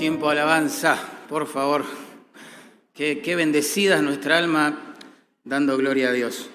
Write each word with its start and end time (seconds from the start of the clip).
tiempo 0.00 0.30
de 0.30 0.40
alabanza, 0.40 0.96
por 1.28 1.46
favor. 1.46 1.84
Qué, 2.94 3.20
qué 3.20 3.36
bendecida 3.36 3.96
es 3.96 4.02
nuestra 4.02 4.38
alma 4.38 4.96
dando 5.44 5.76
gloria 5.76 6.08
a 6.08 6.12
Dios. 6.12 6.48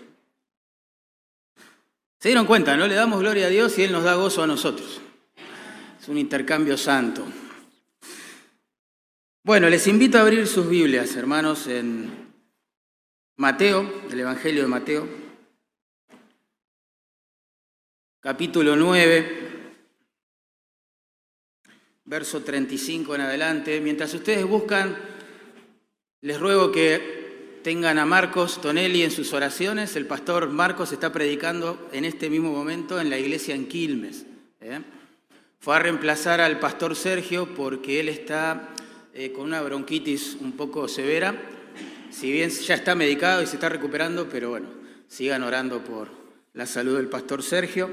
Se 2.17 2.29
dieron 2.29 2.47
cuenta, 2.47 2.75
¿no? 2.75 2.87
Le 2.87 2.95
damos 2.95 3.19
gloria 3.19 3.45
a 3.45 3.49
Dios 3.49 3.77
y 3.77 3.83
Él 3.83 3.91
nos 3.91 4.03
da 4.03 4.15
gozo 4.15 4.41
a 4.41 4.47
nosotros. 4.47 4.99
Es 6.01 6.07
un 6.07 6.17
intercambio 6.17 6.75
santo. 6.75 7.23
Bueno, 9.43 9.69
les 9.69 9.85
invito 9.85 10.17
a 10.17 10.21
abrir 10.21 10.47
sus 10.47 10.67
Biblias, 10.67 11.15
hermanos, 11.15 11.67
en 11.67 12.31
Mateo, 13.37 14.05
el 14.09 14.19
Evangelio 14.19 14.63
de 14.63 14.67
Mateo, 14.67 15.07
capítulo 18.21 18.75
9 18.75 19.44
verso 22.05 22.41
35 22.41 23.15
en 23.15 23.21
adelante. 23.21 23.81
Mientras 23.81 24.13
ustedes 24.13 24.45
buscan, 24.45 24.95
les 26.21 26.39
ruego 26.39 26.71
que 26.71 27.59
tengan 27.63 27.97
a 27.97 28.05
Marcos 28.05 28.61
Tonelli 28.61 29.03
en 29.03 29.11
sus 29.11 29.33
oraciones. 29.33 29.95
El 29.95 30.05
pastor 30.05 30.49
Marcos 30.49 30.91
está 30.91 31.11
predicando 31.11 31.89
en 31.91 32.05
este 32.05 32.29
mismo 32.29 32.51
momento 32.51 33.01
en 33.01 33.09
la 33.09 33.17
iglesia 33.17 33.55
en 33.55 33.67
Quilmes. 33.67 34.25
¿eh? 34.61 34.81
Fue 35.59 35.75
a 35.75 35.79
reemplazar 35.79 36.41
al 36.41 36.59
pastor 36.59 36.95
Sergio 36.95 37.55
porque 37.55 37.99
él 37.99 38.09
está 38.09 38.69
eh, 39.13 39.31
con 39.31 39.45
una 39.45 39.61
bronquitis 39.61 40.37
un 40.39 40.51
poco 40.51 40.87
severa. 40.87 41.35
Si 42.11 42.31
bien 42.31 42.51
ya 42.51 42.75
está 42.75 42.93
medicado 42.93 43.41
y 43.41 43.47
se 43.47 43.55
está 43.55 43.67
recuperando, 43.67 44.29
pero 44.29 44.51
bueno, 44.51 44.67
sigan 45.07 45.41
orando 45.41 45.83
por 45.83 46.09
la 46.53 46.67
salud 46.67 46.97
del 46.97 47.07
pastor 47.07 47.41
Sergio 47.41 47.89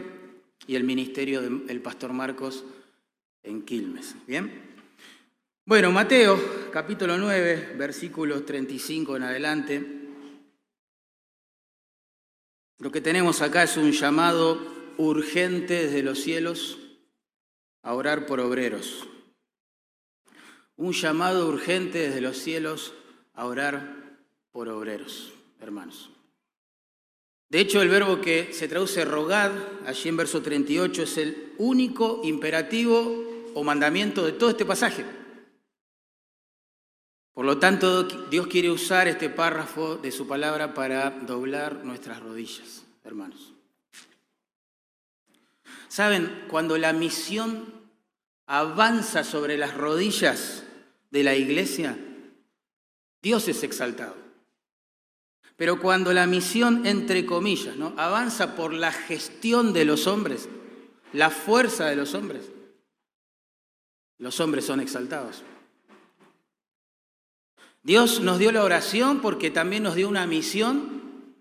y 0.66 0.76
el 0.76 0.84
ministerio 0.84 1.40
del 1.40 1.80
pastor 1.80 2.12
Marcos 2.12 2.62
en 3.42 3.62
Quilmes. 3.62 4.14
¿Bien? 4.26 4.72
Bueno, 5.64 5.92
Mateo 5.92 6.70
capítulo 6.72 7.16
9, 7.16 7.74
versículos 7.76 8.44
35 8.44 9.16
en 9.16 9.22
adelante. 9.22 9.86
Lo 12.78 12.90
que 12.90 13.00
tenemos 13.00 13.42
acá 13.42 13.62
es 13.62 13.76
un 13.76 13.92
llamado 13.92 14.60
urgente 14.98 15.84
desde 15.84 16.02
los 16.02 16.20
cielos 16.20 16.78
a 17.82 17.94
orar 17.94 18.26
por 18.26 18.40
obreros. 18.40 19.08
Un 20.76 20.92
llamado 20.92 21.48
urgente 21.48 21.98
desde 22.08 22.20
los 22.20 22.38
cielos 22.38 22.92
a 23.34 23.46
orar 23.46 24.18
por 24.50 24.68
obreros, 24.68 25.32
hermanos. 25.60 26.10
De 27.48 27.60
hecho, 27.60 27.82
el 27.82 27.88
verbo 27.88 28.20
que 28.20 28.52
se 28.52 28.66
traduce 28.66 29.04
rogad, 29.04 29.52
allí 29.86 30.08
en 30.08 30.16
verso 30.16 30.42
38, 30.42 31.02
es 31.02 31.18
el 31.18 31.52
único 31.58 32.22
imperativo 32.24 33.31
o 33.54 33.64
mandamiento 33.64 34.24
de 34.24 34.32
todo 34.32 34.50
este 34.50 34.64
pasaje. 34.64 35.04
Por 37.34 37.46
lo 37.46 37.58
tanto, 37.58 38.02
Dios 38.02 38.46
quiere 38.46 38.70
usar 38.70 39.08
este 39.08 39.30
párrafo 39.30 39.96
de 39.96 40.12
su 40.12 40.26
palabra 40.26 40.74
para 40.74 41.10
doblar 41.10 41.84
nuestras 41.84 42.20
rodillas, 42.20 42.84
hermanos. 43.04 43.54
Saben, 45.88 46.44
cuando 46.48 46.76
la 46.76 46.92
misión 46.92 47.72
avanza 48.46 49.24
sobre 49.24 49.56
las 49.56 49.74
rodillas 49.74 50.64
de 51.10 51.22
la 51.22 51.34
iglesia, 51.34 51.98
Dios 53.22 53.48
es 53.48 53.62
exaltado. 53.62 54.16
Pero 55.56 55.80
cuando 55.80 56.12
la 56.12 56.26
misión, 56.26 56.86
entre 56.86 57.24
comillas, 57.24 57.76
¿no? 57.76 57.94
avanza 57.96 58.56
por 58.56 58.72
la 58.72 58.92
gestión 58.92 59.72
de 59.72 59.84
los 59.84 60.06
hombres, 60.06 60.48
la 61.12 61.30
fuerza 61.30 61.86
de 61.86 61.96
los 61.96 62.14
hombres, 62.14 62.51
los 64.22 64.38
hombres 64.38 64.64
son 64.64 64.78
exaltados. 64.78 65.42
Dios 67.82 68.20
nos 68.20 68.38
dio 68.38 68.52
la 68.52 68.62
oración 68.62 69.20
porque 69.20 69.50
también 69.50 69.82
nos 69.82 69.96
dio 69.96 70.08
una 70.08 70.28
misión 70.28 71.34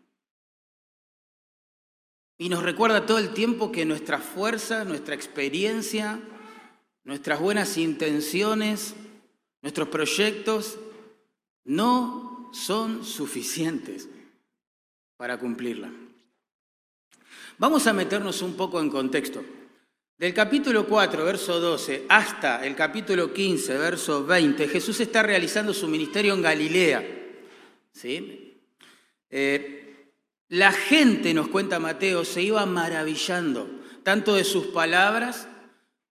y 2.40 2.50
nos 2.50 2.64
recuerda 2.64 3.06
todo 3.06 3.20
el 3.20 3.36
tiempo 3.36 3.72
que 3.72 3.86
nuestra 3.86 4.18
fuerza, 4.18 4.84
nuestra 4.84 5.14
experiencia, 5.14 6.20
nuestras 7.04 7.40
buenas 7.40 7.78
intenciones, 7.78 8.96
nuestros 9.62 9.88
proyectos 9.90 10.80
no 11.64 12.50
son 12.52 13.06
suficientes 13.06 14.10
para 15.18 15.38
cumplirla. 15.38 15.92
Vamos 17.60 17.86
a 17.86 17.94
meternos 17.94 18.42
un 18.42 18.56
poco 18.56 18.80
en 18.80 18.90
contexto. 18.90 19.44
Del 20.22 20.36
capítulo 20.36 20.86
4, 20.86 21.26
verso 21.26 21.60
12, 21.60 22.06
hasta 22.08 22.64
el 22.64 22.76
capítulo 22.76 23.34
15, 23.34 23.76
verso 23.80 24.24
20, 24.24 24.68
Jesús 24.68 25.00
está 25.00 25.24
realizando 25.24 25.74
su 25.74 25.88
ministerio 25.88 26.36
en 26.36 26.44
Galilea. 26.44 27.04
¿sí? 27.92 28.62
Eh, 29.32 30.12
la 30.50 30.72
gente, 30.74 31.34
nos 31.34 31.48
cuenta 31.48 31.80
Mateo, 31.80 32.24
se 32.24 32.44
iba 32.44 32.64
maravillando, 32.68 33.68
tanto 34.04 34.36
de 34.36 34.44
sus 34.44 34.68
palabras 34.68 35.48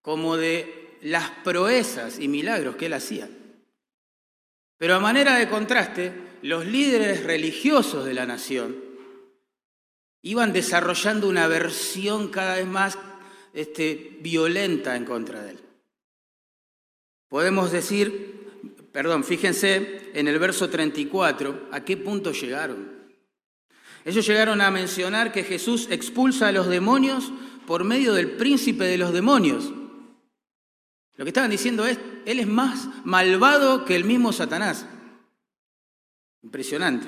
como 0.03 0.37
de 0.37 0.99
las 1.03 1.31
proezas 1.45 2.19
y 2.19 2.27
milagros 2.27 2.75
que 2.75 2.87
él 2.87 2.95
hacía. 2.95 3.31
Pero 4.77 4.97
a 4.97 4.99
manera 4.99 5.37
de 5.37 5.49
contraste, 5.49 6.13
los 6.43 6.67
líderes 6.67 7.23
religiosos 7.23 8.05
de 8.05 8.15
la 8.15 8.27
nación 8.27 8.75
iban 10.23 10.53
desarrollando 10.53 11.29
una 11.29 11.47
versión 11.47 12.27
cada 12.27 12.57
vez 12.57 12.67
más 12.67 12.99
este, 13.53 14.19
violenta 14.21 14.97
en 14.97 15.05
contra 15.05 15.43
de 15.43 15.51
él. 15.53 15.61
Podemos 17.29 17.71
decir, 17.71 18.49
perdón, 18.93 19.25
fíjense 19.25 20.11
en 20.15 20.29
el 20.29 20.39
verso 20.39 20.69
34, 20.69 21.69
a 21.71 21.85
qué 21.85 21.97
punto 21.97 22.33
llegaron. 22.33 23.01
Ellos 24.05 24.27
llegaron 24.27 24.61
a 24.61 24.71
mencionar 24.71 25.31
que 25.31 25.45
Jesús 25.45 25.89
expulsa 25.91 26.49
a 26.49 26.53
los 26.53 26.67
demonios 26.67 27.33
por 27.67 27.85
medio 27.85 28.15
del 28.15 28.33
príncipe 28.33 28.85
de 28.85 28.99
los 28.99 29.13
demonios. 29.13 29.73
Lo 31.17 31.25
que 31.25 31.29
estaban 31.29 31.51
diciendo 31.51 31.87
es, 31.87 31.99
Él 32.25 32.41
es 32.41 32.47
más 32.47 32.89
malvado 33.05 33.85
que 33.85 33.95
el 33.95 34.05
mismo 34.05 34.33
Satanás. 34.33 34.87
Impresionante. 36.43 37.07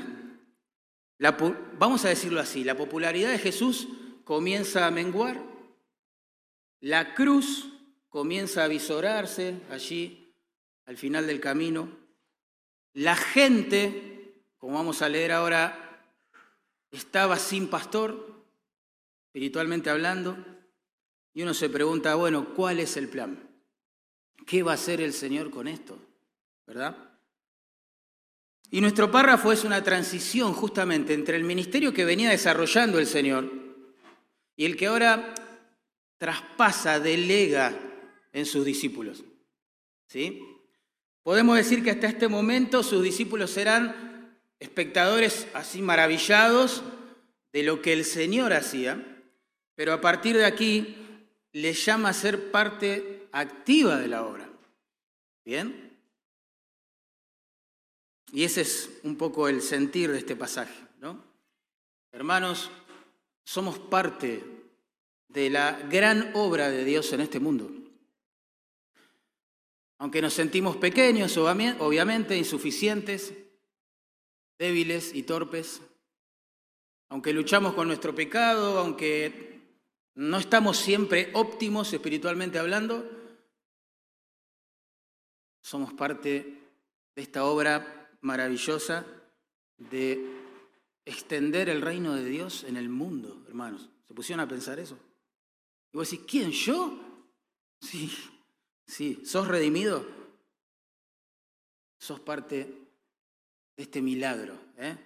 vamos 1.79 2.05
a 2.05 2.11
decirlo 2.11 2.41
así, 2.41 2.63
la 2.63 2.77
popularidad 2.77 3.31
de 3.31 3.39
Jesús 3.39 3.89
comienza 4.25 4.87
a 4.87 4.91
menguar 4.91 5.52
la 6.83 7.15
cruz 7.15 7.69
comienza 8.09 8.65
a 8.65 8.69
visorarse 8.69 9.61
allí 9.71 10.35
al 10.87 10.97
final 10.97 11.27
del 11.27 11.41
camino. 11.41 11.89
La 12.95 13.15
gente, 13.17 14.45
como 14.59 14.75
vamos 14.75 15.01
a 15.01 15.09
leer 15.09 15.31
ahora, 15.33 16.05
estaba 16.91 17.39
sin 17.39 17.69
pastor, 17.69 18.45
espiritualmente 19.27 19.91
hablando, 19.91 20.37
y 21.33 21.43
uno 21.43 21.55
se 21.55 21.71
pregunta, 21.71 22.17
bueno, 22.17 22.53
¿cuál 22.53 22.81
es 22.81 22.97
el 22.97 23.09
plan? 23.09 23.49
¿Qué 24.45 24.65
va 24.65 24.73
a 24.73 24.75
hacer 24.75 25.01
el 25.01 25.13
Señor 25.13 25.51
con 25.51 25.69
esto? 25.69 25.97
¿Verdad? 26.67 26.97
Y 28.71 28.81
nuestro 28.81 29.11
párrafo 29.11 29.53
es 29.53 29.63
una 29.63 29.85
transición 29.85 30.53
justamente 30.53 31.15
entre 31.15 31.37
el 31.37 31.45
ministerio 31.45 31.95
que 31.95 32.05
venía 32.05 32.31
desarrollando 32.31 32.99
el 32.99 33.07
Señor 33.07 33.51
y 34.57 34.65
el 34.65 34.77
que 34.77 34.89
ahora 34.89 35.35
traspasa, 36.23 37.01
delega 37.01 37.77
en 38.33 38.47
sus 38.47 38.65
discípulos. 38.65 39.25
¿Sí? 40.07 40.41
Podemos 41.25 41.57
decir 41.57 41.83
que 41.83 41.91
hasta 41.91 42.07
este 42.07 42.29
momento 42.29 42.85
sus 42.85 43.03
discípulos 43.03 43.51
serán 43.51 44.39
espectadores 44.61 45.49
así 45.53 45.83
maravillados 45.83 46.85
de 47.53 47.65
lo 47.65 47.83
que 47.83 47.93
el 47.93 48.05
Señor 48.05 48.53
hacía, 48.53 49.05
pero 49.75 49.93
a 49.93 50.01
partir 50.01 50.37
de 50.37 50.45
aquí 50.45 50.97
les 51.51 51.85
llama 51.85 52.11
a 52.11 52.15
ser 52.15 52.53
parte 52.53 53.27
activa 53.33 53.97
de 53.97 54.07
la 54.07 54.25
obra. 54.25 54.49
¿Bien? 55.45 55.99
Y 58.33 58.45
ese 58.45 58.61
es 58.61 59.01
un 59.03 59.17
poco 59.17 59.49
el 59.49 59.61
sentir 59.61 60.13
de 60.13 60.19
este 60.19 60.37
pasaje, 60.37 60.87
¿no? 61.01 61.21
Hermanos, 62.13 62.71
somos 63.43 63.77
parte 63.81 64.52
de 65.33 65.51
la 65.51 65.73
gran 65.91 66.31
obra 66.35 66.71
de 66.71 66.85
Dios 66.85 67.13
en 67.13 67.21
este 67.21 67.41
mundo. 67.41 67.71
Aunque 69.99 70.21
nos 70.21 70.35
sentimos 70.35 70.77
pequeños, 70.77 71.37
obviamente, 71.37 72.37
insuficientes, 72.37 73.33
débiles 74.59 75.15
y 75.15 75.23
torpes, 75.23 75.81
aunque 77.09 77.33
luchamos 77.33 77.75
con 77.75 77.87
nuestro 77.87 78.15
pecado, 78.15 78.79
aunque 78.79 79.61
no 80.15 80.39
estamos 80.39 80.79
siempre 80.79 81.31
óptimos 81.35 81.93
espiritualmente 81.93 82.59
hablando, 82.59 83.09
somos 85.63 85.93
parte 85.95 86.59
de 87.15 87.23
esta 87.23 87.45
obra 87.45 88.11
maravillosa 88.21 89.07
de 89.79 90.27
extender 91.05 91.69
el 91.69 91.81
reino 91.81 92.15
de 92.15 92.25
Dios 92.25 92.65
en 92.65 92.77
el 92.77 92.89
mundo, 92.89 93.45
hermanos. 93.49 93.89
¿Se 94.09 94.15
pusieron 94.15 94.41
a 94.45 94.49
pensar 94.49 94.79
eso? 94.79 94.99
Y 95.93 95.97
vos 95.97 96.11
decís, 96.11 96.27
¿quién? 96.29 96.51
¿Yo? 96.51 96.99
Sí, 97.81 98.13
sí, 98.87 99.23
¿sos 99.25 99.49
redimido? 99.49 100.23
sos 102.03 102.19
parte 102.19 102.67
de 103.77 103.83
este 103.85 104.03
milagro, 104.03 104.59
¿eh? 104.77 104.97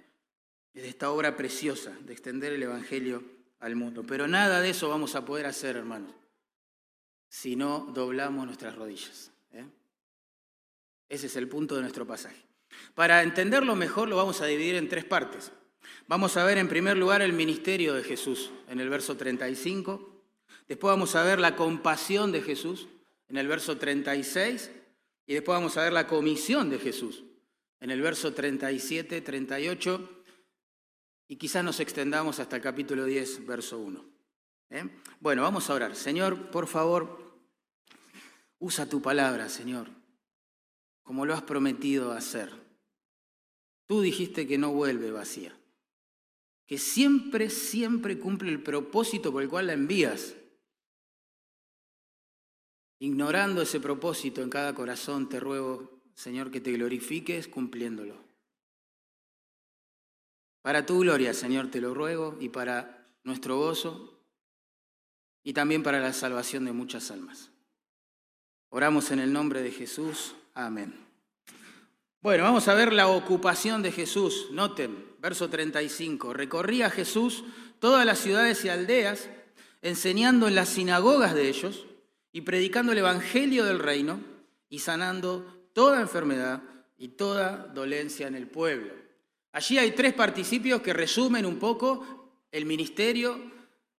de 0.73 0.89
esta 0.89 1.11
obra 1.11 1.37
preciosa 1.37 1.95
de 2.01 2.15
extender 2.15 2.55
el 2.55 2.63
Evangelio 2.63 3.23
al 3.61 3.77
mundo. 3.77 4.03
Pero 4.07 4.27
nada 4.27 4.63
de 4.63 4.71
eso 4.71 4.89
vamos 4.89 5.15
a 5.15 5.23
poder 5.23 5.45
hacer, 5.45 5.77
hermanos, 5.77 6.15
si 7.29 7.55
no 7.55 7.91
doblamos 7.93 8.47
nuestras 8.47 8.75
rodillas. 8.77 9.31
¿eh? 9.53 9.67
Ese 11.11 11.27
es 11.27 11.37
el 11.37 11.49
punto 11.49 11.75
de 11.75 11.83
nuestro 11.83 12.07
pasaje. 12.07 12.43
Para 12.95 13.23
entenderlo 13.23 13.77
mejor 13.77 14.09
lo 14.09 14.17
vamos 14.17 14.41
a 14.41 14.47
dividir 14.47 14.77
en 14.77 14.89
tres 14.89 15.05
partes. 15.05 15.53
Vamos 16.09 16.39
a 16.39 16.45
ver 16.45 16.57
en 16.57 16.67
primer 16.67 16.97
lugar 16.97 17.21
el 17.21 17.35
ministerio 17.35 17.93
de 17.93 18.05
Jesús 18.05 18.53
en 18.69 18.81
el 18.81 18.89
verso 18.89 19.19
35. 19.19 20.16
Después 20.69 20.93
vamos 20.93 21.15
a 21.15 21.23
ver 21.23 21.39
la 21.39 21.57
compasión 21.57 22.33
de 22.33 22.43
Jesús 22.43 22.89
en 23.29 23.37
el 23.37 23.49
verso 23.49 23.79
36. 23.79 24.71
Y 25.27 25.35
después 25.35 25.57
vamos 25.57 25.77
a 25.77 25.83
ver 25.83 25.93
la 25.93 26.07
comisión 26.07 26.71
de 26.71 26.79
Jesús 26.79 27.25
en 27.81 27.91
el 27.91 28.01
verso 28.01 28.33
37, 28.33 29.21
38. 29.21 30.23
Y 31.29 31.37
quizás 31.37 31.65
nos 31.65 31.81
extendamos 31.81 32.39
hasta 32.39 32.57
el 32.57 32.63
capítulo 32.63 33.05
10, 33.05 33.47
verso 33.47 33.79
1. 33.79 34.05
¿Eh? 34.71 34.89
Bueno, 35.21 35.43
vamos 35.43 35.69
a 35.69 35.75
orar. 35.75 35.95
Señor, 35.97 36.51
por 36.51 36.67
favor, 36.67 37.39
usa 38.59 38.89
tu 38.89 39.03
palabra, 39.03 39.49
Señor, 39.49 39.89
como 41.03 41.27
lo 41.27 41.35
has 41.35 41.43
prometido 41.43 42.13
hacer. 42.13 42.51
Tú 43.87 44.01
dijiste 44.01 44.47
que 44.47 44.59
no 44.59 44.73
vuelve 44.73 45.13
vacía, 45.13 45.57
que 46.67 46.79
siempre, 46.79 47.51
siempre 47.51 48.19
cumple 48.19 48.51
el 48.51 48.63
propósito 48.63 49.33
por 49.33 49.43
el 49.43 49.49
cual 49.49 49.69
la 49.69 49.75
envías. 49.75 50.35
Ignorando 52.99 53.61
ese 53.63 53.79
propósito 53.79 54.41
en 54.41 54.49
cada 54.49 54.75
corazón, 54.75 55.29
te 55.29 55.39
ruego, 55.39 56.01
Señor, 56.15 56.51
que 56.51 56.61
te 56.61 56.73
glorifiques 56.73 57.47
cumpliéndolo. 57.47 58.17
Para 60.63 60.87
tu 60.87 61.01
gloria, 61.01 61.35
Señor, 61.35 61.71
te 61.71 61.81
lo 61.81 61.93
ruego, 61.93 62.37
y 62.41 62.49
para 62.49 63.07
nuestro 63.23 63.59
gozo, 63.59 64.19
y 65.45 65.53
también 65.53 65.83
para 65.83 66.01
la 66.01 66.13
salvación 66.13 66.65
de 66.65 66.73
muchas 66.73 67.11
almas. 67.11 67.51
Oramos 68.71 69.11
en 69.11 69.21
el 69.21 69.33
nombre 69.33 69.63
de 69.63 69.71
Jesús. 69.71 70.35
Amén. 70.55 71.07
Bueno, 72.23 72.45
vamos 72.45 72.67
a 72.67 72.75
ver 72.75 72.93
la 72.93 73.09
ocupación 73.09 73.83
de 73.83 73.93
Jesús. 73.93 74.49
Noten, 74.51 75.05
verso 75.21 75.49
35. 75.49 76.33
Recorría 76.33 76.91
Jesús 76.91 77.45
todas 77.79 78.05
las 78.05 78.19
ciudades 78.19 78.65
y 78.65 78.69
aldeas, 78.71 79.29
enseñando 79.83 80.49
en 80.49 80.57
las 80.57 80.71
sinagogas 80.71 81.35
de 81.35 81.49
ellos 81.49 81.87
y 82.37 82.43
predicando 82.43 82.93
el 82.93 82.99
Evangelio 82.99 83.65
del 83.65 83.79
reino 83.79 84.21
y 84.69 84.81
sanando 84.81 85.71
toda 85.73 86.03
enfermedad 86.03 86.63
y 86.99 87.09
toda 87.09 87.57
dolencia 87.69 88.27
en 88.27 88.35
el 88.35 88.47
pueblo. 88.47 88.93
Allí 89.53 89.79
hay 89.79 89.93
tres 89.93 90.13
participios 90.13 90.83
que 90.83 90.93
resumen 90.93 91.47
un 91.47 91.59
poco 91.59 92.45
el 92.53 92.67
ministerio, 92.67 93.41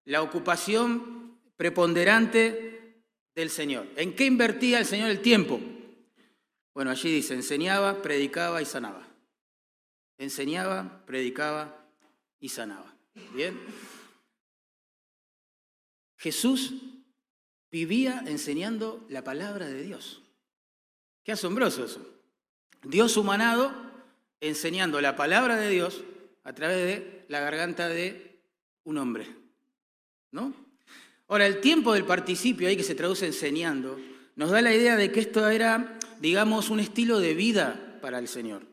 la 0.06 0.22
ocupación 0.22 1.40
preponderante 1.56 3.02
del 3.34 3.50
Señor. 3.50 3.88
¿En 3.96 4.16
qué 4.16 4.26
invertía 4.26 4.78
el 4.78 4.86
Señor 4.86 5.10
el 5.10 5.22
tiempo? 5.24 5.60
Bueno, 6.76 6.92
allí 6.92 7.12
dice, 7.12 7.34
enseñaba, 7.34 8.04
predicaba 8.04 8.62
y 8.62 8.66
sanaba. 8.66 9.08
Enseñaba, 10.20 11.04
predicaba 11.08 11.88
y 12.40 12.50
sanaba. 12.50 12.94
Bien. 13.34 13.60
Jesús 16.18 16.76
vivía 17.72 18.24
enseñando 18.26 19.06
la 19.10 19.24
palabra 19.24 19.68
de 19.68 19.84
Dios. 19.84 20.22
Qué 21.24 21.32
asombroso 21.32 21.86
eso. 21.86 22.06
Dios 22.84 23.18
humanado 23.18 23.74
enseñando 24.40 25.02
la 25.02 25.16
palabra 25.16 25.58
de 25.58 25.70
Dios 25.70 26.04
a 26.44 26.54
través 26.54 26.78
de 26.78 27.26
la 27.28 27.40
garganta 27.40 27.90
de 27.90 28.40
un 28.84 28.98
hombre. 28.98 29.28
¿No? 30.32 30.54
Ahora, 31.28 31.46
el 31.46 31.60
tiempo 31.60 31.94
del 31.94 32.06
participio 32.06 32.68
ahí 32.68 32.78
que 32.78 32.84
se 32.84 32.96
traduce 32.96 33.26
enseñando 33.26 34.00
nos 34.36 34.52
da 34.52 34.62
la 34.62 34.74
idea 34.74 34.96
de 34.96 35.12
que 35.12 35.20
esto 35.20 35.50
era 35.50 35.98
digamos, 36.20 36.70
un 36.70 36.80
estilo 36.80 37.20
de 37.20 37.34
vida 37.34 37.98
para 38.02 38.20
el 38.20 38.28
Señor. 38.28 38.64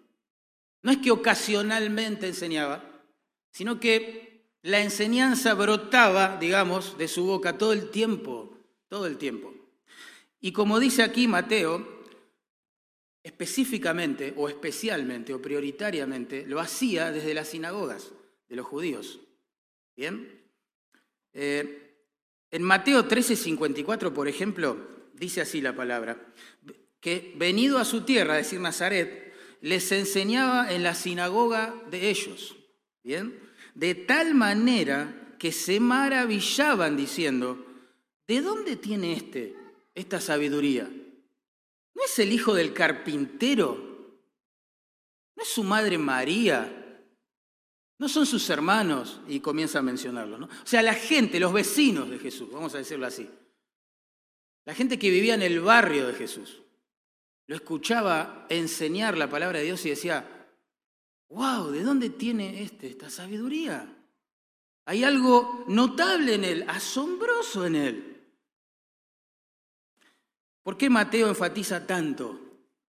No 0.82 0.90
es 0.90 0.98
que 0.98 1.10
ocasionalmente 1.10 2.26
enseñaba, 2.26 2.82
sino 3.50 3.80
que 3.80 4.44
la 4.62 4.80
enseñanza 4.80 5.54
brotaba, 5.54 6.36
digamos, 6.38 6.96
de 6.98 7.08
su 7.08 7.24
boca 7.24 7.58
todo 7.58 7.72
el 7.72 7.90
tiempo, 7.90 8.53
todo 8.88 9.06
el 9.06 9.18
tiempo. 9.18 9.54
Y 10.40 10.52
como 10.52 10.78
dice 10.78 11.02
aquí 11.02 11.26
Mateo, 11.26 12.04
específicamente 13.22 14.34
o 14.36 14.48
especialmente 14.48 15.32
o 15.32 15.40
prioritariamente 15.40 16.44
lo 16.46 16.60
hacía 16.60 17.10
desde 17.10 17.34
las 17.34 17.48
sinagogas 17.48 18.12
de 18.48 18.56
los 18.56 18.66
judíos. 18.66 19.20
¿Bien? 19.96 20.42
Eh, 21.32 21.84
en 22.50 22.62
Mateo 22.62 23.08
13:54, 23.08 24.12
por 24.12 24.28
ejemplo, 24.28 24.76
dice 25.14 25.40
así 25.40 25.60
la 25.60 25.74
palabra, 25.74 26.32
que 27.00 27.34
venido 27.36 27.78
a 27.78 27.84
su 27.84 28.02
tierra, 28.02 28.38
es 28.38 28.46
decir, 28.46 28.60
Nazaret, 28.60 29.34
les 29.60 29.90
enseñaba 29.92 30.72
en 30.72 30.82
la 30.82 30.94
sinagoga 30.94 31.74
de 31.90 32.10
ellos, 32.10 32.56
¿bien? 33.02 33.40
De 33.74 33.94
tal 33.94 34.34
manera 34.34 35.34
que 35.38 35.52
se 35.52 35.80
maravillaban 35.80 36.96
diciendo, 36.96 37.66
¿de 38.26 38.40
dónde 38.40 38.76
tiene 38.76 39.12
este 39.12 39.56
esta 39.94 40.20
sabiduría? 40.20 40.90
¿No 41.94 42.04
es 42.04 42.18
el 42.18 42.32
hijo 42.32 42.54
del 42.54 42.72
carpintero? 42.72 43.76
¿No 45.36 45.42
es 45.42 45.48
su 45.48 45.62
madre 45.62 45.98
María? 45.98 46.80
¿No 47.98 48.08
son 48.08 48.26
sus 48.26 48.48
hermanos? 48.50 49.20
Y 49.28 49.40
comienza 49.40 49.78
a 49.78 49.82
mencionarlo, 49.82 50.38
¿no? 50.38 50.46
O 50.46 50.66
sea, 50.66 50.82
la 50.82 50.94
gente, 50.94 51.38
los 51.38 51.52
vecinos 51.52 52.10
de 52.10 52.18
Jesús, 52.18 52.50
vamos 52.50 52.74
a 52.74 52.78
decirlo 52.78 53.06
así. 53.06 53.28
La 54.64 54.74
gente 54.74 54.98
que 54.98 55.10
vivía 55.10 55.34
en 55.34 55.42
el 55.42 55.60
barrio 55.60 56.06
de 56.08 56.14
Jesús 56.14 56.62
lo 57.46 57.54
escuchaba 57.54 58.46
enseñar 58.48 59.16
la 59.18 59.28
palabra 59.28 59.58
de 59.58 59.66
Dios 59.66 59.84
y 59.84 59.90
decía, 59.90 60.48
wow, 61.28 61.70
¿de 61.70 61.82
dónde 61.82 62.10
tiene 62.10 62.62
este, 62.62 62.88
esta 62.88 63.10
sabiduría? 63.10 63.94
Hay 64.86 65.04
algo 65.04 65.64
notable 65.68 66.34
en 66.34 66.44
él, 66.44 66.64
asombroso 66.68 67.66
en 67.66 67.76
él. 67.76 68.13
¿Por 70.64 70.78
qué 70.78 70.88
Mateo 70.88 71.28
enfatiza 71.28 71.86
tanto 71.86 72.40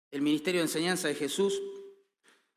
el 0.09 0.21
ministerio 0.21 0.61
de 0.61 0.67
enseñanza 0.67 1.09
de 1.09 1.15
Jesús? 1.15 1.61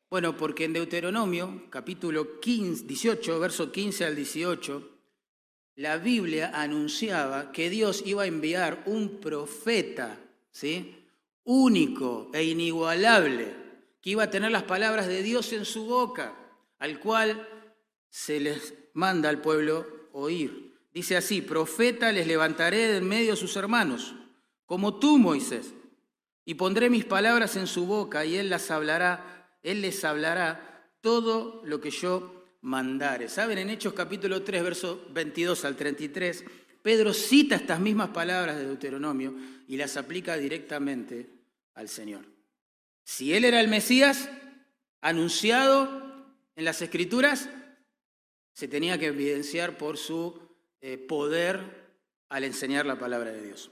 Bueno, 0.09 0.37
porque 0.37 0.63
en 0.63 0.71
Deuteronomio, 0.71 1.65
capítulo 1.69 2.39
15, 2.39 2.85
18, 2.85 3.37
verso 3.37 3.69
15 3.69 4.05
al 4.05 4.15
18, 4.15 4.89
la 5.75 5.97
Biblia 5.97 6.51
anunciaba 6.53 7.51
que 7.51 7.69
Dios 7.69 8.01
iba 8.05 8.23
a 8.23 8.27
enviar 8.27 8.81
un 8.85 9.19
profeta, 9.19 10.17
¿sí? 10.51 10.95
único 11.43 12.31
e 12.33 12.45
inigualable, 12.45 13.53
que 14.01 14.11
iba 14.11 14.23
a 14.23 14.29
tener 14.29 14.51
las 14.51 14.63
palabras 14.63 15.07
de 15.07 15.21
Dios 15.21 15.51
en 15.51 15.65
su 15.65 15.83
boca, 15.83 16.33
al 16.79 16.97
cual 17.01 17.45
se 18.09 18.39
les 18.39 18.73
manda 18.93 19.27
al 19.27 19.41
pueblo 19.41 19.85
oír. 20.13 20.79
Dice 20.93 21.17
así, 21.17 21.41
profeta 21.41 22.13
les 22.13 22.25
levantaré 22.25 22.87
de 22.87 22.97
en 22.97 23.07
medio 23.07 23.31
de 23.31 23.37
sus 23.37 23.57
hermanos, 23.57 24.15
como 24.69 24.99
tú, 24.99 25.17
Moisés, 25.17 25.73
y 26.45 26.53
pondré 26.53 26.91
mis 26.91 27.03
palabras 27.03 27.55
en 27.55 27.65
su 27.65 27.87
boca 27.87 28.23
y 28.23 28.35
él 28.35 28.51
las 28.51 28.69
hablará, 28.69 29.57
él 29.63 29.81
les 29.81 30.05
hablará 30.05 30.93
todo 31.01 31.63
lo 31.65 31.81
que 31.81 31.89
yo 31.89 32.45
mandare. 32.61 33.29
¿Saben? 33.29 33.57
En 33.57 33.71
Hechos 33.71 33.93
capítulo 33.93 34.43
3, 34.43 34.61
verso 34.61 35.07
22 35.09 35.65
al 35.65 35.75
33, 35.75 36.45
Pedro 36.83 37.15
cita 37.15 37.55
estas 37.55 37.79
mismas 37.79 38.09
palabras 38.09 38.57
de 38.57 38.67
Deuteronomio 38.67 39.33
y 39.67 39.75
las 39.75 39.97
aplica 39.97 40.37
directamente 40.37 41.31
al 41.73 41.89
Señor. 41.89 42.25
Si 43.03 43.33
Él 43.33 43.45
era 43.45 43.61
el 43.61 43.69
Mesías 43.69 44.29
anunciado 45.01 46.35
en 46.55 46.63
las 46.63 46.83
Escrituras, 46.83 47.49
se 48.53 48.67
tenía 48.67 48.99
que 48.99 49.07
evidenciar 49.07 49.79
por 49.79 49.97
su 49.97 50.39
eh, 50.79 50.99
poder 50.99 51.89
al 52.29 52.43
enseñar 52.43 52.85
la 52.85 52.99
palabra 52.99 53.31
de 53.31 53.43
Dios. 53.43 53.71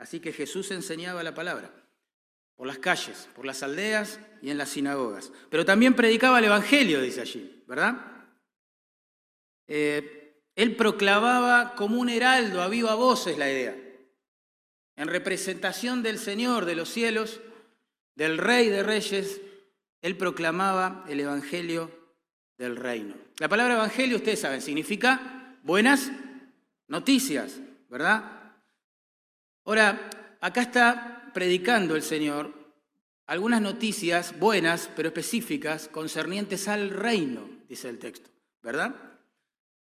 Así 0.00 0.18
que 0.18 0.32
Jesús 0.32 0.72
enseñaba 0.72 1.22
la 1.22 1.34
palabra 1.34 1.70
por 2.56 2.66
las 2.66 2.78
calles, 2.78 3.28
por 3.36 3.46
las 3.46 3.62
aldeas 3.62 4.18
y 4.42 4.50
en 4.50 4.58
las 4.58 4.70
sinagogas. 4.70 5.30
Pero 5.48 5.64
también 5.64 5.94
predicaba 5.94 6.40
el 6.40 6.46
Evangelio, 6.46 7.00
dice 7.00 7.20
allí, 7.20 7.62
¿verdad? 7.68 7.94
Eh, 9.68 10.42
él 10.56 10.74
proclamaba 10.74 11.76
como 11.76 12.00
un 12.00 12.08
heraldo 12.08 12.60
a 12.60 12.68
viva 12.68 12.96
voz, 12.96 13.28
es 13.28 13.38
la 13.38 13.48
idea 13.48 13.76
en 15.00 15.08
representación 15.08 16.02
del 16.02 16.18
Señor 16.18 16.66
de 16.66 16.74
los 16.74 16.90
cielos, 16.90 17.40
del 18.16 18.36
Rey 18.36 18.68
de 18.68 18.82
Reyes, 18.82 19.40
él 20.02 20.14
proclamaba 20.18 21.06
el 21.08 21.20
Evangelio 21.20 21.90
del 22.58 22.76
reino. 22.76 23.14
La 23.38 23.48
palabra 23.48 23.76
Evangelio, 23.76 24.18
ustedes 24.18 24.40
saben, 24.40 24.60
significa 24.60 25.56
buenas 25.62 26.12
noticias, 26.86 27.60
¿verdad? 27.88 28.39
Ahora, 29.64 30.10
acá 30.40 30.62
está 30.62 31.30
predicando 31.32 31.96
el 31.96 32.02
Señor 32.02 32.52
algunas 33.26 33.62
noticias 33.62 34.38
buenas, 34.40 34.90
pero 34.96 35.08
específicas, 35.08 35.88
concernientes 35.88 36.66
al 36.66 36.90
reino, 36.90 37.48
dice 37.68 37.88
el 37.88 37.98
texto, 37.98 38.28
¿verdad? 38.62 38.94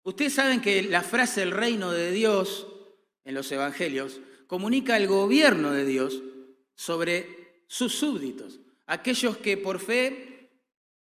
Ustedes 0.03 0.33
saben 0.33 0.61
que 0.61 0.81
la 0.81 1.03
frase 1.03 1.43
el 1.43 1.51
reino 1.51 1.91
de 1.91 2.11
Dios 2.11 2.67
en 3.23 3.35
los 3.35 3.51
evangelios 3.51 4.19
comunica 4.47 4.97
el 4.97 5.07
gobierno 5.07 5.71
de 5.71 5.85
Dios 5.85 6.23
sobre 6.73 7.63
sus 7.67 7.93
súbditos, 7.93 8.59
aquellos 8.87 9.37
que 9.37 9.57
por 9.57 9.79
fe 9.79 10.49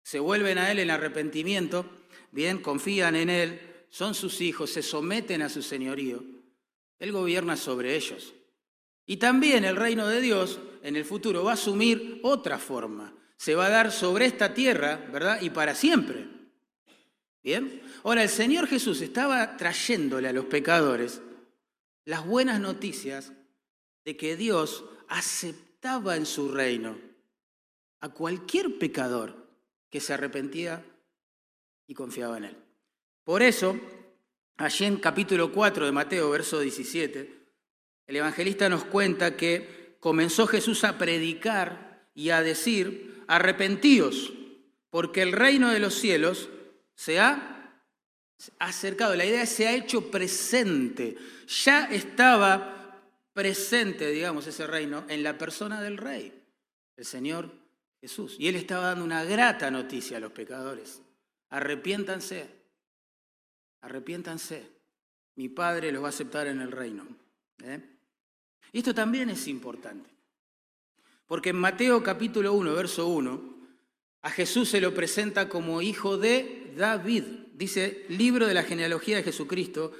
se 0.02 0.18
vuelven 0.18 0.58
a 0.58 0.70
Él 0.70 0.78
en 0.78 0.90
arrepentimiento, 0.90 1.84
bien, 2.30 2.58
confían 2.62 3.16
en 3.16 3.28
Él, 3.30 3.60
son 3.90 4.14
sus 4.14 4.40
hijos, 4.40 4.70
se 4.70 4.82
someten 4.82 5.42
a 5.42 5.48
su 5.48 5.62
señorío. 5.62 6.24
Él 6.98 7.12
gobierna 7.12 7.56
sobre 7.56 7.96
ellos. 7.96 8.34
Y 9.10 9.16
también 9.16 9.64
el 9.64 9.74
reino 9.74 10.06
de 10.06 10.20
Dios 10.20 10.60
en 10.84 10.94
el 10.94 11.04
futuro 11.04 11.42
va 11.42 11.50
a 11.50 11.54
asumir 11.54 12.20
otra 12.22 12.60
forma. 12.60 13.12
Se 13.36 13.56
va 13.56 13.66
a 13.66 13.68
dar 13.68 13.90
sobre 13.90 14.26
esta 14.26 14.54
tierra, 14.54 15.04
¿verdad? 15.12 15.40
Y 15.42 15.50
para 15.50 15.74
siempre. 15.74 16.28
¿Bien? 17.42 17.82
Ahora, 18.04 18.22
el 18.22 18.28
Señor 18.28 18.68
Jesús 18.68 19.00
estaba 19.00 19.56
trayéndole 19.56 20.28
a 20.28 20.32
los 20.32 20.44
pecadores 20.44 21.20
las 22.04 22.24
buenas 22.24 22.60
noticias 22.60 23.32
de 24.04 24.16
que 24.16 24.36
Dios 24.36 24.84
aceptaba 25.08 26.14
en 26.14 26.24
su 26.24 26.52
reino 26.52 26.96
a 27.98 28.10
cualquier 28.10 28.78
pecador 28.78 29.50
que 29.90 29.98
se 29.98 30.14
arrepentía 30.14 30.86
y 31.88 31.94
confiaba 31.94 32.38
en 32.38 32.44
Él. 32.44 32.56
Por 33.24 33.42
eso, 33.42 33.76
allí 34.56 34.84
en 34.84 34.98
capítulo 34.98 35.50
4 35.50 35.84
de 35.84 35.90
Mateo, 35.90 36.30
verso 36.30 36.60
17, 36.60 37.39
el 38.10 38.16
evangelista 38.16 38.68
nos 38.68 38.82
cuenta 38.82 39.36
que 39.36 39.96
comenzó 40.00 40.48
Jesús 40.48 40.82
a 40.82 40.98
predicar 40.98 42.08
y 42.12 42.30
a 42.30 42.42
decir, 42.42 43.22
arrepentíos, 43.28 44.32
porque 44.90 45.22
el 45.22 45.30
reino 45.30 45.70
de 45.70 45.78
los 45.78 45.94
cielos 45.94 46.48
se 46.96 47.20
ha 47.20 47.84
acercado. 48.58 49.14
La 49.14 49.24
idea 49.24 49.42
es 49.42 49.50
se 49.50 49.68
ha 49.68 49.76
hecho 49.76 50.10
presente. 50.10 51.16
Ya 51.64 51.84
estaba 51.84 53.00
presente, 53.32 54.10
digamos, 54.10 54.44
ese 54.48 54.66
reino 54.66 55.04
en 55.06 55.22
la 55.22 55.38
persona 55.38 55.80
del 55.80 55.96
rey, 55.96 56.32
el 56.96 57.04
Señor 57.04 57.52
Jesús. 58.00 58.34
Y 58.40 58.48
él 58.48 58.56
estaba 58.56 58.86
dando 58.86 59.04
una 59.04 59.22
grata 59.22 59.70
noticia 59.70 60.16
a 60.16 60.20
los 60.20 60.32
pecadores. 60.32 61.00
Arrepiéntanse, 61.50 62.50
arrepiéntanse. 63.82 64.66
Mi 65.36 65.48
Padre 65.48 65.92
los 65.92 66.02
va 66.02 66.06
a 66.06 66.10
aceptar 66.10 66.48
en 66.48 66.60
el 66.60 66.72
reino. 66.72 67.06
¿eh? 67.62 67.99
Y 68.72 68.78
esto 68.78 68.94
también 68.94 69.30
es 69.30 69.48
importante. 69.48 70.10
Porque 71.26 71.50
en 71.50 71.56
Mateo 71.56 72.02
capítulo 72.02 72.52
1, 72.52 72.74
verso 72.74 73.06
1, 73.06 73.60
a 74.22 74.30
Jesús 74.30 74.68
se 74.68 74.80
lo 74.80 74.92
presenta 74.92 75.48
como 75.48 75.80
hijo 75.80 76.18
de 76.18 76.72
David. 76.76 77.24
Dice, 77.54 78.04
libro 78.08 78.46
de 78.46 78.54
la 78.54 78.62
genealogía 78.62 79.16
de 79.16 79.22
Jesucristo, 79.22 79.92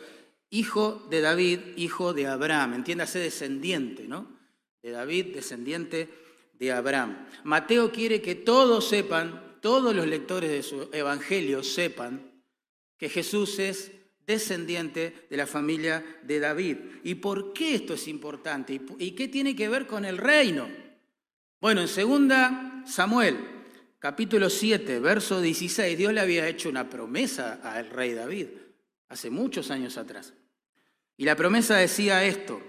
hijo 0.51 1.07
de 1.11 1.21
David, 1.21 1.61
hijo 1.77 2.13
de 2.13 2.27
Abraham. 2.27 2.75
Entiéndase, 2.75 3.19
descendiente, 3.19 4.09
¿no? 4.09 4.39
De 4.83 4.91
David, 4.91 5.35
descendiente 5.35 6.09
de 6.59 6.73
Abraham. 6.73 7.27
Mateo 7.45 7.91
quiere 7.91 8.21
que 8.21 8.35
todos 8.35 8.89
sepan, 8.89 9.59
todos 9.61 9.95
los 9.95 10.07
lectores 10.07 10.51
de 10.51 10.63
su 10.63 10.91
evangelio 10.93 11.63
sepan 11.63 12.43
que 12.99 13.09
Jesús 13.09 13.59
es 13.59 13.93
descendiente 14.31 15.27
de 15.29 15.37
la 15.37 15.47
familia 15.47 16.05
de 16.23 16.41
David. 16.41 16.77
¿Y 17.03 17.17
por 17.17 17.53
qué 17.53 17.75
esto 17.75 17.95
es 17.95 18.09
importante? 18.09 18.81
¿Y 18.99 19.11
qué 19.13 19.29
tiene 19.29 19.55
que 19.55 19.69
ver 19.69 19.87
con 19.87 20.05
el 20.05 20.17
reino? 20.17 20.69
Bueno, 21.61 21.83
en 21.83 21.89
segunda 21.89 22.83
Samuel, 22.87 23.37
capítulo 23.99 24.49
7, 24.49 25.01
verso 25.01 25.41
16, 25.41 25.99
Dios 25.99 26.13
le 26.13 26.21
había 26.21 26.49
hecho 26.49 26.69
una 26.69 26.89
promesa 26.89 27.61
al 27.63 27.91
rey 27.91 28.15
David 28.15 28.47
hace 29.09 29.31
muchos 29.31 29.71
años 29.71 29.99
atrás. 29.99 30.33
Y 31.17 31.25
la 31.25 31.37
promesa 31.37 31.77
decía 31.77 32.25
esto, 32.25 32.63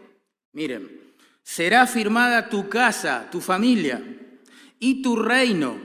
miren, 0.51 1.13
será 1.43 1.87
firmada 1.87 2.49
tu 2.49 2.67
casa, 2.67 3.29
tu 3.31 3.39
familia 3.39 4.03
y 4.79 5.01
tu 5.01 5.15
reino 5.15 5.79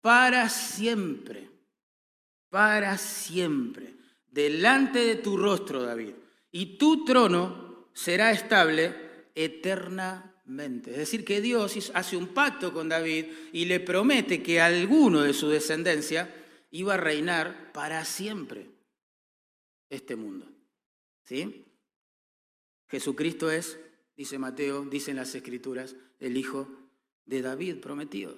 para 0.00 0.48
siempre, 0.48 1.50
para 2.48 2.96
siempre 2.96 3.99
delante 4.30 5.00
de 5.00 5.16
tu 5.16 5.36
rostro, 5.36 5.82
David, 5.82 6.14
y 6.52 6.78
tu 6.78 7.04
trono 7.04 7.88
será 7.92 8.30
estable 8.32 8.94
eternamente. 9.34 10.92
Es 10.92 10.98
decir, 10.98 11.24
que 11.24 11.40
Dios 11.40 11.90
hace 11.94 12.16
un 12.16 12.28
pacto 12.28 12.72
con 12.72 12.88
David 12.88 13.26
y 13.52 13.64
le 13.66 13.80
promete 13.80 14.42
que 14.42 14.60
alguno 14.60 15.22
de 15.22 15.32
su 15.32 15.48
descendencia 15.48 16.34
iba 16.70 16.94
a 16.94 16.98
reinar 16.98 17.72
para 17.72 18.04
siempre 18.04 18.66
este 19.88 20.16
mundo. 20.16 20.46
¿Sí? 21.24 21.66
Jesucristo 22.88 23.50
es, 23.50 23.78
dice 24.16 24.38
Mateo, 24.38 24.84
dicen 24.84 25.16
las 25.16 25.34
Escrituras, 25.34 25.94
el 26.18 26.36
Hijo 26.36 26.68
de 27.24 27.42
David 27.42 27.76
prometido. 27.76 28.36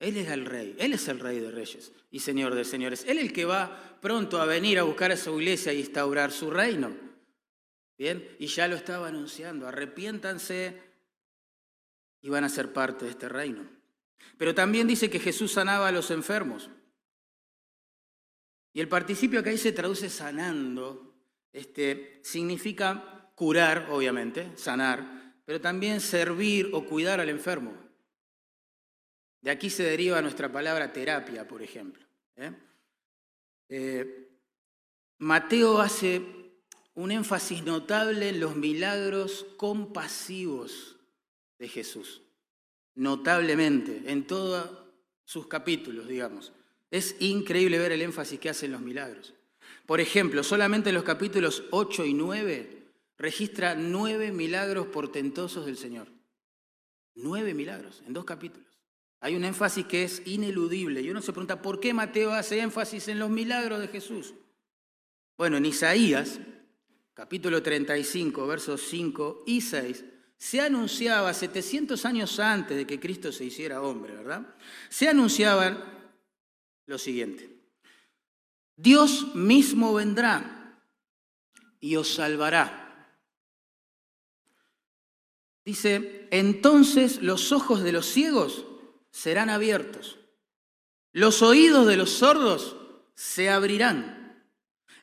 Él 0.00 0.16
es 0.16 0.28
el 0.28 0.46
rey, 0.46 0.74
Él 0.78 0.94
es 0.94 1.06
el 1.08 1.20
rey 1.20 1.38
de 1.38 1.50
reyes 1.50 1.92
y 2.10 2.20
señor 2.20 2.54
de 2.54 2.64
señores. 2.64 3.04
Él 3.06 3.18
es 3.18 3.24
el 3.24 3.32
que 3.32 3.44
va 3.44 3.98
pronto 4.00 4.40
a 4.40 4.46
venir 4.46 4.78
a 4.78 4.82
buscar 4.82 5.12
a 5.12 5.16
su 5.16 5.38
iglesia 5.38 5.74
y 5.74 5.80
instaurar 5.80 6.32
su 6.32 6.50
reino. 6.50 6.96
Bien, 7.98 8.34
y 8.38 8.46
ya 8.46 8.66
lo 8.66 8.76
estaba 8.76 9.08
anunciando, 9.08 9.68
arrepiéntanse 9.68 10.80
y 12.22 12.30
van 12.30 12.44
a 12.44 12.48
ser 12.48 12.72
parte 12.72 13.04
de 13.04 13.10
este 13.10 13.28
reino. 13.28 13.68
Pero 14.38 14.54
también 14.54 14.86
dice 14.86 15.10
que 15.10 15.20
Jesús 15.20 15.52
sanaba 15.52 15.88
a 15.88 15.92
los 15.92 16.10
enfermos. 16.10 16.70
Y 18.72 18.80
el 18.80 18.88
participio 18.88 19.42
que 19.42 19.50
ahí 19.50 19.58
se 19.58 19.72
traduce 19.72 20.08
sanando, 20.08 21.14
este, 21.52 22.20
significa 22.24 23.30
curar, 23.34 23.88
obviamente, 23.90 24.56
sanar, 24.56 25.34
pero 25.44 25.60
también 25.60 26.00
servir 26.00 26.70
o 26.72 26.86
cuidar 26.86 27.20
al 27.20 27.28
enfermo. 27.28 27.89
De 29.40 29.50
aquí 29.50 29.70
se 29.70 29.84
deriva 29.84 30.20
nuestra 30.20 30.50
palabra 30.50 30.92
terapia, 30.92 31.46
por 31.46 31.62
ejemplo. 31.62 32.04
¿eh? 32.36 32.52
Eh, 33.68 34.28
Mateo 35.18 35.80
hace 35.80 36.22
un 36.94 37.10
énfasis 37.10 37.62
notable 37.64 38.28
en 38.28 38.40
los 38.40 38.56
milagros 38.56 39.46
compasivos 39.56 40.96
de 41.58 41.68
Jesús. 41.68 42.22
Notablemente, 42.94 44.02
en 44.06 44.26
todos 44.26 44.68
sus 45.24 45.46
capítulos, 45.46 46.08
digamos. 46.08 46.52
Es 46.90 47.16
increíble 47.20 47.78
ver 47.78 47.92
el 47.92 48.02
énfasis 48.02 48.40
que 48.40 48.50
hace 48.50 48.66
en 48.66 48.72
los 48.72 48.80
milagros. 48.80 49.34
Por 49.86 50.00
ejemplo, 50.00 50.42
solamente 50.42 50.90
en 50.90 50.96
los 50.96 51.04
capítulos 51.04 51.62
8 51.70 52.04
y 52.04 52.14
9 52.14 52.80
registra 53.16 53.74
nueve 53.74 54.32
milagros 54.32 54.86
portentosos 54.86 55.66
del 55.66 55.76
Señor. 55.76 56.08
Nueve 57.14 57.54
milagros 57.54 58.02
en 58.06 58.14
dos 58.14 58.24
capítulos. 58.24 58.69
Hay 59.20 59.36
un 59.36 59.44
énfasis 59.44 59.84
que 59.84 60.04
es 60.04 60.22
ineludible. 60.26 61.02
Y 61.02 61.10
uno 61.10 61.20
se 61.20 61.32
pregunta, 61.32 61.60
¿por 61.60 61.78
qué 61.78 61.92
Mateo 61.92 62.32
hace 62.32 62.60
énfasis 62.60 63.08
en 63.08 63.18
los 63.18 63.28
milagros 63.28 63.80
de 63.80 63.88
Jesús? 63.88 64.34
Bueno, 65.36 65.58
en 65.58 65.66
Isaías, 65.66 66.40
capítulo 67.12 67.62
35, 67.62 68.46
versos 68.46 68.80
5 68.88 69.44
y 69.46 69.60
6, 69.60 70.04
se 70.38 70.60
anunciaba 70.62 71.34
700 71.34 72.02
años 72.06 72.40
antes 72.40 72.74
de 72.76 72.86
que 72.86 72.98
Cristo 72.98 73.30
se 73.30 73.44
hiciera 73.44 73.82
hombre, 73.82 74.14
¿verdad? 74.14 74.54
Se 74.88 75.06
anunciaba 75.06 75.84
lo 76.86 76.96
siguiente. 76.96 77.58
Dios 78.74 79.34
mismo 79.34 79.92
vendrá 79.92 80.80
y 81.78 81.96
os 81.96 82.14
salvará. 82.14 83.10
Dice, 85.62 86.26
entonces 86.30 87.22
los 87.22 87.52
ojos 87.52 87.82
de 87.82 87.92
los 87.92 88.06
ciegos 88.06 88.64
serán 89.10 89.50
abiertos. 89.50 90.18
Los 91.12 91.42
oídos 91.42 91.86
de 91.86 91.96
los 91.96 92.10
sordos 92.10 92.76
se 93.14 93.50
abrirán. 93.50 94.46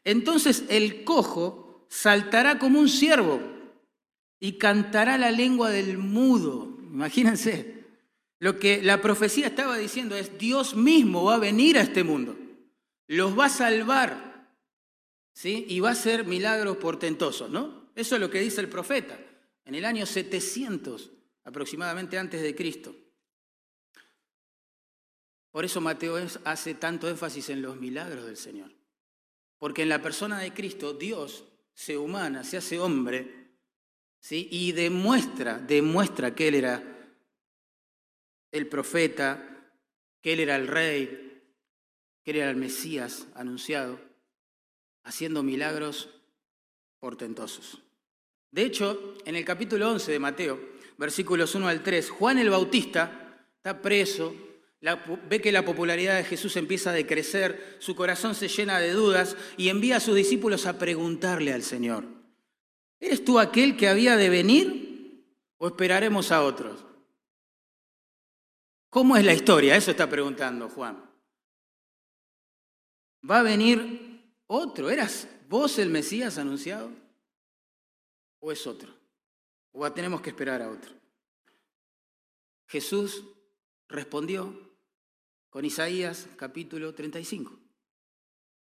Entonces 0.04 0.64
el 0.70 1.04
cojo 1.04 1.86
saltará 1.90 2.60
como 2.60 2.80
un 2.80 2.90
ciervo 2.90 3.42
y 4.40 4.54
cantará 4.54 5.18
la 5.18 5.32
lengua 5.32 5.70
del 5.70 5.98
mudo. 5.98 6.78
Imagínense. 6.80 7.78
Lo 8.40 8.60
que 8.60 8.82
la 8.84 9.02
profecía 9.02 9.48
estaba 9.48 9.78
diciendo 9.78 10.16
es, 10.16 10.38
Dios 10.38 10.76
mismo 10.76 11.24
va 11.24 11.36
a 11.36 11.40
venir 11.40 11.78
a 11.78 11.82
este 11.82 12.04
mundo, 12.04 12.38
los 13.08 13.38
va 13.38 13.46
a 13.46 13.50
salvar, 13.50 14.56
¿sí? 15.34 15.66
Y 15.68 15.80
va 15.80 15.90
a 15.90 15.94
hacer 15.94 16.24
milagros 16.26 16.78
portentosos, 16.78 17.50
¿no? 17.50 17.90
Eso 17.96 18.16
es 18.16 18.22
lo 18.22 18.30
que 18.30 18.40
dice 18.40 18.62
el 18.62 18.70
profeta, 18.70 19.20
en 19.66 19.74
el 19.74 19.86
año 19.86 20.06
700 20.06 21.10
aproximadamente 21.46 22.20
antes 22.20 22.44
de 22.44 22.54
Cristo. 22.54 22.96
Por 25.58 25.66
eso 25.66 25.82
Mateo 25.82 26.24
hace 26.44 26.76
tanto 26.76 27.10
énfasis 27.10 27.50
en 27.50 27.64
los 27.64 27.78
milagros 27.78 28.28
del 28.28 28.38
Señor. 28.38 28.72
Porque 29.58 29.82
en 29.82 29.90
la 29.90 30.04
persona 30.04 30.38
de 30.38 30.54
Cristo 30.54 30.94
Dios 30.94 31.46
se 31.74 31.98
humana, 31.98 32.44
se 32.44 32.58
hace 32.58 32.80
hombre, 32.80 33.56
¿sí? 34.20 34.48
y 34.52 34.74
demuestra, 34.74 35.58
demuestra 35.58 36.36
que 36.36 36.50
Él 36.50 36.54
era 36.54 36.84
el 38.52 38.68
profeta, 38.68 39.74
que 40.22 40.34
él 40.34 40.42
era 40.42 40.58
el 40.58 40.68
rey, 40.68 41.42
que 42.24 42.30
él 42.30 42.38
era 42.38 42.52
el 42.52 42.56
Mesías 42.56 43.26
anunciado, 43.34 44.00
haciendo 45.06 45.42
milagros 45.42 46.22
portentosos. 47.00 47.82
De 48.52 48.62
hecho, 48.62 49.16
en 49.26 49.36
el 49.36 49.44
capítulo 49.44 49.90
11 49.90 50.12
de 50.12 50.20
Mateo, 50.20 50.60
versículos 51.00 51.56
1 51.56 51.68
al 51.68 51.82
3, 51.82 52.12
Juan 52.12 52.38
el 52.38 52.52
Bautista 52.52 53.40
está 53.58 53.82
preso, 53.82 54.47
ve 54.82 55.42
que 55.42 55.52
la 55.52 55.66
popularidad 55.66 56.18
de 56.18 56.24
Jesús 56.24 56.56
empieza 56.56 56.92
a 56.92 56.94
decrecer, 56.94 57.78
su 57.80 57.96
corazón 57.96 58.36
se 58.36 58.48
llena 58.48 58.80
de 58.80 58.92
dudas 58.92 59.36
y 59.58 59.70
envía 59.70 59.98
a 59.98 60.02
sus 60.02 60.16
discípulos 60.16 60.66
a 60.66 60.78
preguntarle 60.78 61.54
al 61.54 61.64
Señor, 61.64 62.06
¿eres 63.00 63.26
tú 63.26 63.40
aquel 63.40 63.76
que 63.76 63.88
había 63.88 64.16
de 64.16 64.30
venir 64.30 65.26
o 65.58 65.68
esperaremos 65.68 66.32
a 66.32 66.44
otros? 66.44 66.86
¿Cómo 68.90 69.18
es 69.18 69.26
la 69.26 69.34
historia? 69.34 69.76
Eso 69.76 69.92
está 69.92 70.10
preguntando 70.10 70.70
Juan. 70.70 71.04
¿Va 73.30 73.40
a 73.40 73.44
venir 73.44 74.22
otro? 74.48 74.90
¿Eras 74.90 75.28
vos 75.50 75.80
el 75.80 75.90
Mesías 75.90 76.38
anunciado? 76.38 76.92
¿O 78.40 78.52
es 78.52 78.66
otro? 78.68 78.94
¿O 79.72 79.92
tenemos 79.92 80.22
que 80.22 80.30
esperar 80.30 80.62
a 80.62 80.70
otro? 80.70 80.92
Jesús 82.68 83.24
respondió 83.88 84.67
con 85.58 85.66
Isaías 85.66 86.28
capítulo 86.36 86.94
35, 86.94 87.52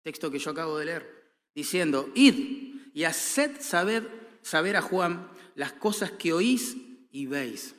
texto 0.04 0.32
que 0.32 0.40
yo 0.40 0.52
acabo 0.52 0.78
de 0.78 0.86
leer, 0.86 1.34
diciendo, 1.54 2.10
id 2.16 2.94
y 2.94 3.04
haced 3.04 3.60
saber, 3.60 4.10
saber 4.42 4.78
a 4.78 4.82
Juan 4.82 5.30
las 5.56 5.74
cosas 5.74 6.12
que 6.12 6.32
oís 6.32 6.78
y 7.12 7.26
veis. 7.26 7.76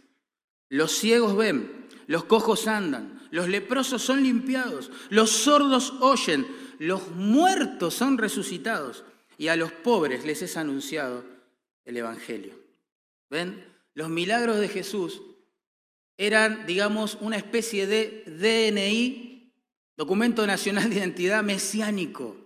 Los 0.69 0.93
ciegos 0.93 1.35
ven, 1.35 1.88
los 2.07 2.25
cojos 2.25 2.69
andan, 2.69 3.27
los 3.31 3.49
leprosos 3.49 4.03
son 4.03 4.23
limpiados, 4.23 4.91
los 5.09 5.31
sordos 5.31 5.95
oyen, 6.00 6.47
los 6.79 7.09
muertos 7.12 7.95
son 7.95 8.19
resucitados 8.19 9.05
y 9.38 9.49
a 9.49 9.57
los 9.57 9.73
pobres 9.73 10.27
les 10.27 10.43
es 10.43 10.59
anunciado 10.59 11.25
el 11.87 11.97
Evangelio. 11.97 12.61
¿Ven? 13.31 13.65
Los 13.95 14.11
milagros 14.11 14.59
de 14.59 14.69
Jesús 14.69 15.23
eran, 16.18 16.66
digamos, 16.66 17.16
una 17.20 17.37
especie 17.37 17.87
de 17.87 18.25
DNI, 18.26 19.54
documento 19.96 20.46
nacional 20.46 20.90
de 20.90 20.96
identidad 20.96 21.44
mesiánico. 21.44 22.37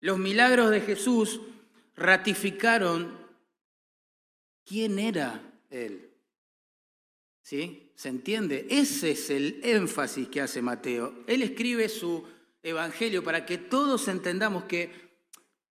Los 0.00 0.18
milagros 0.18 0.70
de 0.70 0.80
Jesús 0.80 1.40
ratificaron 1.94 3.14
quién 4.64 4.98
era 4.98 5.42
Él. 5.68 6.10
¿Sí? 7.42 7.92
¿Se 7.94 8.08
entiende? 8.08 8.66
Ese 8.70 9.10
es 9.10 9.28
el 9.28 9.60
énfasis 9.62 10.28
que 10.28 10.40
hace 10.40 10.62
Mateo. 10.62 11.22
Él 11.26 11.42
escribe 11.42 11.90
su 11.90 12.26
evangelio 12.62 13.22
para 13.22 13.44
que 13.44 13.58
todos 13.58 14.08
entendamos 14.08 14.64
que 14.64 14.90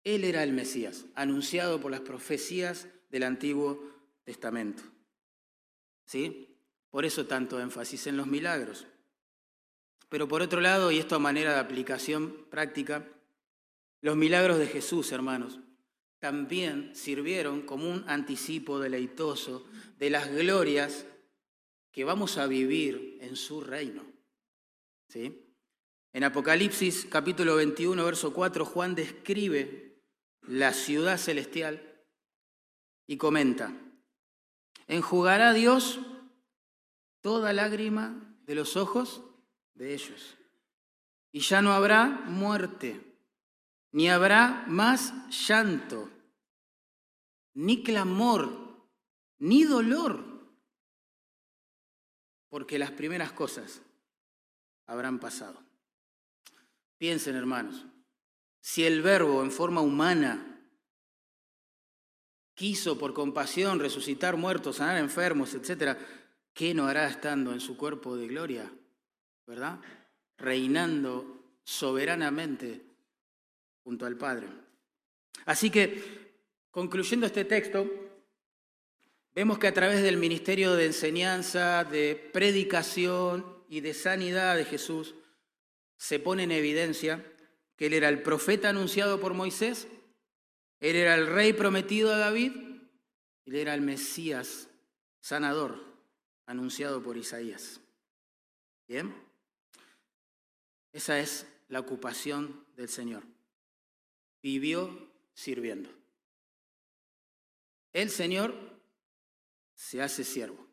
Él 0.03 0.23
era 0.25 0.43
el 0.43 0.51
Mesías, 0.51 1.05
anunciado 1.15 1.81
por 1.81 1.89
las 1.89 2.01
profecías 2.01 2.87
del 3.09 3.23
Antiguo 3.23 3.83
Testamento. 4.23 4.83
¿Sí? 6.05 6.50
Por 6.91 7.05
eso 7.05 7.25
tanto 7.25 7.59
énfasis 7.59 8.05
en 8.07 8.17
los 8.17 8.27
milagros. 8.27 8.85
Pero 10.09 10.27
por 10.27 10.41
otro 10.41 10.59
lado, 10.59 10.91
y 10.91 10.99
esto 10.99 11.15
a 11.15 11.19
manera 11.19 11.53
de 11.53 11.59
aplicación 11.59 12.45
práctica, 12.49 13.07
los 14.01 14.17
milagros 14.17 14.59
de 14.59 14.67
Jesús, 14.67 15.11
hermanos, 15.13 15.59
también 16.19 16.93
sirvieron 16.95 17.61
como 17.61 17.89
un 17.89 18.03
anticipo 18.07 18.79
deleitoso 18.79 19.65
de 19.97 20.09
las 20.09 20.29
glorias 20.29 21.05
que 21.91 22.03
vamos 22.03 22.37
a 22.37 22.45
vivir 22.45 23.17
en 23.21 23.35
su 23.35 23.61
reino. 23.61 24.03
¿Sí? 25.07 25.47
En 26.13 26.25
Apocalipsis 26.25 27.07
capítulo 27.09 27.55
21, 27.55 28.03
verso 28.03 28.33
4, 28.33 28.65
Juan 28.65 28.95
describe 28.95 30.01
la 30.41 30.73
ciudad 30.73 31.17
celestial 31.17 32.03
y 33.07 33.17
comenta, 33.17 33.73
enjugará 34.87 35.53
Dios 35.53 35.99
toda 37.21 37.53
lágrima 37.53 38.37
de 38.45 38.55
los 38.55 38.75
ojos 38.75 39.23
de 39.73 39.93
ellos. 39.93 40.37
Y 41.31 41.39
ya 41.39 41.61
no 41.61 41.71
habrá 41.71 42.07
muerte, 42.07 43.01
ni 43.91 44.09
habrá 44.09 44.65
más 44.67 45.13
llanto, 45.47 46.09
ni 47.53 47.83
clamor, 47.83 48.89
ni 49.39 49.63
dolor, 49.63 50.23
porque 52.49 52.77
las 52.77 52.91
primeras 52.91 53.31
cosas 53.31 53.81
habrán 54.85 55.19
pasado. 55.19 55.63
Piensen, 56.97 57.35
hermanos, 57.35 57.85
si 58.59 58.83
el 58.83 59.01
verbo 59.01 59.41
en 59.41 59.51
forma 59.51 59.81
humana 59.81 60.47
quiso 62.53 62.99
por 62.99 63.13
compasión 63.13 63.79
resucitar 63.79 64.37
muertos, 64.37 64.75
sanar 64.75 64.97
enfermos, 64.97 65.55
etcétera, 65.55 65.97
¿qué 66.53 66.73
no 66.73 66.87
hará 66.87 67.07
estando 67.07 67.53
en 67.53 67.59
su 67.59 67.77
cuerpo 67.77 68.15
de 68.15 68.27
gloria? 68.27 68.71
¿Verdad? 69.45 69.79
Reinando 70.37 71.57
soberanamente 71.63 72.81
junto 73.83 74.05
al 74.05 74.17
Padre. 74.17 74.47
Así 75.45 75.69
que, 75.69 76.33
concluyendo 76.69 77.25
este 77.25 77.45
texto, 77.45 77.89
vemos 79.33 79.59
que 79.59 79.67
a 79.67 79.73
través 79.73 80.03
del 80.03 80.17
ministerio 80.17 80.73
de 80.73 80.87
enseñanza, 80.87 81.83
de 81.83 82.15
predicación 82.31 83.63
y 83.67 83.81
de 83.81 83.93
sanidad 83.93 84.55
de 84.55 84.65
Jesús, 84.65 85.15
se 85.97 86.19
pone 86.19 86.43
en 86.43 86.51
evidencia 86.51 87.25
que 87.75 87.87
él 87.87 87.93
era 87.93 88.09
el 88.09 88.21
profeta 88.21 88.69
anunciado 88.69 89.19
por 89.19 89.33
Moisés, 89.33 89.87
él 90.79 90.95
era 90.95 91.15
el 91.15 91.27
rey 91.27 91.53
prometido 91.53 92.13
a 92.13 92.17
David, 92.17 92.53
él 93.45 93.55
era 93.55 93.73
el 93.73 93.81
Mesías 93.81 94.67
sanador 95.19 95.90
anunciado 96.51 97.01
por 97.01 97.15
Isaías. 97.15 97.79
¿Bien? 98.85 99.15
Esa 100.91 101.17
es 101.19 101.47
la 101.69 101.79
ocupación 101.79 102.65
del 102.75 102.89
Señor. 102.89 103.23
Vivió 104.43 105.09
sirviendo. 105.33 105.89
El 107.93 108.09
Señor 108.09 108.53
se 109.75 110.01
hace 110.01 110.25
siervo. 110.25 110.67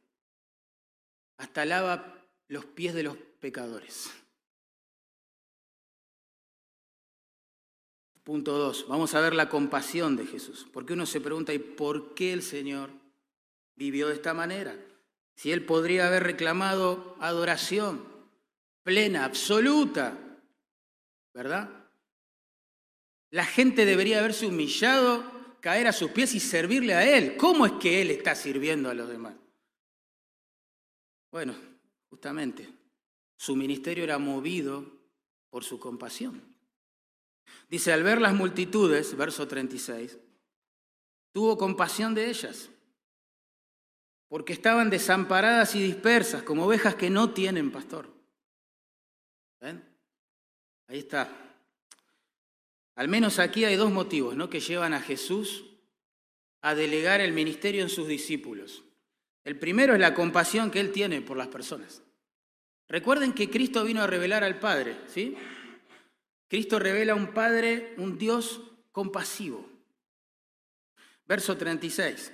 Hasta 1.37 1.64
lava 1.64 2.27
los 2.49 2.64
pies 2.64 2.95
de 2.95 3.05
los 3.05 3.17
pecadores. 3.17 4.11
Punto 8.25 8.59
dos, 8.59 8.87
vamos 8.88 9.14
a 9.14 9.21
ver 9.21 9.35
la 9.35 9.49
compasión 9.49 10.17
de 10.17 10.27
Jesús. 10.27 10.67
Porque 10.73 10.95
uno 10.95 11.07
se 11.07 11.21
pregunta, 11.21 11.55
¿y 11.55 11.61
por 11.61 12.14
qué 12.14 12.33
el 12.33 12.43
Señor 12.43 12.91
vivió 13.77 14.09
de 14.09 14.14
esta 14.14 14.35
manera? 14.35 14.77
Si 15.38 15.53
él 15.53 15.64
podría 15.64 16.09
haber 16.09 16.24
reclamado 16.24 17.16
adoración 17.20 18.05
plena, 18.83 19.24
absoluta, 19.24 20.18
¿verdad? 21.33 21.70
La 23.31 23.44
gente 23.44 23.85
debería 23.85 24.18
haberse 24.18 24.46
humillado, 24.46 25.22
caer 25.61 25.87
a 25.87 25.92
sus 25.92 26.11
pies 26.11 26.35
y 26.35 26.40
servirle 26.40 26.94
a 26.94 27.16
él. 27.16 27.37
¿Cómo 27.37 27.66
es 27.66 27.72
que 27.74 28.03
él 28.03 28.11
está 28.11 28.35
sirviendo 28.35 28.90
a 28.90 28.94
los 28.94 29.09
demás? 29.09 29.37
Bueno, 31.31 31.55
justamente, 32.11 32.68
su 33.37 33.55
ministerio 33.55 34.03
era 34.03 34.18
movido 34.18 34.90
por 35.51 35.62
su 35.62 35.79
compasión. 35.79 36.42
Dice, 37.68 37.92
al 37.92 38.03
ver 38.03 38.20
las 38.20 38.35
multitudes, 38.35 39.16
verso 39.16 39.46
36, 39.46 40.18
tuvo 41.33 41.57
compasión 41.57 42.12
de 42.12 42.29
ellas 42.29 42.70
porque 44.29 44.53
estaban 44.53 44.91
desamparadas 44.91 45.75
y 45.75 45.83
dispersas 45.83 46.43
como 46.43 46.67
ovejas 46.67 46.95
que 46.95 47.11
no 47.11 47.31
tienen 47.31 47.71
pastor. 47.71 48.12
¿Ven? 49.61 49.83
Ahí 50.87 50.99
está. 50.99 51.29
Al 52.95 53.09
menos 53.09 53.38
aquí 53.38 53.64
hay 53.64 53.77
dos 53.77 53.91
motivos 53.91 54.37
¿no? 54.37 54.51
que 54.51 54.61
llevan 54.61 54.93
a 54.93 55.01
Jesús 55.01 55.64
a 56.61 56.75
delegar 56.75 57.21
el 57.21 57.33
ministerio 57.33 57.83
en 57.83 57.88
sus 57.88 58.07
discípulos. 58.07 58.85
El 59.45 59.59
primero 59.59 59.95
es 59.95 60.01
la 60.01 60.14
compasión 60.14 60.71
que 60.71 60.81
él 60.81 60.93
tiene 60.93 61.23
por 61.23 61.37
las 61.37 61.49
personas. 61.49 62.03
Recuerden 62.88 63.33
que 63.33 63.49
Cristo 63.49 63.85
vino 63.85 64.03
a 64.03 64.07
revelar 64.07 64.45
al 64.45 64.59
Padre, 64.59 64.97
¿sí? 65.07 65.37
Cristo 66.49 66.79
revela 66.79 67.12
a 67.12 67.17
un 67.17 67.29
Padre, 67.29 67.95
un 67.99 68.19
Dios 68.19 68.62
compasivo. 68.93 69.69
Verso 71.27 71.57
36 71.57 72.33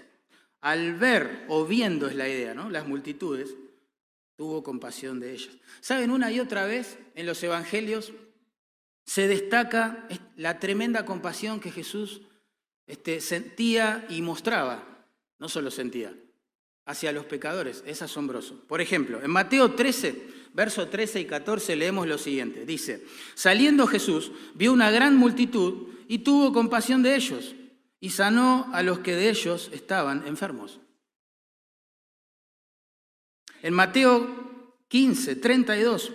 al 0.65 0.95
ver 0.95 1.45
o 1.49 1.67
viendo 1.67 2.09
es 2.09 2.17
la 2.17 2.27
idea, 2.27 2.55
¿no? 2.55 2.71
Las 2.71 2.89
multitudes, 2.89 3.55
tuvo 4.35 4.63
compasión 4.63 5.21
de 5.21 5.33
ellas. 5.33 5.55
¿Saben? 5.83 6.11
Una 6.11 6.33
y 6.33 6.41
otra 6.41 6.65
vez 6.65 6.99
en 7.15 7.27
los 7.27 7.43
evangelios 7.43 8.15
se 9.05 9.29
destaca 9.29 10.09
la 10.37 10.59
tremenda 10.59 11.05
compasión 11.05 11.61
que 11.61 11.71
Jesús 11.71 12.23
este, 12.87 13.21
sentía 13.21 14.07
y 14.09 14.23
mostraba. 14.23 15.05
No 15.39 15.51
solo 15.51 15.71
sentía, 15.71 16.15
hacia 16.87 17.13
los 17.13 17.27
pecadores. 17.27 17.85
Es 17.87 18.01
asombroso. 18.01 18.59
Por 18.67 18.81
ejemplo, 18.81 19.23
en 19.23 19.31
Mateo 19.31 19.73
13, 19.73 20.29
verso 20.55 20.89
13 20.89 21.21
y 21.21 21.25
14 21.27 21.77
leemos 21.77 22.09
lo 22.09 22.17
siguiente. 22.17 22.65
Dice, 22.65 23.05
saliendo 23.35 23.87
Jesús, 23.87 24.33
vio 24.55 24.73
una 24.73 24.91
gran 24.91 25.15
multitud 25.15 25.89
y 26.09 26.21
tuvo 26.21 26.55
compasión 26.55 27.03
de 27.03 27.17
ellos 27.17 27.55
y 28.05 28.11
sanó 28.11 28.69
a 28.75 28.83
los 28.83 28.99
que 28.99 29.17
de 29.17 29.31
ellos 29.31 29.71
estaban 29.73 30.27
enfermos. 30.27 30.79
En 33.63 33.73
Mateo 33.73 34.75
15, 34.89 35.37
32, 35.37 36.13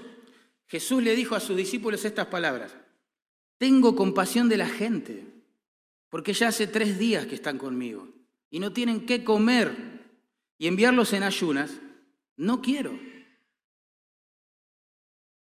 Jesús 0.67 1.02
le 1.02 1.15
dijo 1.15 1.34
a 1.34 1.39
sus 1.39 1.58
discípulos 1.58 2.06
estas 2.06 2.28
palabras. 2.28 2.75
Tengo 3.58 3.95
compasión 3.95 4.47
de 4.49 4.58
la 4.58 4.67
gente, 4.67 5.25
porque 6.12 6.32
ya 6.34 6.49
hace 6.49 6.67
tres 6.67 6.99
días 6.99 7.25
que 7.25 7.34
están 7.34 7.58
conmigo 7.58 8.08
y 8.52 8.60
no 8.60 8.71
tienen 8.71 9.08
qué 9.08 9.23
comer 9.23 9.75
y 10.60 10.67
enviarlos 10.67 11.12
en 11.13 11.23
ayunas, 11.23 11.71
no 12.38 12.62
quiero. 12.62 12.99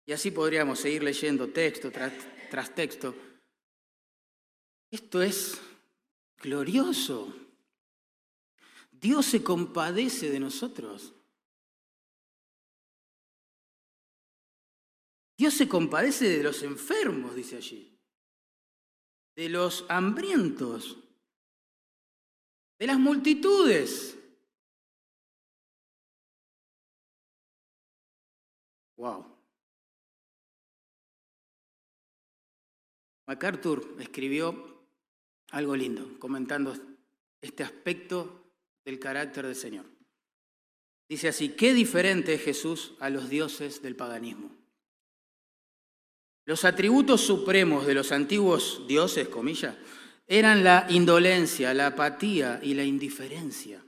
Y 0.06 0.12
así 0.12 0.32
podríamos 0.32 0.80
seguir 0.80 1.04
leyendo 1.04 1.50
texto 1.50 1.92
tras, 1.92 2.12
tras 2.50 2.74
texto. 2.74 3.14
Esto 4.90 5.22
es 5.22 5.60
glorioso. 6.42 7.32
Dios 8.90 9.26
se 9.26 9.42
compadece 9.42 10.28
de 10.28 10.40
nosotros. 10.40 11.14
Dios 15.38 15.54
se 15.54 15.68
compadece 15.68 16.28
de 16.28 16.42
los 16.42 16.62
enfermos, 16.62 17.34
dice 17.34 17.56
allí, 17.56 17.98
de 19.34 19.48
los 19.48 19.84
hambrientos, 19.88 20.98
de 22.78 22.86
las 22.86 22.98
multitudes. 22.98 24.18
Wow. 28.96 29.26
MacArthur 33.26 33.96
escribió 33.98 34.71
algo 35.52 35.76
lindo, 35.76 36.18
comentando 36.18 36.74
este 37.40 37.62
aspecto 37.62 38.52
del 38.84 38.98
carácter 38.98 39.46
del 39.46 39.54
Señor. 39.54 39.84
Dice 41.08 41.28
así, 41.28 41.50
qué 41.50 41.74
diferente 41.74 42.34
es 42.34 42.42
Jesús 42.42 42.94
a 42.98 43.10
los 43.10 43.28
dioses 43.28 43.82
del 43.82 43.94
paganismo. 43.94 44.50
Los 46.44 46.64
atributos 46.64 47.20
supremos 47.20 47.86
de 47.86 47.94
los 47.94 48.10
antiguos 48.12 48.82
dioses, 48.88 49.28
comillas, 49.28 49.76
eran 50.26 50.64
la 50.64 50.86
indolencia, 50.88 51.74
la 51.74 51.88
apatía 51.88 52.58
y 52.62 52.74
la 52.74 52.84
indiferencia. 52.84 53.84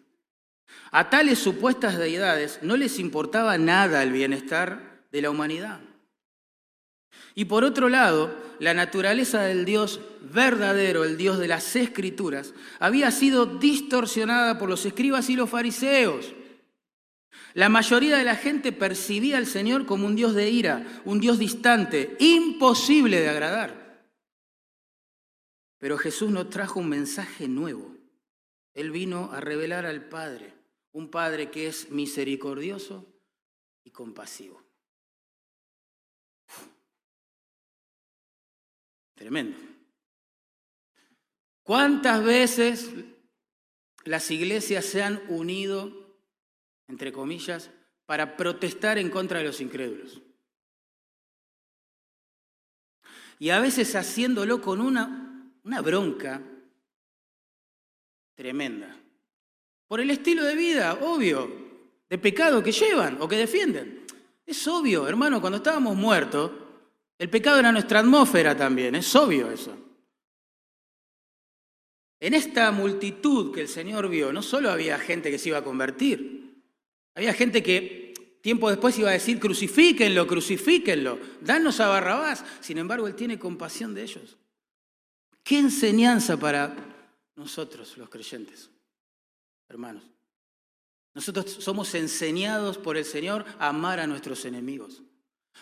A 0.90 1.08
tales 1.08 1.38
supuestas 1.38 1.98
deidades 1.98 2.60
no 2.62 2.76
les 2.76 2.98
importaba 2.98 3.56
nada 3.58 4.02
el 4.02 4.12
bienestar 4.12 5.06
de 5.10 5.22
la 5.22 5.30
humanidad. 5.30 5.80
Y 7.34 7.46
por 7.46 7.64
otro 7.64 7.88
lado, 7.88 8.34
la 8.60 8.74
naturaleza 8.74 9.42
del 9.42 9.64
Dios 9.64 10.00
verdadero, 10.22 11.04
el 11.04 11.16
Dios 11.16 11.38
de 11.38 11.48
las 11.48 11.74
escrituras, 11.76 12.54
había 12.78 13.10
sido 13.10 13.46
distorsionada 13.46 14.58
por 14.58 14.68
los 14.68 14.86
escribas 14.86 15.28
y 15.30 15.36
los 15.36 15.50
fariseos 15.50 16.32
la 17.54 17.68
mayoría 17.68 18.18
de 18.18 18.24
la 18.24 18.34
gente 18.34 18.72
percibía 18.72 19.38
al 19.38 19.46
Señor 19.46 19.86
como 19.86 20.06
un 20.06 20.16
Dios 20.16 20.34
de 20.34 20.50
ira, 20.50 21.02
un 21.04 21.20
Dios 21.20 21.38
distante, 21.38 22.16
imposible 22.18 23.20
de 23.20 23.28
agradar. 23.28 24.10
Pero 25.78 25.96
Jesús 25.96 26.30
nos 26.30 26.50
trajo 26.50 26.80
un 26.80 26.88
mensaje 26.88 27.46
nuevo. 27.46 27.96
Él 28.74 28.90
vino 28.90 29.30
a 29.30 29.40
revelar 29.40 29.86
al 29.86 30.08
Padre, 30.08 30.52
un 30.90 31.12
Padre 31.12 31.52
que 31.52 31.68
es 31.68 31.90
misericordioso 31.90 33.06
y 33.84 33.92
compasivo. 33.92 34.63
Tremendo. 39.14 39.56
¿Cuántas 41.62 42.22
veces 42.22 42.90
las 44.04 44.30
iglesias 44.30 44.84
se 44.84 45.02
han 45.02 45.22
unido 45.28 46.04
entre 46.88 47.12
comillas, 47.12 47.70
para 48.06 48.36
protestar 48.36 48.98
en 48.98 49.10
contra 49.10 49.38
de 49.38 49.44
los 49.44 49.60
incrédulos. 49.60 50.20
Y 53.38 53.50
a 53.50 53.60
veces 53.60 53.94
haciéndolo 53.96 54.60
con 54.60 54.80
una, 54.80 55.50
una 55.64 55.80
bronca 55.80 56.40
tremenda. 58.34 58.96
Por 59.88 60.00
el 60.00 60.10
estilo 60.10 60.44
de 60.44 60.54
vida, 60.54 60.94
obvio, 60.94 61.50
de 62.08 62.18
pecado 62.18 62.62
que 62.62 62.72
llevan 62.72 63.20
o 63.20 63.28
que 63.28 63.36
defienden. 63.36 64.04
Es 64.46 64.66
obvio, 64.68 65.08
hermano, 65.08 65.40
cuando 65.40 65.58
estábamos 65.58 65.96
muertos, 65.96 66.50
el 67.18 67.30
pecado 67.30 67.58
era 67.58 67.72
nuestra 67.72 68.00
atmósfera 68.00 68.56
también, 68.56 68.94
es 68.94 69.14
obvio 69.14 69.50
eso. 69.50 69.76
En 72.20 72.34
esta 72.34 72.70
multitud 72.70 73.54
que 73.54 73.60
el 73.60 73.68
Señor 73.68 74.08
vio, 74.08 74.32
no 74.32 74.42
solo 74.42 74.70
había 74.70 74.98
gente 74.98 75.30
que 75.30 75.38
se 75.38 75.50
iba 75.50 75.58
a 75.58 75.64
convertir, 75.64 76.62
había 77.14 77.34
gente 77.34 77.62
que 77.62 78.14
tiempo 78.40 78.68
después 78.68 78.98
iba 78.98 79.10
a 79.10 79.12
decir, 79.12 79.38
crucifíquenlo, 79.38 80.26
crucifíquenlo, 80.26 81.18
danos 81.40 81.80
a 81.80 81.88
Barrabás. 81.88 82.44
Sin 82.60 82.78
embargo, 82.78 83.06
Él 83.06 83.14
tiene 83.14 83.38
compasión 83.38 83.94
de 83.94 84.02
ellos. 84.02 84.36
¿Qué 85.42 85.58
enseñanza 85.58 86.38
para 86.38 86.74
nosotros, 87.36 87.96
los 87.96 88.08
creyentes, 88.08 88.70
hermanos? 89.68 90.04
Nosotros 91.14 91.52
somos 91.60 91.94
enseñados 91.94 92.76
por 92.76 92.96
el 92.96 93.04
Señor 93.04 93.44
a 93.58 93.68
amar 93.68 94.00
a 94.00 94.06
nuestros 94.06 94.44
enemigos, 94.44 95.02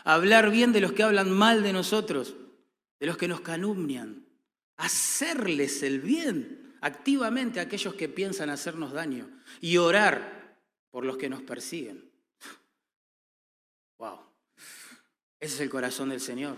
hablar 0.05 0.51
bien 0.51 0.73
de 0.73 0.81
los 0.81 0.93
que 0.93 1.03
hablan 1.03 1.31
mal 1.31 1.63
de 1.63 1.73
nosotros, 1.73 2.35
de 3.01 3.07
los 3.07 3.17
que 3.17 3.29
nos 3.29 3.41
calumnian, 3.41 4.27
hacerles 4.77 5.83
el 5.83 6.01
bien 6.01 6.77
activamente 6.81 7.61
a 7.61 7.65
aquellos 7.65 7.95
que 7.95 8.09
piensan 8.09 8.51
hacernos 8.51 8.93
daño 8.93 9.29
y 9.61 9.77
orar 9.77 10.59
por 10.91 11.05
los 11.05 11.17
que 11.17 11.29
nos 11.29 11.43
persiguen. 11.43 12.11
Wow. 13.99 14.19
Ese 15.41 15.55
es 15.55 15.61
el 15.61 15.71
corazón 15.71 16.11
del 16.11 16.21
Señor. 16.21 16.57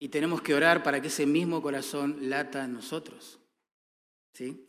Y 0.00 0.08
tenemos 0.08 0.42
que 0.42 0.54
orar 0.54 0.82
para 0.82 1.00
que 1.00 1.08
ese 1.08 1.26
mismo 1.26 1.62
corazón 1.62 2.28
lata 2.28 2.64
en 2.64 2.74
nosotros. 2.74 3.38
¿Sí? 4.32 4.67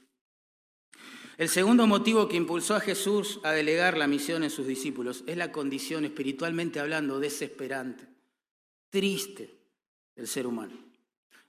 El 1.40 1.48
segundo 1.48 1.88
motivo 1.88 2.28
que 2.28 2.36
impulsó 2.36 2.76
a 2.76 2.82
Jesús 2.82 3.40
a 3.44 3.54
delegar 3.54 3.98
la 3.98 4.08
misión 4.08 4.44
en 4.44 4.50
sus 4.50 4.68
discípulos 4.68 5.24
es 5.26 5.38
la 5.38 5.54
condición 5.54 6.04
espiritualmente 6.04 6.82
hablando 6.82 7.18
desesperante, 7.18 8.04
triste 8.90 9.56
del 10.18 10.28
ser 10.28 10.46
humano. 10.46 10.74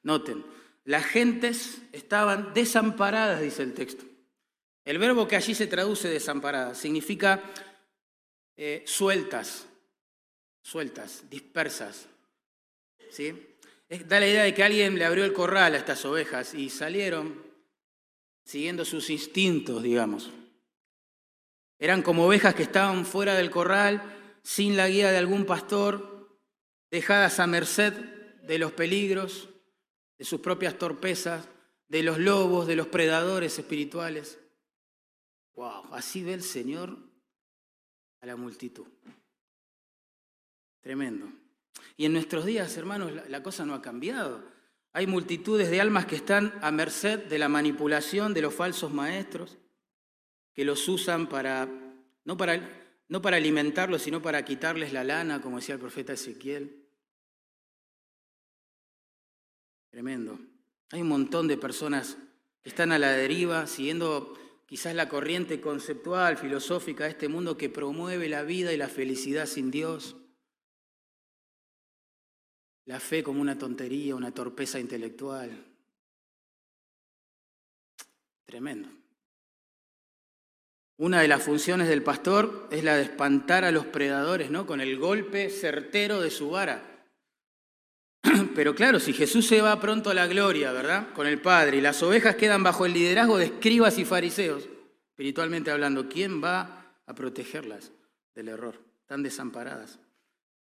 Noten, 0.04 0.44
las 0.84 1.04
gentes 1.06 1.82
estaban 1.90 2.54
desamparadas, 2.54 3.40
dice 3.40 3.64
el 3.64 3.74
texto. 3.74 4.04
El 4.84 4.98
verbo 4.98 5.26
que 5.26 5.34
allí 5.34 5.56
se 5.56 5.66
traduce 5.66 6.06
desamparada 6.06 6.76
significa 6.76 7.42
eh, 8.56 8.84
sueltas, 8.86 9.66
sueltas, 10.62 11.24
dispersas. 11.28 12.06
¿sí? 13.10 13.56
Da 14.06 14.20
la 14.20 14.28
idea 14.28 14.44
de 14.44 14.54
que 14.54 14.62
alguien 14.62 14.96
le 14.96 15.04
abrió 15.04 15.24
el 15.24 15.32
corral 15.32 15.74
a 15.74 15.78
estas 15.78 16.04
ovejas 16.04 16.54
y 16.54 16.70
salieron 16.70 17.49
siguiendo 18.50 18.84
sus 18.84 19.10
instintos, 19.10 19.80
digamos. 19.80 20.28
Eran 21.78 22.02
como 22.02 22.26
ovejas 22.26 22.52
que 22.56 22.64
estaban 22.64 23.06
fuera 23.06 23.36
del 23.36 23.48
corral, 23.48 24.02
sin 24.42 24.76
la 24.76 24.88
guía 24.88 25.12
de 25.12 25.18
algún 25.18 25.46
pastor, 25.46 26.36
dejadas 26.90 27.38
a 27.38 27.46
merced 27.46 27.92
de 28.42 28.58
los 28.58 28.72
peligros, 28.72 29.50
de 30.18 30.24
sus 30.24 30.40
propias 30.40 30.76
torpezas, 30.76 31.48
de 31.86 32.02
los 32.02 32.18
lobos, 32.18 32.66
de 32.66 32.74
los 32.74 32.88
predadores 32.88 33.56
espirituales. 33.56 34.40
Wow, 35.54 35.94
así 35.94 36.24
ve 36.24 36.34
el 36.34 36.42
Señor 36.42 36.98
a 38.20 38.26
la 38.26 38.34
multitud. 38.34 38.88
Tremendo. 40.80 41.32
Y 41.96 42.04
en 42.04 42.14
nuestros 42.14 42.44
días, 42.44 42.76
hermanos, 42.76 43.12
la, 43.28 43.42
cosa 43.44 43.64
no 43.64 43.74
ha 43.74 43.80
cambiado. 43.80 44.42
Hay 44.92 45.06
multitudes 45.06 45.70
de 45.70 45.80
almas 45.80 46.06
que 46.06 46.16
están 46.16 46.58
a 46.62 46.70
merced 46.70 47.26
de 47.26 47.38
la 47.38 47.48
manipulación 47.48 48.34
de 48.34 48.42
los 48.42 48.54
falsos 48.54 48.92
maestros, 48.92 49.58
que 50.52 50.64
los 50.64 50.88
usan 50.88 51.28
para 51.28 51.68
no 52.24 52.36
para, 52.36 52.94
no 53.08 53.22
para 53.22 53.38
alimentarlos, 53.38 54.02
sino 54.02 54.22
para 54.22 54.44
quitarles 54.44 54.92
la 54.92 55.04
lana, 55.04 55.40
como 55.40 55.56
decía 55.56 55.74
el 55.74 55.80
profeta 55.80 56.12
Ezequiel. 56.12 56.86
Tremendo. 59.90 60.38
Hay 60.90 61.00
un 61.00 61.08
montón 61.08 61.48
de 61.48 61.56
personas 61.56 62.16
que 62.62 62.68
están 62.68 62.92
a 62.92 62.98
la 62.98 63.12
deriva, 63.12 63.66
siguiendo 63.66 64.38
quizás 64.66 64.94
la 64.94 65.08
corriente 65.08 65.60
conceptual, 65.60 66.36
filosófica 66.36 67.04
de 67.04 67.10
este 67.10 67.28
mundo 67.28 67.56
que 67.56 67.68
promueve 67.68 68.28
la 68.28 68.42
vida 68.42 68.72
y 68.72 68.76
la 68.76 68.88
felicidad 68.88 69.46
sin 69.46 69.70
Dios. 69.70 70.16
La 72.90 72.98
fe 72.98 73.22
como 73.22 73.40
una 73.40 73.56
tontería, 73.56 74.16
una 74.16 74.32
torpeza 74.32 74.80
intelectual. 74.80 75.48
Tremendo. 78.44 78.88
Una 80.96 81.20
de 81.20 81.28
las 81.28 81.40
funciones 81.40 81.86
del 81.86 82.02
pastor 82.02 82.66
es 82.72 82.82
la 82.82 82.96
de 82.96 83.04
espantar 83.04 83.64
a 83.64 83.70
los 83.70 83.86
predadores, 83.86 84.50
¿no? 84.50 84.66
Con 84.66 84.80
el 84.80 84.98
golpe 84.98 85.50
certero 85.50 86.20
de 86.20 86.32
su 86.32 86.50
vara. 86.50 86.82
Pero 88.56 88.74
claro, 88.74 88.98
si 88.98 89.12
Jesús 89.12 89.46
se 89.46 89.62
va 89.62 89.80
pronto 89.80 90.10
a 90.10 90.14
la 90.14 90.26
gloria, 90.26 90.72
¿verdad? 90.72 91.12
Con 91.12 91.28
el 91.28 91.40
Padre, 91.40 91.76
y 91.76 91.80
las 91.80 92.02
ovejas 92.02 92.34
quedan 92.34 92.64
bajo 92.64 92.86
el 92.86 92.92
liderazgo 92.92 93.38
de 93.38 93.44
escribas 93.44 93.98
y 93.98 94.04
fariseos, 94.04 94.68
espiritualmente 95.10 95.70
hablando, 95.70 96.08
¿quién 96.08 96.42
va 96.42 96.96
a 97.06 97.14
protegerlas 97.14 97.92
del 98.34 98.48
error? 98.48 98.80
Están 99.02 99.22
desamparadas. 99.22 100.00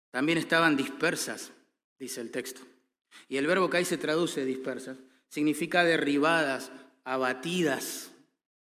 También 0.09 0.38
estaban 0.38 0.77
dispersas, 0.77 1.51
dice 1.99 2.21
el 2.21 2.32
texto. 2.32 2.62
Y 3.27 3.38
el 3.38 3.47
verbo 3.47 3.69
que 3.69 3.77
ahí 3.77 3.86
se 3.86 3.97
traduce 3.97 4.45
dispersas 4.45 4.97
significa 5.27 5.84
derribadas, 5.84 6.71
abatidas. 7.03 8.12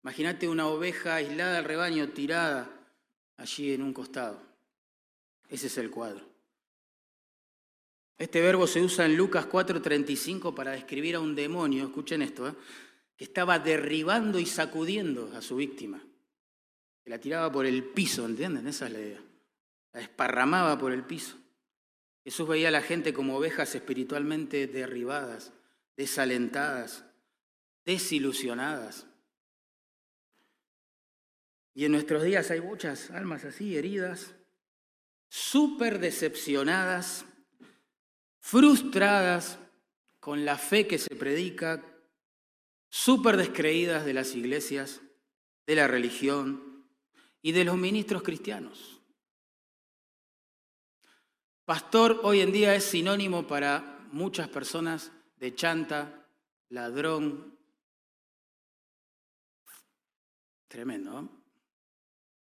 Imagínate 0.03 0.47
una 0.47 0.67
oveja 0.67 1.15
aislada 1.15 1.55
del 1.55 1.65
rebaño, 1.65 2.09
tirada 2.09 2.69
allí 3.37 3.73
en 3.73 3.81
un 3.81 3.93
costado. 3.93 4.41
Ese 5.49 5.67
es 5.67 5.77
el 5.77 5.91
cuadro. 5.91 6.25
Este 8.17 8.41
verbo 8.41 8.65
se 8.65 8.81
usa 8.81 9.05
en 9.05 9.15
Lucas 9.15 9.45
4:35 9.45 10.55
para 10.55 10.71
describir 10.71 11.15
a 11.15 11.19
un 11.19 11.35
demonio, 11.35 11.85
escuchen 11.85 12.23
esto, 12.23 12.47
¿eh? 12.47 12.53
que 13.15 13.25
estaba 13.25 13.59
derribando 13.59 14.39
y 14.39 14.45
sacudiendo 14.45 15.31
a 15.35 15.41
su 15.41 15.55
víctima. 15.57 16.01
Que 17.03 17.09
la 17.09 17.19
tiraba 17.19 17.51
por 17.51 17.65
el 17.65 17.83
piso, 17.83 18.25
¿entienden? 18.25 18.67
Esa 18.67 18.87
es 18.87 18.93
la 18.93 18.99
idea. 18.99 19.21
La 19.93 20.01
esparramaba 20.01 20.77
por 20.77 20.91
el 20.91 21.03
piso. 21.03 21.37
Jesús 22.27 22.45
veía 22.45 22.67
a 22.67 22.71
la 22.71 22.81
gente 22.81 23.13
como 23.13 23.37
ovejas 23.37 23.73
espiritualmente 23.73 24.67
derribadas, 24.67 25.53
desalentadas, 25.95 27.05
desilusionadas. 27.85 29.07
Y 31.73 31.85
en 31.85 31.93
nuestros 31.93 32.23
días 32.23 32.51
hay 32.51 32.59
muchas 32.59 33.11
almas 33.11 33.45
así, 33.45 33.77
heridas, 33.77 34.35
súper 35.29 35.99
decepcionadas, 35.99 37.23
frustradas 38.41 39.57
con 40.19 40.43
la 40.43 40.57
fe 40.57 40.85
que 40.85 40.97
se 40.97 41.15
predica, 41.15 41.81
súper 42.89 43.37
descreídas 43.37 44.03
de 44.03 44.13
las 44.13 44.35
iglesias, 44.35 44.99
de 45.65 45.75
la 45.75 45.87
religión 45.87 46.85
y 47.41 47.53
de 47.53 47.63
los 47.63 47.77
ministros 47.77 48.21
cristianos. 48.21 48.96
Pastor 51.67 52.21
hoy 52.23 52.39
en 52.39 52.53
día 52.53 52.73
es 52.75 52.85
sinónimo 52.85 53.45
para 53.45 53.99
muchas 54.13 54.47
personas 54.47 55.11
de 55.35 55.53
chanta, 55.53 56.25
ladrón. 56.69 57.59
Tremendo. 60.69 61.27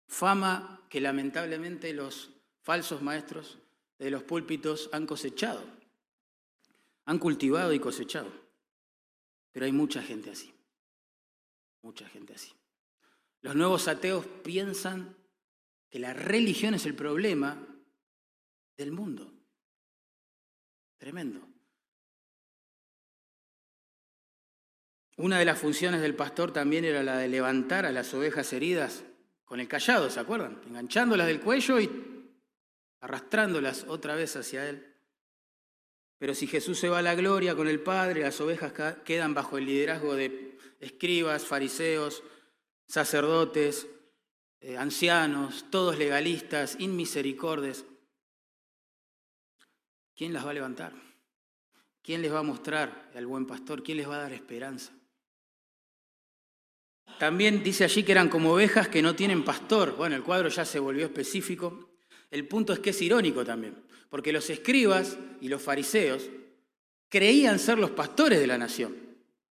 Fama 0.09 0.87
que 0.90 1.01
lamentablemente 1.01 1.94
los 1.94 2.35
falsos 2.61 3.01
maestros 3.01 3.57
de 3.99 4.11
los 4.11 4.25
púlpitos 4.25 4.90
han 4.92 5.07
cosechado, 5.07 5.64
han 7.07 7.18
cultivado 7.18 7.73
y 7.73 7.81
cosechado. 7.81 8.31
Pero 9.53 9.64
hay 9.64 9.73
mucha 9.73 10.03
gente 10.03 10.33
así, 10.33 10.53
mucha 11.81 12.07
gente 12.11 12.35
así. 12.35 12.53
Los 13.40 13.57
nuevos 13.57 13.88
ateos 13.88 14.27
piensan 14.44 15.16
que 15.88 15.99
la 15.99 16.12
religión 16.12 16.75
es 16.75 16.85
el 16.85 16.94
problema 16.94 17.67
del 18.79 18.93
mundo. 18.93 19.31
Tremendo. 20.97 21.47
Una 25.17 25.41
de 25.41 25.45
las 25.45 25.59
funciones 25.59 26.01
del 26.01 26.14
pastor 26.14 26.53
también 26.53 26.85
era 26.85 27.03
la 27.03 27.19
de 27.19 27.27
levantar 27.27 27.85
a 27.85 27.93
las 27.93 28.14
ovejas 28.14 28.53
heridas 28.53 29.05
con 29.45 29.59
el 29.59 29.67
callado, 29.67 30.09
¿se 30.09 30.21
acuerdan? 30.21 30.62
Enganchándolas 30.69 31.27
del 31.27 31.41
cuello 31.41 31.81
y 31.81 31.91
arrastrándolas 33.01 33.85
otra 33.88 34.14
vez 34.14 34.37
hacia 34.37 34.69
Él. 34.69 34.95
Pero 36.19 36.35
si 36.35 36.47
Jesús 36.47 36.79
se 36.79 36.88
va 36.88 36.99
a 36.99 37.03
la 37.03 37.17
gloria 37.17 37.57
con 37.57 37.67
el 37.67 37.81
Padre, 37.81 38.23
las 38.23 38.41
ovejas 38.41 38.73
quedan 39.05 39.35
bajo 39.35 39.59
el 39.59 39.67
liderazgo 39.67 40.14
de 40.14 40.57
escribas, 40.79 41.45
fariseos, 41.45 42.23
sacerdotes, 42.87 43.88
eh, 44.61 44.77
ancianos, 44.77 45.67
todos 45.71 45.99
legalistas, 45.99 46.77
inmisericordes. 46.79 47.85
¿Quién 50.18 50.33
las 50.33 50.44
va 50.44 50.50
a 50.50 50.54
levantar? 50.54 50.92
¿Quién 52.02 52.22
les 52.22 52.33
va 52.33 52.40
a 52.40 52.42
mostrar 52.42 53.12
al 53.14 53.24
buen 53.24 53.46
pastor? 53.46 53.85
¿Quién 53.85 53.98
les 53.98 54.09
va 54.09 54.16
a 54.16 54.22
dar 54.22 54.33
esperanza? 54.33 54.92
También 57.20 57.62
dice 57.62 57.85
allí 57.85 58.02
que 58.02 58.11
eran 58.11 58.28
como 58.28 58.52
ovejas 58.52 58.88
que 58.88 59.00
no 59.00 59.14
tienen 59.14 59.44
pastor. 59.44 59.96
Bueno, 59.96 60.16
el 60.16 60.24
cuadro 60.24 60.48
ya 60.48 60.64
se 60.64 60.81
volvió 60.81 61.07
específico. 61.07 61.90
El 62.33 62.48
punto 62.48 62.72
es 62.72 62.81
que 62.81 62.90
es 62.90 63.00
irónico 63.00 63.44
también, 63.44 63.76
porque 64.11 64.33
los 64.33 64.50
escribas 64.50 65.16
y 65.40 65.46
los 65.46 65.62
fariseos 65.62 66.28
creían 67.09 67.61
ser 67.61 67.78
los 67.78 67.92
pastores 67.92 68.40
de 68.40 68.48
la 68.48 68.59
nación. 68.59 68.96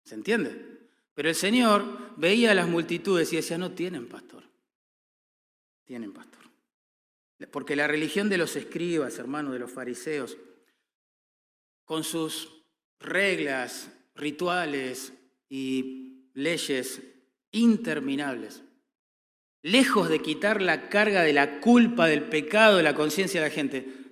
¿Se 0.04 0.14
entiende? 0.14 0.90
Pero 1.12 1.28
el 1.28 1.34
Señor 1.34 2.14
veía 2.16 2.52
a 2.52 2.54
las 2.54 2.68
multitudes 2.68 3.32
y 3.32 3.36
decía, 3.36 3.58
no 3.58 3.72
tienen 3.72 4.06
pastor. 4.06 4.44
Tienen 5.84 6.12
pastor. 6.12 6.44
Porque 7.50 7.74
la 7.74 7.88
religión 7.88 8.28
de 8.28 8.38
los 8.38 8.54
escribas, 8.54 9.18
hermanos, 9.18 9.52
de 9.52 9.58
los 9.58 9.70
fariseos, 9.70 10.38
con 11.84 12.04
sus 12.04 12.64
reglas, 12.98 13.90
rituales 14.14 15.12
y 15.48 16.30
leyes 16.34 17.02
interminables. 17.50 18.62
Lejos 19.62 20.08
de 20.08 20.20
quitar 20.20 20.60
la 20.60 20.88
carga 20.88 21.22
de 21.22 21.32
la 21.32 21.60
culpa, 21.60 22.06
del 22.06 22.24
pecado, 22.24 22.78
de 22.78 22.82
la 22.82 22.94
conciencia 22.94 23.40
de 23.40 23.48
la 23.48 23.54
gente, 23.54 24.02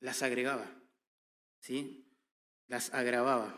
las 0.00 0.22
agregaba, 0.22 0.70
¿sí? 1.60 2.06
Las 2.68 2.92
agravaba. 2.92 3.54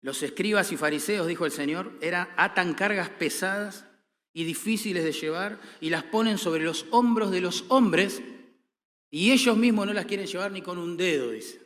Los 0.00 0.22
escribas 0.22 0.72
y 0.72 0.76
fariseos, 0.76 1.26
dijo 1.26 1.44
el 1.44 1.52
Señor, 1.52 1.98
era, 2.00 2.32
atan 2.36 2.74
cargas 2.74 3.10
pesadas 3.10 3.84
y 4.32 4.44
difíciles 4.44 5.04
de 5.04 5.12
llevar 5.12 5.60
y 5.80 5.90
las 5.90 6.04
ponen 6.04 6.38
sobre 6.38 6.62
los 6.64 6.86
hombros 6.90 7.30
de 7.30 7.40
los 7.40 7.64
hombres 7.68 8.22
y 9.10 9.32
ellos 9.32 9.56
mismos 9.56 9.86
no 9.86 9.92
las 9.92 10.06
quieren 10.06 10.26
llevar 10.26 10.52
ni 10.52 10.62
con 10.62 10.78
un 10.78 10.96
dedo, 10.96 11.30
dice. 11.30 11.60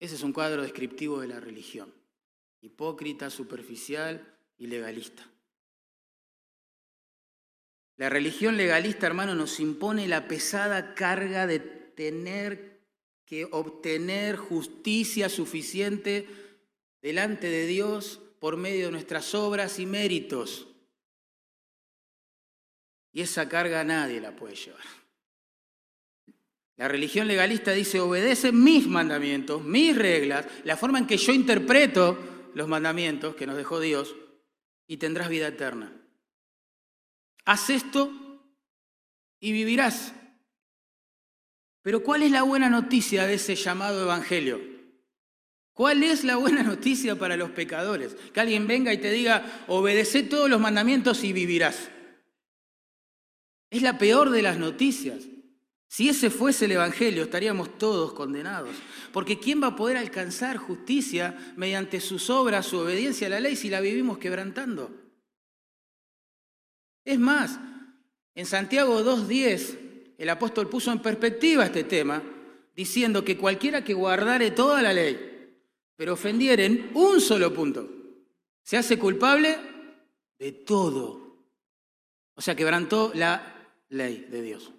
Ese 0.00 0.14
es 0.14 0.22
un 0.22 0.32
cuadro 0.32 0.62
descriptivo 0.62 1.20
de 1.20 1.28
la 1.28 1.40
religión, 1.40 1.92
hipócrita, 2.60 3.30
superficial 3.30 4.38
y 4.56 4.66
legalista. 4.66 5.28
La 7.96 8.08
religión 8.08 8.56
legalista, 8.56 9.08
hermano, 9.08 9.34
nos 9.34 9.58
impone 9.58 10.06
la 10.06 10.28
pesada 10.28 10.94
carga 10.94 11.48
de 11.48 11.58
tener 11.58 12.86
que 13.24 13.44
obtener 13.50 14.36
justicia 14.36 15.28
suficiente 15.28 16.28
delante 17.02 17.48
de 17.48 17.66
Dios 17.66 18.20
por 18.38 18.56
medio 18.56 18.86
de 18.86 18.92
nuestras 18.92 19.34
obras 19.34 19.80
y 19.80 19.86
méritos. 19.86 20.67
Y 23.12 23.22
esa 23.22 23.48
carga 23.48 23.84
nadie 23.84 24.20
la 24.20 24.36
puede 24.36 24.54
llevar. 24.54 24.84
La 26.76 26.86
religión 26.86 27.26
legalista 27.26 27.72
dice, 27.72 27.98
obedece 27.98 28.52
mis 28.52 28.86
mandamientos, 28.86 29.64
mis 29.64 29.96
reglas, 29.96 30.46
la 30.64 30.76
forma 30.76 30.98
en 30.98 31.08
que 31.08 31.16
yo 31.16 31.32
interpreto 31.32 32.16
los 32.54 32.68
mandamientos 32.68 33.34
que 33.34 33.46
nos 33.48 33.56
dejó 33.56 33.80
Dios 33.80 34.14
y 34.86 34.98
tendrás 34.98 35.28
vida 35.28 35.48
eterna. 35.48 35.92
Haz 37.44 37.70
esto 37.70 38.12
y 39.40 39.50
vivirás. 39.50 40.12
Pero 41.82 42.02
¿cuál 42.02 42.22
es 42.22 42.30
la 42.30 42.42
buena 42.42 42.70
noticia 42.70 43.26
de 43.26 43.34
ese 43.34 43.56
llamado 43.56 44.02
evangelio? 44.02 44.60
¿Cuál 45.72 46.02
es 46.02 46.22
la 46.22 46.36
buena 46.36 46.62
noticia 46.62 47.16
para 47.16 47.36
los 47.36 47.50
pecadores? 47.50 48.14
Que 48.32 48.40
alguien 48.40 48.66
venga 48.66 48.92
y 48.92 48.98
te 48.98 49.10
diga, 49.10 49.64
obedece 49.66 50.22
todos 50.22 50.48
los 50.48 50.60
mandamientos 50.60 51.24
y 51.24 51.32
vivirás. 51.32 51.90
Es 53.70 53.82
la 53.82 53.98
peor 53.98 54.30
de 54.30 54.42
las 54.42 54.58
noticias. 54.58 55.24
Si 55.88 56.08
ese 56.08 56.30
fuese 56.30 56.66
el 56.66 56.72
Evangelio, 56.72 57.24
estaríamos 57.24 57.78
todos 57.78 58.12
condenados. 58.12 58.76
Porque 59.12 59.38
¿quién 59.38 59.62
va 59.62 59.68
a 59.68 59.76
poder 59.76 59.96
alcanzar 59.96 60.58
justicia 60.58 61.54
mediante 61.56 62.00
sus 62.00 62.28
obras, 62.28 62.66
su 62.66 62.78
obediencia 62.78 63.26
a 63.26 63.30
la 63.30 63.40
ley, 63.40 63.56
si 63.56 63.70
la 63.70 63.80
vivimos 63.80 64.18
quebrantando? 64.18 64.90
Es 67.04 67.18
más, 67.18 67.58
en 68.34 68.44
Santiago 68.44 69.02
2.10, 69.02 69.78
el 70.18 70.28
apóstol 70.28 70.68
puso 70.68 70.92
en 70.92 71.00
perspectiva 71.00 71.64
este 71.64 71.84
tema, 71.84 72.22
diciendo 72.76 73.24
que 73.24 73.38
cualquiera 73.38 73.82
que 73.82 73.94
guardare 73.94 74.50
toda 74.50 74.82
la 74.82 74.92
ley, 74.92 75.56
pero 75.96 76.12
ofendiere 76.12 76.66
en 76.66 76.90
un 76.94 77.20
solo 77.20 77.52
punto, 77.52 77.88
se 78.62 78.76
hace 78.76 78.98
culpable 78.98 79.56
de 80.38 80.52
todo. 80.52 81.46
O 82.34 82.42
sea, 82.42 82.54
quebrantó 82.54 83.10
la 83.14 83.57
ley 83.88 84.26
de 84.30 84.42
Dios. 84.42 84.72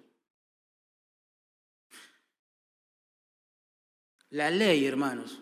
La 4.30 4.50
ley, 4.50 4.86
hermanos, 4.86 5.40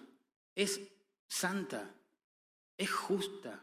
es 0.55 0.81
santa. 1.27 1.95
es 2.77 2.91
justa. 2.91 3.63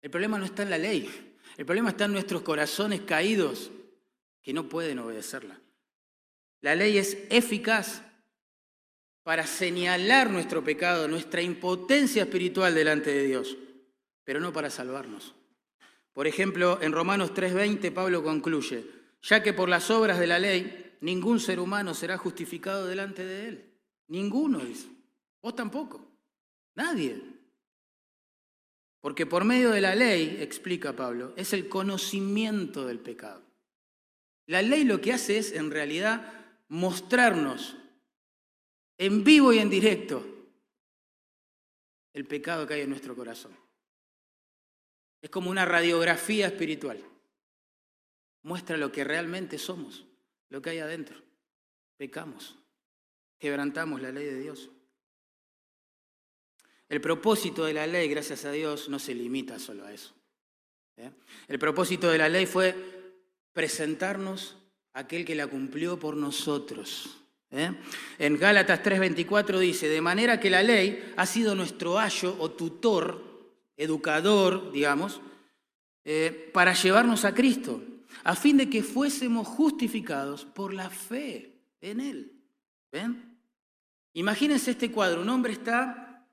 El 0.00 0.10
problema 0.10 0.38
no 0.38 0.44
está 0.44 0.62
en 0.62 0.70
la 0.70 0.78
ley, 0.78 1.36
el 1.56 1.66
problema 1.66 1.90
está 1.90 2.04
en 2.04 2.12
nuestros 2.12 2.42
corazones 2.42 3.02
caídos 3.02 3.70
que 4.40 4.52
no 4.52 4.68
pueden 4.68 4.98
obedecerla. 5.00 5.60
La 6.60 6.74
ley 6.74 6.98
es 6.98 7.18
eficaz 7.30 8.02
para 9.22 9.46
señalar 9.46 10.30
nuestro 10.30 10.64
pecado, 10.64 11.08
nuestra 11.08 11.42
impotencia 11.42 12.22
espiritual 12.22 12.74
delante 12.74 13.10
de 13.12 13.24
Dios, 13.24 13.56
pero 14.24 14.40
no 14.40 14.52
para 14.52 14.70
salvarnos. 14.70 15.34
Por 16.12 16.26
ejemplo, 16.26 16.80
en 16.82 16.92
Romanos 16.92 17.34
3:20 17.34 17.90
Pablo 17.92 18.22
concluye, 18.22 19.01
ya 19.22 19.42
que 19.42 19.52
por 19.52 19.68
las 19.68 19.90
obras 19.90 20.18
de 20.18 20.26
la 20.26 20.38
ley 20.38 20.96
ningún 21.00 21.40
ser 21.40 21.60
humano 21.60 21.94
será 21.94 22.18
justificado 22.18 22.86
delante 22.86 23.24
de 23.24 23.48
él. 23.48 23.72
Ninguno 24.08 24.58
dice. 24.58 24.88
Vos 25.40 25.54
tampoco. 25.54 26.04
Nadie. 26.74 27.20
Porque 29.00 29.26
por 29.26 29.44
medio 29.44 29.70
de 29.70 29.80
la 29.80 29.94
ley, 29.94 30.36
explica 30.40 30.94
Pablo, 30.94 31.34
es 31.36 31.52
el 31.52 31.68
conocimiento 31.68 32.86
del 32.86 33.00
pecado. 33.00 33.42
La 34.46 34.62
ley 34.62 34.84
lo 34.84 35.00
que 35.00 35.12
hace 35.12 35.38
es, 35.38 35.52
en 35.52 35.70
realidad, 35.70 36.32
mostrarnos 36.68 37.76
en 38.98 39.24
vivo 39.24 39.52
y 39.52 39.58
en 39.58 39.70
directo 39.70 40.24
el 42.12 42.26
pecado 42.26 42.66
que 42.66 42.74
hay 42.74 42.80
en 42.82 42.90
nuestro 42.90 43.16
corazón. 43.16 43.56
Es 45.20 45.30
como 45.30 45.50
una 45.50 45.64
radiografía 45.64 46.46
espiritual. 46.46 47.02
Muestra 48.42 48.76
lo 48.76 48.90
que 48.90 49.04
realmente 49.04 49.58
somos, 49.58 50.04
lo 50.48 50.60
que 50.60 50.70
hay 50.70 50.78
adentro. 50.78 51.20
Pecamos, 51.96 52.58
quebrantamos 53.38 54.00
la 54.00 54.10
ley 54.10 54.24
de 54.24 54.40
Dios. 54.40 54.70
El 56.88 57.00
propósito 57.00 57.64
de 57.64 57.72
la 57.72 57.86
ley, 57.86 58.08
gracias 58.08 58.44
a 58.44 58.52
Dios, 58.52 58.88
no 58.88 58.98
se 58.98 59.14
limita 59.14 59.58
solo 59.58 59.84
a 59.84 59.92
eso. 59.92 60.14
¿eh? 60.96 61.10
El 61.48 61.58
propósito 61.58 62.10
de 62.10 62.18
la 62.18 62.28
ley 62.28 62.44
fue 62.44 62.74
presentarnos 63.52 64.58
a 64.92 65.00
aquel 65.00 65.24
que 65.24 65.34
la 65.34 65.46
cumplió 65.46 65.98
por 65.98 66.16
nosotros. 66.16 67.18
¿eh? 67.50 67.72
En 68.18 68.38
Gálatas 68.38 68.82
3:24 68.82 69.58
dice, 69.58 69.88
de 69.88 70.00
manera 70.00 70.38
que 70.38 70.50
la 70.50 70.62
ley 70.62 71.14
ha 71.16 71.24
sido 71.24 71.54
nuestro 71.54 71.98
ayo 71.98 72.36
o 72.38 72.50
tutor 72.50 73.32
educador, 73.76 74.70
digamos, 74.72 75.20
eh, 76.04 76.50
para 76.52 76.74
llevarnos 76.74 77.24
a 77.24 77.34
Cristo, 77.34 77.82
a 78.24 78.34
fin 78.34 78.56
de 78.56 78.70
que 78.70 78.82
fuésemos 78.82 79.46
justificados 79.46 80.44
por 80.44 80.72
la 80.72 80.90
fe 80.90 81.60
en 81.80 82.00
Él. 82.00 82.32
¿Ven? 82.90 83.38
Imagínense 84.14 84.72
este 84.72 84.90
cuadro, 84.90 85.22
un 85.22 85.28
hombre 85.28 85.52
está 85.52 86.26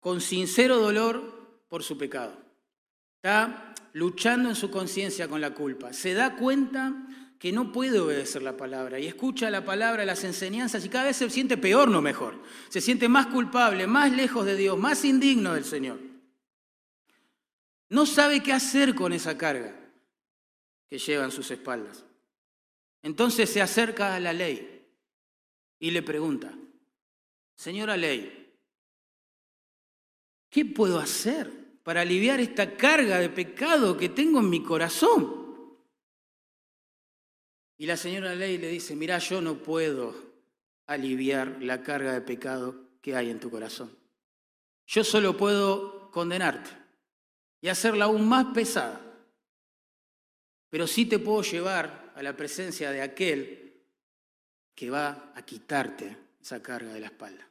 con 0.00 0.20
sincero 0.20 0.78
dolor 0.78 1.64
por 1.68 1.82
su 1.82 1.98
pecado, 1.98 2.38
está 3.16 3.74
luchando 3.92 4.48
en 4.48 4.54
su 4.54 4.70
conciencia 4.70 5.26
con 5.26 5.40
la 5.40 5.52
culpa, 5.52 5.92
se 5.92 6.14
da 6.14 6.36
cuenta 6.36 6.94
que 7.38 7.52
no 7.52 7.72
puede 7.72 7.98
obedecer 7.98 8.42
la 8.42 8.56
palabra 8.56 8.98
y 8.98 9.06
escucha 9.06 9.50
la 9.50 9.64
palabra, 9.64 10.04
las 10.04 10.24
enseñanzas 10.24 10.84
y 10.84 10.88
cada 10.88 11.06
vez 11.06 11.16
se 11.16 11.28
siente 11.28 11.56
peor, 11.56 11.88
no 11.90 12.00
mejor. 12.00 12.40
Se 12.70 12.80
siente 12.80 13.08
más 13.08 13.26
culpable, 13.26 13.86
más 13.86 14.10
lejos 14.12 14.46
de 14.46 14.56
Dios, 14.56 14.78
más 14.78 15.04
indigno 15.04 15.52
del 15.52 15.64
Señor. 15.64 15.98
No 17.90 18.06
sabe 18.06 18.42
qué 18.42 18.52
hacer 18.52 18.94
con 18.94 19.12
esa 19.12 19.36
carga 19.36 19.85
que 20.88 20.98
lleva 20.98 21.24
en 21.24 21.32
sus 21.32 21.50
espaldas. 21.50 22.04
Entonces 23.02 23.50
se 23.50 23.62
acerca 23.62 24.14
a 24.14 24.20
la 24.20 24.32
ley 24.32 24.86
y 25.78 25.90
le 25.90 26.02
pregunta, 26.02 26.52
Señora 27.56 27.96
ley, 27.96 28.54
¿qué 30.50 30.64
puedo 30.64 30.98
hacer 30.98 31.50
para 31.82 32.02
aliviar 32.02 32.40
esta 32.40 32.76
carga 32.76 33.18
de 33.18 33.30
pecado 33.30 33.96
que 33.96 34.10
tengo 34.10 34.40
en 34.40 34.50
mi 34.50 34.62
corazón? 34.62 35.46
Y 37.78 37.86
la 37.86 37.96
señora 37.96 38.34
Ley 38.34 38.58
le 38.58 38.68
dice, 38.68 38.96
mira, 38.96 39.18
yo 39.18 39.40
no 39.40 39.58
puedo 39.58 40.14
aliviar 40.86 41.58
la 41.60 41.82
carga 41.82 42.12
de 42.12 42.22
pecado 42.22 42.74
que 43.02 43.14
hay 43.14 43.30
en 43.30 43.38
tu 43.38 43.50
corazón. 43.50 43.94
Yo 44.86 45.04
solo 45.04 45.36
puedo 45.36 46.10
condenarte 46.10 46.70
y 47.60 47.68
hacerla 47.68 48.06
aún 48.06 48.26
más 48.28 48.46
pesada. 48.54 49.00
Pero 50.76 50.86
sí 50.86 51.06
te 51.06 51.18
puedo 51.18 51.40
llevar 51.40 52.12
a 52.14 52.22
la 52.22 52.36
presencia 52.36 52.90
de 52.90 53.00
aquel 53.00 53.80
que 54.74 54.90
va 54.90 55.32
a 55.34 55.40
quitarte 55.40 56.14
esa 56.38 56.62
carga 56.62 56.92
de 56.92 57.00
la 57.00 57.06
espalda. 57.06 57.48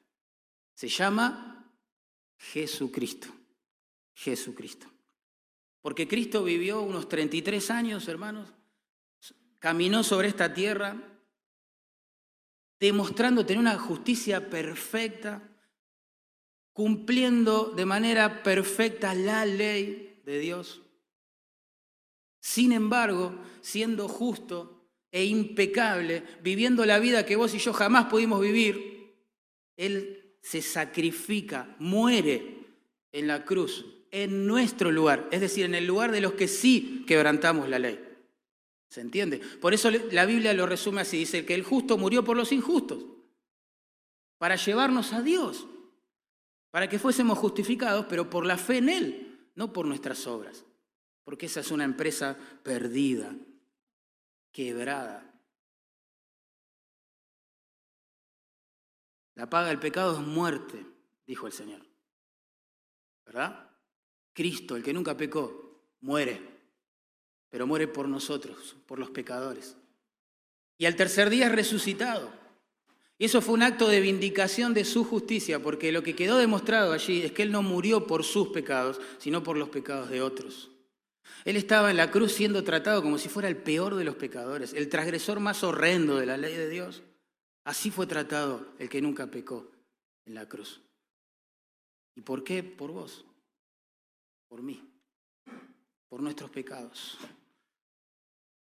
Se 0.76 0.88
llama 0.88 1.74
Jesucristo. 2.38 3.28
Jesucristo. 4.14 4.86
Porque 5.82 6.08
Cristo 6.08 6.44
vivió 6.44 6.84
unos 6.84 7.10
33 7.10 7.72
años, 7.72 8.08
hermanos, 8.08 8.54
caminó 9.58 10.04
sobre 10.04 10.28
esta 10.28 10.54
tierra 10.54 10.96
demostrando 12.80 13.44
tener 13.44 13.60
una 13.60 13.80
justicia 13.80 14.52
perfecta, 14.52 15.42
cumpliendo 16.74 17.72
de 17.76 17.88
manera 17.88 18.44
perfecta 18.44 19.16
la 19.16 19.48
ley 19.48 20.22
de 20.24 20.38
Dios. 20.38 20.85
Sin 22.46 22.74
embargo, 22.74 23.34
siendo 23.62 24.08
justo 24.08 24.88
e 25.12 25.26
impecable, 25.26 26.22
viviendo 26.44 26.86
la 26.86 27.00
vida 27.00 27.26
que 27.26 27.36
vos 27.36 27.56
y 27.56 27.58
yo 27.58 27.74
jamás 27.74 28.06
pudimos 28.06 28.40
vivir, 28.40 29.16
Él 29.76 30.36
se 30.44 30.62
sacrifica, 30.62 31.76
muere 31.80 32.60
en 33.12 33.26
la 33.26 33.44
cruz, 33.44 33.88
en 34.12 34.46
nuestro 34.46 34.92
lugar, 34.92 35.28
es 35.32 35.42
decir, 35.42 35.66
en 35.66 35.74
el 35.74 35.88
lugar 35.88 36.12
de 36.12 36.22
los 36.22 36.34
que 36.34 36.48
sí 36.48 37.04
quebrantamos 37.08 37.68
la 37.68 37.80
ley. 37.80 38.00
¿Se 38.90 39.02
entiende? 39.02 39.40
Por 39.60 39.74
eso 39.74 39.90
la 39.90 40.28
Biblia 40.28 40.54
lo 40.54 40.68
resume 40.68 41.02
así, 41.02 41.18
dice 41.18 41.48
que 41.48 41.56
el 41.56 41.64
justo 41.64 41.98
murió 41.98 42.24
por 42.24 42.38
los 42.38 42.52
injustos, 42.52 43.04
para 44.38 44.56
llevarnos 44.56 45.14
a 45.14 45.24
Dios, 45.24 45.66
para 46.70 46.88
que 46.90 47.00
fuésemos 47.00 47.40
justificados, 47.40 48.06
pero 48.08 48.30
por 48.30 48.46
la 48.46 48.60
fe 48.60 48.78
en 48.78 48.90
Él, 48.90 49.50
no 49.56 49.74
por 49.74 49.88
nuestras 49.88 50.28
obras, 50.28 50.64
porque 51.26 51.48
esa 51.48 51.60
es 51.60 51.72
una 51.72 51.84
empresa 51.84 52.38
perdida, 52.64 53.36
quebrada. 54.54 55.30
La 59.34 59.50
paga 59.50 59.68
del 59.68 59.80
pecado 59.80 60.18
es 60.18 60.26
muerte, 60.26 60.86
dijo 61.28 61.48
el 61.48 61.52
Señor. 61.52 61.86
¿Verdad? 63.26 63.70
Cristo, 64.32 64.78
el 64.78 64.84
que 64.84 64.94
nunca 64.94 65.18
pecó, 65.18 65.82
muere 66.00 66.56
pero 67.56 67.68
muere 67.68 67.88
por 67.88 68.10
nosotros, 68.10 68.76
por 68.86 69.00
los 69.00 69.12
pecadores. 69.12 69.78
Y 70.78 70.88
al 70.88 70.98
tercer 70.98 71.30
día 71.30 71.46
es 71.46 71.54
resucitado. 71.54 72.30
Y 73.18 73.24
eso 73.24 73.42
fue 73.42 73.54
un 73.54 73.64
acto 73.64 73.88
de 73.88 74.02
vindicación 74.02 74.74
de 74.74 74.84
su 74.84 75.06
justicia, 75.06 75.64
porque 75.64 75.94
lo 75.94 76.04
que 76.04 76.18
quedó 76.18 76.38
demostrado 76.38 76.92
allí 76.92 77.22
es 77.22 77.32
que 77.32 77.44
Él 77.44 77.54
no 77.54 77.64
murió 77.64 78.08
por 78.08 78.26
sus 78.26 78.50
pecados, 78.50 79.00
sino 79.20 79.42
por 79.42 79.56
los 79.56 79.70
pecados 79.70 80.10
de 80.10 80.22
otros. 80.22 80.70
Él 81.46 81.58
estaba 81.58 81.92
en 81.92 81.98
la 81.98 82.10
cruz 82.10 82.34
siendo 82.34 82.64
tratado 82.64 83.04
como 83.04 83.20
si 83.20 83.30
fuera 83.30 83.48
el 83.48 83.58
peor 83.58 83.96
de 83.96 84.04
los 84.04 84.16
pecadores, 84.16 84.74
el 84.74 84.90
transgresor 84.90 85.40
más 85.40 85.64
horrendo 85.64 86.18
de 86.18 86.26
la 86.26 86.38
ley 86.38 86.56
de 86.56 86.68
Dios. 86.68 87.04
Así 87.64 87.92
fue 87.92 88.08
tratado 88.08 88.74
el 88.80 88.90
que 88.90 89.00
nunca 89.00 89.28
pecó 89.28 89.72
en 90.26 90.34
la 90.34 90.50
cruz. 90.50 90.82
¿Y 92.16 92.22
por 92.22 92.44
qué? 92.44 92.64
Por 92.64 92.92
vos, 92.92 93.26
por 94.48 94.64
mí, 94.64 94.92
por 96.10 96.22
nuestros 96.22 96.50
pecados. 96.50 97.18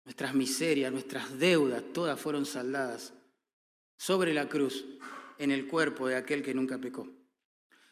Nuestras 0.03 0.35
miserias, 0.35 0.91
nuestras 0.91 1.39
deudas, 1.39 1.81
todas 1.93 2.19
fueron 2.19 2.45
saldadas 2.45 3.13
sobre 3.95 4.33
la 4.33 4.49
cruz 4.49 4.85
en 5.37 5.51
el 5.51 5.67
cuerpo 5.67 6.07
de 6.07 6.17
aquel 6.17 6.43
que 6.43 6.53
nunca 6.53 6.77
pecó. 6.77 7.07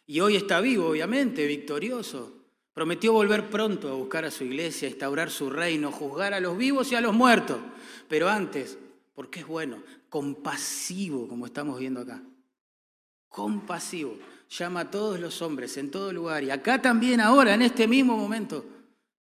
Y 0.05 0.19
hoy 0.19 0.35
está 0.35 0.59
vivo, 0.59 0.89
obviamente, 0.89 1.47
victorioso. 1.47 2.40
Prometió 2.73 3.13
volver 3.13 3.49
pronto 3.49 3.89
a 3.89 3.93
buscar 3.93 4.25
a 4.25 4.31
su 4.31 4.45
iglesia, 4.45 4.87
instaurar 4.87 5.29
su 5.29 5.49
reino, 5.49 5.91
juzgar 5.91 6.33
a 6.33 6.39
los 6.39 6.57
vivos 6.57 6.91
y 6.91 6.95
a 6.95 7.01
los 7.01 7.13
muertos. 7.13 7.59
Pero 8.07 8.29
antes, 8.29 8.77
porque 9.13 9.41
es 9.41 9.47
bueno, 9.47 9.83
compasivo, 10.09 11.27
como 11.27 11.45
estamos 11.45 11.79
viendo 11.79 12.01
acá. 12.01 12.23
Compasivo. 13.27 14.17
Llama 14.49 14.81
a 14.81 14.91
todos 14.91 15.19
los 15.19 15.41
hombres 15.41 15.77
en 15.77 15.91
todo 15.91 16.11
lugar 16.11 16.43
y 16.43 16.49
acá 16.49 16.81
también 16.81 17.21
ahora, 17.21 17.53
en 17.53 17.61
este 17.61 17.87
mismo 17.87 18.17
momento, 18.17 18.65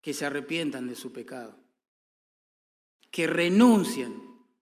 que 0.02 0.14
se 0.14 0.26
arrepientan 0.26 0.88
de 0.88 0.96
su 0.96 1.12
pecado 1.12 1.60
que 3.12 3.28
renuncien 3.28 4.22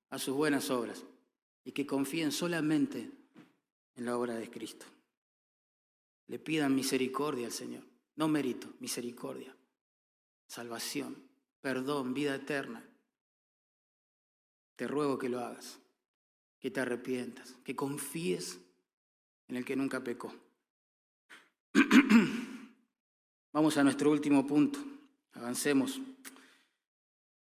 a 0.09 0.19
sus 0.19 0.35
buenas 0.35 0.69
obras 0.69 1.03
y 1.63 1.71
que 1.71 1.85
confíen 1.85 2.31
solamente 2.31 3.11
en 3.95 4.05
la 4.05 4.17
obra 4.17 4.35
de 4.35 4.49
Cristo. 4.49 4.85
Le 6.27 6.39
pidan 6.39 6.75
misericordia 6.75 7.47
al 7.47 7.53
Señor, 7.53 7.83
no 8.17 8.27
mérito, 8.27 8.67
misericordia, 8.79 9.55
salvación, 10.47 11.15
perdón, 11.61 12.13
vida 12.13 12.35
eterna. 12.35 12.83
Te 14.75 14.87
ruego 14.87 15.17
que 15.17 15.29
lo 15.29 15.39
hagas, 15.39 15.79
que 16.59 16.69
te 16.69 16.81
arrepientas, 16.81 17.55
que 17.63 17.75
confíes 17.75 18.59
en 19.47 19.55
el 19.55 19.65
que 19.65 19.75
nunca 19.75 20.03
pecó. 20.03 20.33
Vamos 23.53 23.77
a 23.77 23.83
nuestro 23.83 24.11
último 24.11 24.45
punto. 24.45 24.79
Avancemos. 25.33 25.99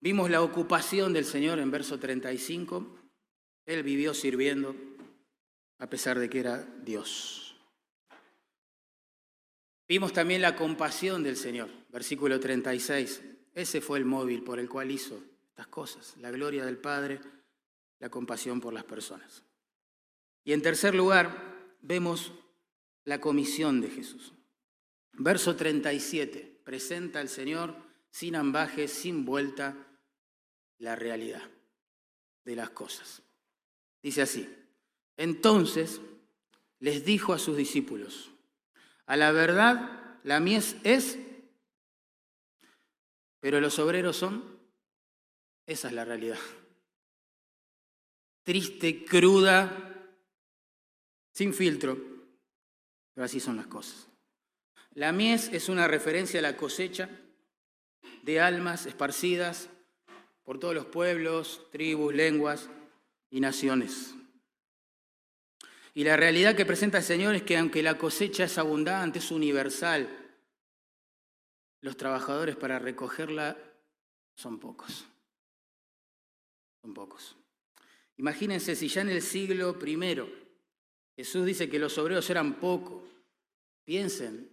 Vimos 0.02 0.30
la 0.30 0.42
ocupación 0.42 1.14
del 1.14 1.26
Señor 1.26 1.60
en 1.60 1.72
verso 1.72 2.00
35. 2.00 2.98
Él 3.66 3.84
vivió 3.84 4.14
sirviendo 4.14 4.76
a 5.78 5.88
pesar 5.88 6.20
de 6.20 6.30
que 6.30 6.40
era 6.40 6.64
Dios. 6.84 7.39
Vimos 9.90 10.14
también 10.14 10.44
la 10.44 10.56
compasión 10.56 11.24
del 11.24 11.36
Señor, 11.36 11.68
versículo 11.90 12.40
36. 12.40 13.24
Ese 13.56 13.82
fue 13.82 13.98
el 13.98 14.06
móvil 14.06 14.44
por 14.44 14.60
el 14.60 14.70
cual 14.70 14.92
hizo 14.92 15.20
estas 15.50 15.66
cosas, 15.66 16.16
la 16.18 16.30
gloria 16.30 16.64
del 16.64 16.78
Padre, 16.78 17.20
la 17.98 18.10
compasión 18.10 18.62
por 18.62 18.72
las 18.72 18.84
personas. 18.84 19.44
Y 20.44 20.54
en 20.54 20.62
tercer 20.62 20.94
lugar, 20.94 21.74
vemos 21.82 22.32
la 23.04 23.20
comisión 23.20 23.82
de 23.82 23.90
Jesús. 23.90 24.36
Verso 25.14 25.56
37, 25.56 26.62
presenta 26.64 27.20
al 27.20 27.28
Señor 27.28 27.76
sin 28.12 28.36
ambaje, 28.36 28.88
sin 28.88 29.26
vuelta, 29.26 29.76
la 30.78 30.96
realidad 30.96 31.50
de 32.46 32.56
las 32.56 32.70
cosas. 32.70 33.24
Dice 34.04 34.22
así, 34.22 34.48
entonces 35.18 36.00
les 36.80 37.04
dijo 37.04 37.34
a 37.34 37.40
sus 37.40 37.58
discípulos, 37.58 38.30
a 39.10 39.18
la 39.18 39.32
verdad 39.32 40.20
la 40.24 40.40
mies 40.40 40.76
es, 40.84 41.18
pero 43.40 43.60
los 43.60 43.80
obreros 43.80 44.16
son, 44.16 44.60
esa 45.66 45.88
es 45.88 45.96
la 45.96 46.06
realidad. 46.06 46.38
Triste, 48.44 49.04
cruda, 49.04 50.16
sin 51.34 51.56
filtro, 51.56 51.98
pero 53.16 53.26
así 53.26 53.40
son 53.40 53.58
las 53.58 53.66
cosas. 53.66 54.08
La 54.94 55.12
mies 55.12 55.48
es 55.54 55.70
una 55.70 55.88
referencia 55.88 56.40
a 56.40 56.44
la 56.44 56.56
cosecha 56.56 57.10
de 58.22 58.40
almas 58.40 58.86
esparcidas 58.86 59.70
por 60.44 60.60
todos 60.60 60.76
los 60.76 60.86
pueblos, 60.86 61.66
tribus, 61.72 62.14
lenguas 62.14 62.70
y 63.32 63.40
naciones. 63.40 64.14
Y 65.94 66.04
la 66.04 66.16
realidad 66.16 66.56
que 66.56 66.66
presenta 66.66 67.00
el 67.00 67.04
Señor 67.04 67.36
es 67.36 67.44
que 67.44 67.58
aunque 67.58 67.84
la 67.84 67.98
cosecha 67.98 68.46
es 68.46 68.58
abundante, 68.58 69.20
es 69.20 69.32
universal, 69.32 70.08
los 71.82 71.98
trabajadores 71.98 72.56
para 72.56 72.80
recogerla 72.80 73.58
son 74.36 74.60
pocos. 74.60 75.06
Son 76.82 76.94
pocos. 76.94 77.36
Imagínense 78.18 78.76
si 78.76 78.88
ya 78.88 79.02
en 79.02 79.10
el 79.10 79.22
siglo 79.22 79.78
I 79.86 79.98
Jesús 81.16 81.46
dice 81.46 81.70
que 81.70 81.80
los 81.80 81.98
obreros 81.98 82.30
eran 82.30 82.60
pocos. 82.60 83.04
Piensen, 83.84 84.50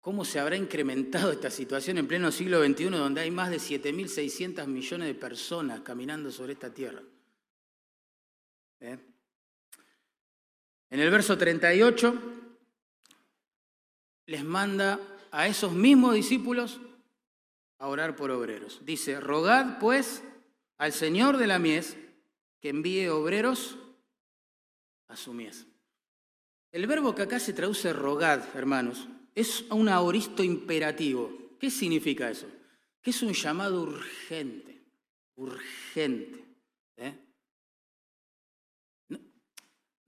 ¿Cómo 0.00 0.24
se 0.24 0.40
habrá 0.40 0.56
incrementado 0.56 1.30
esta 1.30 1.50
situación 1.50 1.98
en 1.98 2.08
pleno 2.08 2.32
siglo 2.32 2.64
XXI 2.64 2.84
donde 2.88 3.20
hay 3.20 3.30
más 3.30 3.50
de 3.50 3.58
7.600 3.58 4.66
millones 4.66 5.08
de 5.08 5.14
personas 5.14 5.80
caminando 5.80 6.32
sobre 6.32 6.54
esta 6.54 6.72
tierra? 6.72 7.02
¿Eh? 8.80 8.98
En 10.90 11.00
el 11.00 11.10
verso 11.10 11.38
38 11.38 12.20
les 14.26 14.44
manda 14.44 15.00
a 15.30 15.46
esos 15.46 15.72
mismos 15.72 16.14
discípulos 16.14 16.80
a 17.78 17.86
orar 17.86 18.16
por 18.16 18.30
obreros. 18.30 18.84
Dice, 18.84 19.20
rogad 19.20 19.78
pues 19.78 20.22
al 20.78 20.92
Señor 20.92 21.36
de 21.36 21.46
la 21.46 21.58
mies 21.58 21.96
que 22.60 22.68
envíe 22.68 23.08
obreros 23.08 23.76
a 25.08 25.16
su 25.16 25.32
mies. 25.32 25.66
El 26.72 26.86
verbo 26.86 27.14
que 27.14 27.22
acá 27.22 27.40
se 27.40 27.52
traduce 27.52 27.92
rogad, 27.92 28.44
hermanos, 28.54 29.08
es 29.34 29.62
un 29.70 29.88
aoristo 29.88 30.42
imperativo. 30.42 31.56
¿Qué 31.58 31.70
significa 31.70 32.30
eso? 32.30 32.46
Que 33.00 33.10
es 33.10 33.22
un 33.22 33.32
llamado 33.32 33.82
urgente, 33.82 34.84
urgente. 35.36 36.49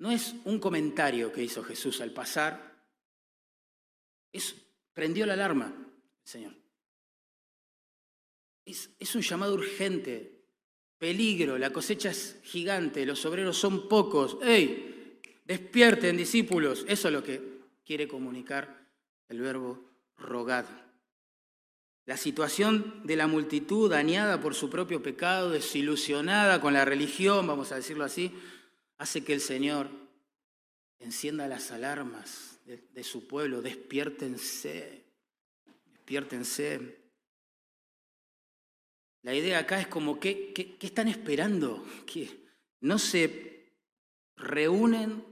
No, 0.03 0.11
es 0.11 0.35
un 0.47 0.59
comentario 0.59 1.33
que 1.33 1.45
hizo 1.45 1.63
Jesús 1.63 2.01
al 2.01 2.11
pasar, 2.11 2.75
es, 4.33 4.53
prendió 4.93 5.25
la 5.27 5.35
alarma 5.35 5.73
Señor. 6.25 6.53
Es, 8.65 8.91
es 8.99 9.15
un 9.15 9.23
llamado 9.23 9.55
urgente, 9.55 10.43
peligro, 10.99 11.57
la 11.57 11.73
cosecha 11.73 12.11
es 12.11 12.41
gigante, 12.43 13.07
los 13.07 13.25
obreros 13.27 13.57
son 13.57 13.89
pocos. 13.89 14.39
¡Ey! 14.43 15.21
Despierten, 15.45 16.17
discípulos. 16.17 16.85
Eso 16.89 17.07
es 17.07 17.15
lo 17.15 17.23
que 17.23 17.61
quiere 17.85 18.09
comunicar 18.09 18.89
el 19.29 19.41
verbo 19.41 19.89
rogado. 20.17 20.69
La 22.07 22.17
situación 22.17 23.03
de 23.05 23.15
la 23.15 23.29
multitud 23.29 23.89
dañada 23.89 24.41
por 24.41 24.57
su 24.57 24.69
propio 24.69 25.01
pecado, 25.01 25.51
desilusionada 25.51 26.61
con 26.61 26.73
la 26.73 26.85
religión, 26.85 27.47
vamos 27.47 27.71
a 27.71 27.77
decirlo 27.77 28.03
así, 28.03 28.35
hace 29.03 29.25
que 29.25 29.33
el 29.33 29.41
Señor 29.41 29.91
encienda 31.01 31.49
las 31.49 31.73
alarmas 31.73 32.61
de, 32.65 33.03
su 33.03 33.27
pueblo, 33.27 33.61
despiértense, 33.61 35.03
despiértense. 35.87 37.01
La 39.23 39.35
idea 39.35 39.59
acá 39.59 39.81
es 39.81 39.89
como, 39.89 40.21
¿qué, 40.21 40.77
están 40.81 41.09
esperando? 41.09 41.85
Que 42.07 42.47
no 42.83 42.97
se 43.01 43.73
reúnen, 44.37 45.25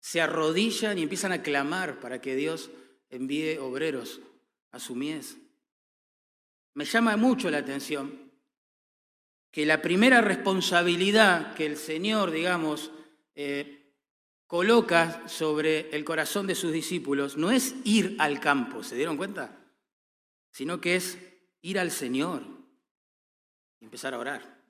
se 0.00 0.22
arrodillan 0.22 0.96
y 0.96 1.02
empiezan 1.02 1.32
a 1.32 1.42
clamar 1.42 2.00
para 2.00 2.18
que 2.18 2.34
Dios 2.34 2.70
envíe 3.10 3.58
obreros 3.58 4.22
a 4.70 4.80
su 4.80 4.94
mies. 4.94 5.36
Me 6.72 6.86
llama 6.86 7.18
mucho 7.18 7.50
la 7.50 7.58
atención 7.58 8.32
que 9.50 9.66
la 9.66 9.82
primera 9.82 10.22
responsabilidad 10.22 11.52
que 11.52 11.66
el 11.66 11.76
Señor, 11.76 12.30
digamos, 12.30 12.90
eh, 13.34 13.94
coloca 14.46 15.26
sobre 15.28 15.90
el 15.90 16.04
corazón 16.04 16.46
de 16.46 16.54
sus 16.54 16.72
discípulos 16.72 17.36
no 17.36 17.50
es 17.50 17.74
ir 17.84 18.16
al 18.18 18.40
campo, 18.40 18.82
¿se 18.82 18.96
dieron 18.96 19.16
cuenta? 19.16 19.58
Sino 20.50 20.80
que 20.80 20.96
es 20.96 21.18
ir 21.62 21.78
al 21.78 21.90
Señor 21.90 22.42
y 23.80 23.84
empezar 23.84 24.14
a 24.14 24.18
orar. 24.18 24.62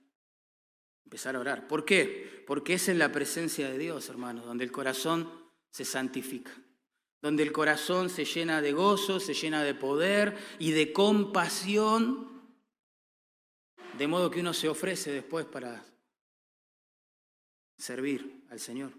Empezar 1.05 1.37
a 1.37 1.41
orar. 1.41 1.69
¿Por 1.69 1.85
qué? 1.85 2.45
Porque 2.47 2.75
es 2.75 2.89
en 2.89 2.99
la 2.99 3.13
presencia 3.13 3.69
de 3.69 3.77
Dios, 3.77 4.09
hermanos, 4.09 4.47
donde 4.47 4.65
el 4.65 4.73
corazón 4.73 5.31
se 5.71 5.85
santifica 5.85 6.53
donde 7.23 7.45
el 7.45 7.53
corazón 7.53 8.11
se 8.11 8.25
llena 8.25 8.61
de 8.61 8.73
gozo, 8.73 9.21
se 9.21 9.33
llena 9.33 9.63
de 9.63 9.75
poder 9.75 10.37
y 10.59 10.73
de 10.73 10.93
compasión, 10.93 12.29
de 13.97 14.09
modo 14.09 14.31
que 14.31 14.41
uno 14.41 14.53
se 14.53 14.69
ofrece 14.69 15.13
después 15.13 15.47
para 15.47 15.85
servir 17.83 18.45
al 18.49 18.61
Señor. 18.61 18.93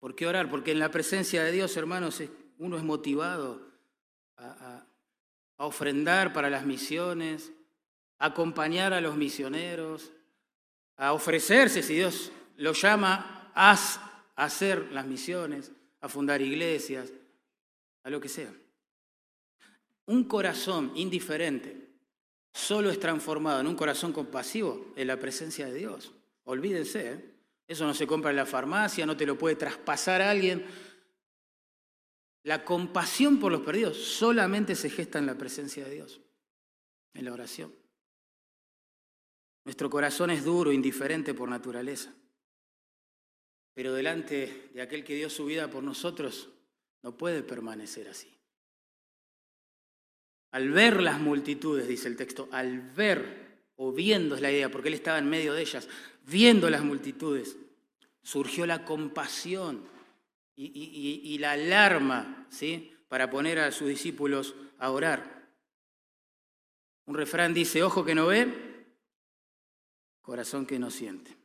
¿Por 0.00 0.16
qué 0.16 0.26
orar? 0.26 0.50
Porque 0.50 0.72
en 0.72 0.80
la 0.80 0.90
presencia 0.90 1.44
de 1.44 1.52
Dios, 1.52 1.76
hermanos, 1.76 2.20
uno 2.58 2.76
es 2.76 2.82
motivado 2.82 3.70
a, 4.36 4.84
ofrendar 5.58 6.32
para 6.32 6.50
las 6.50 6.66
misiones, 6.66 7.52
a 8.18 8.26
acompañar 8.26 8.92
a 8.92 9.00
los 9.00 9.16
misioneros, 9.16 10.10
a 10.96 11.12
ofrecerse, 11.12 11.84
si 11.84 11.94
Dios 11.94 12.32
lo 12.56 12.72
llama, 12.72 13.52
a 13.54 13.76
hacer 14.34 14.90
las 14.90 15.06
misiones 15.06 15.70
a 16.00 16.08
fundar 16.08 16.42
iglesias, 16.42 17.12
a 18.02 18.10
lo 18.10 18.20
que 18.20 18.28
sea. 18.28 18.52
Un 20.06 20.24
corazón 20.24 20.90
indiferente 20.96 21.90
solo 22.52 22.90
es 22.90 22.98
transformado 22.98 23.60
en 23.60 23.68
un 23.68 23.76
corazón 23.76 24.12
compasivo 24.12 24.92
en 24.96 25.06
la 25.06 25.20
presencia 25.20 25.66
de 25.66 25.74
Dios. 25.74 26.12
Olvídense, 26.42 27.12
¿eh? 27.12 27.31
Eso 27.68 27.86
no 27.86 27.94
se 27.94 28.06
compra 28.06 28.30
en 28.30 28.36
la 28.36 28.46
farmacia, 28.46 29.06
no 29.06 29.16
te 29.16 29.26
lo 29.26 29.38
puede 29.38 29.56
traspasar 29.56 30.20
a 30.20 30.30
alguien. 30.30 30.66
La 32.44 32.64
compasión 32.64 33.38
por 33.38 33.52
los 33.52 33.62
perdidos 33.62 33.96
solamente 33.96 34.74
se 34.74 34.90
gesta 34.90 35.18
en 35.18 35.26
la 35.26 35.38
presencia 35.38 35.84
de 35.84 35.94
Dios, 35.94 36.20
en 37.14 37.24
la 37.24 37.32
oración. 37.32 37.74
Nuestro 39.64 39.88
corazón 39.88 40.30
es 40.30 40.44
duro, 40.44 40.72
indiferente 40.72 41.34
por 41.34 41.48
naturaleza. 41.48 42.12
Pero 43.74 43.94
delante 43.94 44.70
de 44.74 44.82
aquel 44.82 45.04
que 45.04 45.14
dio 45.14 45.30
su 45.30 45.46
vida 45.46 45.70
por 45.70 45.82
nosotros, 45.82 46.50
no 47.02 47.16
puede 47.16 47.42
permanecer 47.42 48.08
así. 48.08 48.28
Al 50.50 50.70
ver 50.70 51.00
las 51.00 51.18
multitudes, 51.18 51.88
dice 51.88 52.08
el 52.08 52.16
texto, 52.16 52.48
al 52.52 52.80
ver 52.92 53.70
o 53.76 53.92
viendo 53.92 54.34
es 54.34 54.42
la 54.42 54.52
idea, 54.52 54.70
porque 54.70 54.88
él 54.88 54.94
estaba 54.94 55.18
en 55.18 55.30
medio 55.30 55.54
de 55.54 55.62
ellas, 55.62 55.88
viendo 56.24 56.70
las 56.70 56.82
multitudes, 56.82 57.56
surgió 58.22 58.66
la 58.66 58.84
compasión 58.84 59.84
y, 60.54 61.38
la 61.38 61.52
alarma 61.52 62.46
¿sí? 62.50 62.94
para 63.08 63.30
poner 63.30 63.58
a 63.58 63.72
sus 63.72 63.88
discípulos 63.88 64.54
a 64.78 64.90
orar. 64.90 65.50
Un 67.06 67.16
refrán 67.16 67.52
dice, 67.52 67.82
ojo 67.82 68.04
que 68.04 68.14
no 68.14 68.26
ve, 68.26 68.86
corazón 70.20 70.66
que 70.66 70.78
no 70.78 70.90
siente. 70.90 71.36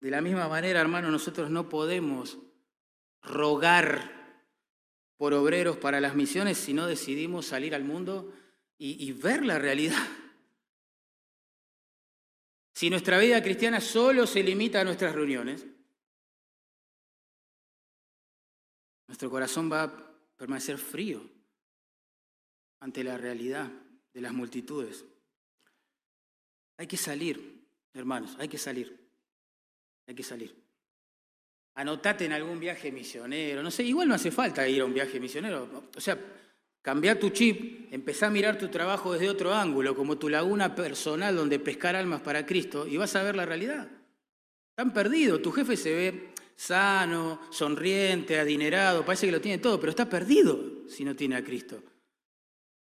De 0.00 0.10
la 0.10 0.20
misma 0.20 0.48
manera, 0.48 0.80
hermano, 0.80 1.10
nosotros 1.10 1.50
no 1.50 1.68
podemos 1.68 2.38
rogar 3.22 4.12
por 5.16 5.32
obreros 5.32 5.76
para 5.78 6.00
las 6.00 6.14
misiones 6.14 6.58
si 6.58 6.74
no 6.74 6.86
decidimos 6.86 7.46
salir 7.46 7.74
al 7.74 7.84
mundo 7.84 8.32
y, 8.78 9.02
y 9.04 9.12
ver 9.12 9.44
la 9.44 9.58
realidad. 9.58 10.06
Si 12.74 12.90
nuestra 12.90 13.18
vida 13.18 13.40
cristiana 13.40 13.80
solo 13.80 14.26
se 14.26 14.42
limita 14.42 14.80
a 14.80 14.84
nuestras 14.84 15.14
reuniones, 15.14 15.64
nuestro 19.06 19.30
corazón 19.30 19.70
va 19.70 19.84
a 19.84 19.92
permanecer 20.36 20.76
frío 20.76 21.22
ante 22.80 23.04
la 23.04 23.16
realidad 23.16 23.70
de 24.12 24.20
las 24.20 24.32
multitudes. 24.32 25.04
Hay 26.76 26.88
que 26.88 26.96
salir, 26.96 27.64
hermanos, 27.94 28.36
hay 28.40 28.48
que 28.48 28.58
salir. 28.58 29.08
Hay 30.08 30.14
que 30.16 30.24
salir. 30.24 30.60
Anotate 31.76 32.24
en 32.24 32.32
algún 32.32 32.58
viaje 32.58 32.90
misionero, 32.90 33.62
no 33.62 33.70
sé, 33.70 33.84
igual 33.84 34.08
no 34.08 34.14
hace 34.14 34.32
falta 34.32 34.68
ir 34.68 34.82
a 34.82 34.84
un 34.84 34.94
viaje 34.94 35.20
misionero. 35.20 35.84
O 35.94 36.00
sea, 36.00 36.18
cambia 36.84 37.18
tu 37.18 37.30
chip, 37.30 37.90
empezá 37.94 38.26
a 38.26 38.30
mirar 38.30 38.58
tu 38.58 38.68
trabajo 38.68 39.14
desde 39.14 39.30
otro 39.30 39.54
ángulo, 39.54 39.96
como 39.96 40.18
tu 40.18 40.28
laguna 40.28 40.74
personal 40.74 41.34
donde 41.34 41.58
pescar 41.58 41.96
almas 41.96 42.20
para 42.20 42.44
Cristo, 42.44 42.86
y 42.86 42.98
vas 42.98 43.16
a 43.16 43.22
ver 43.22 43.34
la 43.34 43.46
realidad. 43.46 43.88
Están 44.68 44.92
perdidos, 44.92 45.40
tu 45.40 45.50
jefe 45.50 45.78
se 45.78 45.94
ve 45.94 46.34
sano, 46.54 47.40
sonriente, 47.50 48.38
adinerado, 48.38 49.02
parece 49.02 49.24
que 49.24 49.32
lo 49.32 49.40
tiene 49.40 49.62
todo, 49.62 49.80
pero 49.80 49.90
está 49.90 50.10
perdido 50.10 50.86
si 50.86 51.06
no 51.06 51.16
tiene 51.16 51.36
a 51.36 51.44
Cristo. 51.44 51.82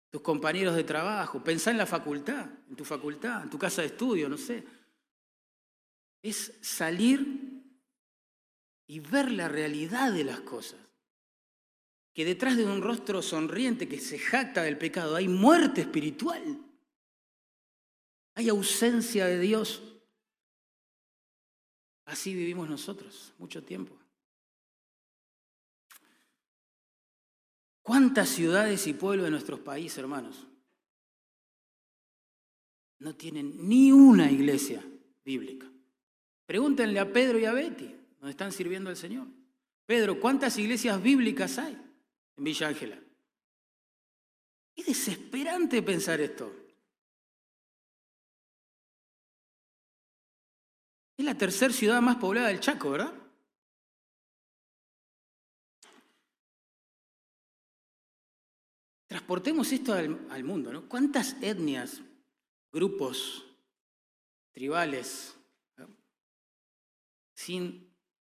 Tus 0.09 0.21
compañeros 0.23 0.75
de 0.75 0.83
trabajo, 0.83 1.43
pensá 1.43 1.69
en 1.69 1.77
la 1.77 1.85
facultad, 1.85 2.47
en 2.67 2.75
tu 2.75 2.85
facultad, 2.85 3.43
en 3.43 3.51
tu 3.51 3.59
casa 3.59 3.83
de 3.83 3.89
estudio, 3.89 4.27
no 4.27 4.37
sé. 4.37 4.63
Es 6.23 6.53
salir 6.59 7.61
y 8.87 8.99
ver 8.99 9.31
la 9.31 9.47
realidad 9.47 10.11
de 10.11 10.23
las 10.23 10.39
cosas. 10.39 10.84
Que 12.15 12.23
detrás 12.23 12.55
de 12.55 12.63
un 12.63 12.81
rostro 12.81 13.21
sonriente 13.21 13.89
que 13.89 13.99
se 13.99 14.17
jacta 14.17 14.63
del 14.63 14.77
pecado 14.77 15.17
hay 15.17 15.27
muerte 15.27 15.81
espiritual. 15.81 16.57
Hay 18.35 18.47
ausencia 18.47 19.25
de 19.25 19.37
Dios. 19.37 19.83
Así 22.05 22.33
vivimos 22.33 22.69
nosotros 22.69 23.33
mucho 23.37 23.61
tiempo. 23.63 23.99
¿Cuántas 27.81 28.29
ciudades 28.29 28.87
y 28.87 28.93
pueblos 28.93 29.25
de 29.25 29.31
nuestros 29.31 29.59
países, 29.59 29.97
hermanos, 29.97 30.47
no 32.99 33.13
tienen 33.13 33.67
ni 33.67 33.91
una 33.91 34.31
iglesia 34.31 34.81
bíblica? 35.25 35.69
Pregúntenle 36.45 36.97
a 36.97 37.11
Pedro 37.11 37.39
y 37.39 37.45
a 37.45 37.51
Betty 37.51 37.93
donde 38.19 38.31
están 38.31 38.53
sirviendo 38.53 38.89
al 38.89 38.95
Señor. 38.95 39.27
Pedro, 39.85 40.21
¿cuántas 40.21 40.57
iglesias 40.57 41.03
bíblicas 41.03 41.57
hay 41.57 41.84
en 42.37 42.43
Villa 42.43 42.67
Ángela? 42.67 43.01
Es 44.75 44.85
desesperante 44.85 45.81
pensar 45.81 46.19
esto. 46.19 46.51
Es 51.17 51.25
la 51.25 51.37
tercera 51.37 51.73
ciudad 51.73 52.01
más 52.01 52.17
poblada 52.17 52.49
del 52.49 52.59
Chaco, 52.59 52.91
¿verdad? 52.91 53.13
Transportemos 59.07 59.71
esto 59.71 59.93
al, 59.93 60.43
mundo, 60.43 60.73
¿no? 60.73 60.89
¿Cuántas 60.89 61.41
etnias, 61.41 62.01
grupos 62.71 63.45
tribales, 64.51 65.35
sin 67.35 67.93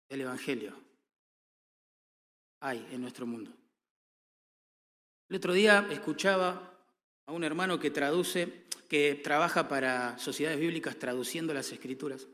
el 0.10 0.22
Evangelio 0.22 0.76
hay 2.60 2.88
en 2.92 3.02
nuestro 3.02 3.26
mundo. 3.26 3.52
El 5.32 5.38
otro 5.38 5.54
día 5.54 5.88
escuchaba 5.90 6.78
a 7.26 7.32
un 7.32 7.46
hermano 7.46 7.80
que 7.80 7.90
traduce, 7.90 8.66
que 8.90 9.16
trabaja 9.16 9.70
para 9.70 10.18
sociedades 10.18 10.60
bíblicas 10.60 11.00
traduciendo 11.00 11.54
las 11.54 11.72
escrituras, 11.72 12.28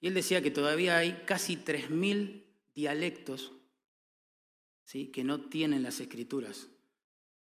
y 0.00 0.06
él 0.06 0.14
decía 0.14 0.40
que 0.40 0.50
todavía 0.50 0.96
hay 0.96 1.24
casi 1.26 1.58
3.000 1.58 2.42
dialectos 2.74 3.52
¿sí? 4.86 5.08
que 5.08 5.24
no 5.24 5.42
tienen 5.42 5.82
las 5.82 6.00
escrituras 6.00 6.68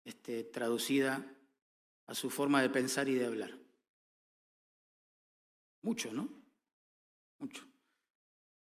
este, 0.03 0.43
traducida 0.43 1.33
a 2.05 2.13
su 2.13 2.29
forma 2.29 2.61
de 2.61 2.69
pensar 2.69 3.09
y 3.09 3.15
de 3.15 3.25
hablar. 3.25 3.57
Mucho, 5.81 6.13
¿no? 6.13 6.29
Mucho. 7.39 7.65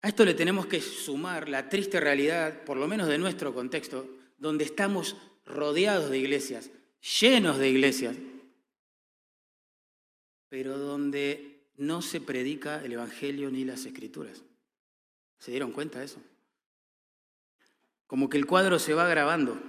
A 0.03 0.07
esto 0.07 0.23
le 0.23 0.35
tenemos 0.35 0.67
que 0.67 0.79
sumar 0.79 1.49
la 1.49 1.67
triste 1.67 1.99
realidad, 1.99 2.63
por 2.63 2.77
lo 2.77 2.87
menos 2.87 3.09
de 3.09 3.17
nuestro 3.17 3.53
contexto, 3.53 4.09
donde 4.37 4.63
estamos 4.63 5.17
rodeados 5.47 6.09
de 6.09 6.19
iglesias, 6.19 6.69
llenos 7.19 7.57
de 7.57 7.69
iglesias, 7.69 8.15
pero 10.49 10.77
donde 10.77 11.67
no 11.77 12.01
se 12.01 12.21
predica 12.21 12.83
el 12.83 12.93
Evangelio 12.93 13.49
ni 13.49 13.65
las 13.65 13.85
Escrituras. 13.85 14.43
¿Se 15.39 15.51
dieron 15.51 15.71
cuenta 15.71 15.99
de 15.99 16.05
eso? 16.05 16.21
Como 18.07 18.29
que 18.29 18.37
el 18.37 18.45
cuadro 18.45 18.79
se 18.79 18.93
va 18.93 19.07
grabando. 19.07 19.61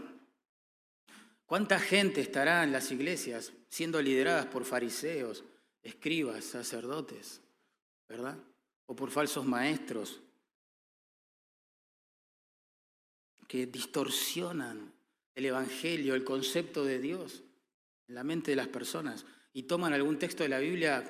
¿Cuánta 1.47 1.79
gente 1.79 2.20
estará 2.20 2.62
en 2.62 2.72
las 2.72 2.91
iglesias 2.91 3.53
siendo 3.68 4.01
lideradas 4.01 4.47
por 4.47 4.64
fariseos, 4.64 5.45
escribas, 5.83 6.45
sacerdotes, 6.45 7.41
verdad? 8.09 8.39
o 8.89 8.97
por 8.97 9.11
falsos 9.11 9.45
maestros 9.45 10.20
que 13.47 13.66
distorsionan 13.66 14.93
el 15.39 15.47
Evangelio, 15.47 16.16
el 16.16 16.24
concepto 16.24 16.84
de 16.84 16.99
Dios 16.99 17.45
en 18.09 18.16
la 18.16 18.24
mente 18.24 18.51
de 18.51 18.57
las 18.57 18.66
personas 18.66 19.24
y 19.53 19.62
toman 19.62 19.93
algún 19.93 20.18
texto 20.18 20.43
de 20.43 20.49
la 20.49 20.59
Biblia 20.59 21.05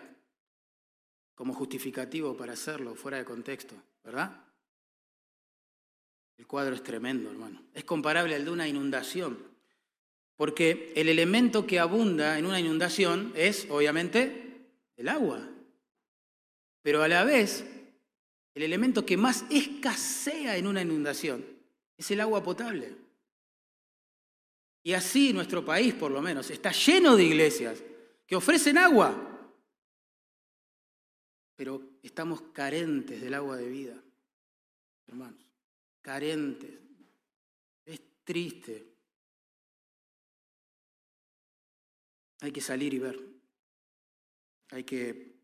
como 1.34 1.54
justificativo 1.54 2.36
para 2.36 2.52
hacerlo 2.52 2.94
fuera 2.94 3.16
de 3.16 3.24
contexto, 3.24 3.74
¿verdad? 4.04 4.44
El 6.36 6.46
cuadro 6.46 6.74
es 6.74 6.82
tremendo, 6.82 7.30
hermano. 7.30 7.62
Es 7.72 7.84
comparable 7.84 8.34
al 8.34 8.44
de 8.44 8.50
una 8.50 8.68
inundación, 8.68 9.38
porque 10.36 10.92
el 10.94 11.08
elemento 11.08 11.66
que 11.66 11.78
abunda 11.78 12.38
en 12.38 12.44
una 12.44 12.60
inundación 12.60 13.32
es, 13.34 13.66
obviamente, 13.70 14.68
el 14.98 15.08
agua. 15.08 15.48
Pero 16.82 17.02
a 17.02 17.08
la 17.08 17.24
vez, 17.24 17.64
el 18.52 18.62
elemento 18.62 19.06
que 19.06 19.16
más 19.16 19.46
escasea 19.48 20.58
en 20.58 20.66
una 20.66 20.82
inundación 20.82 21.46
es 21.96 22.10
el 22.10 22.20
agua 22.20 22.42
potable. 22.42 23.07
Y 24.88 24.94
así 24.94 25.34
nuestro 25.34 25.62
país, 25.62 25.92
por 25.92 26.10
lo 26.10 26.22
menos, 26.22 26.48
está 26.48 26.72
lleno 26.72 27.14
de 27.14 27.22
iglesias 27.22 27.84
que 28.26 28.34
ofrecen 28.34 28.78
agua, 28.78 29.12
pero 31.54 31.98
estamos 32.02 32.40
carentes 32.54 33.20
del 33.20 33.34
agua 33.34 33.58
de 33.58 33.68
vida, 33.68 34.02
hermanos, 35.06 35.44
carentes. 36.00 36.70
Es 37.84 38.00
triste. 38.24 38.86
Hay 42.40 42.50
que 42.50 42.62
salir 42.62 42.94
y 42.94 42.98
ver. 42.98 43.20
Hay 44.70 44.84
que 44.84 45.34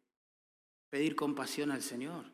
pedir 0.88 1.14
compasión 1.14 1.70
al 1.70 1.82
Señor. 1.82 2.24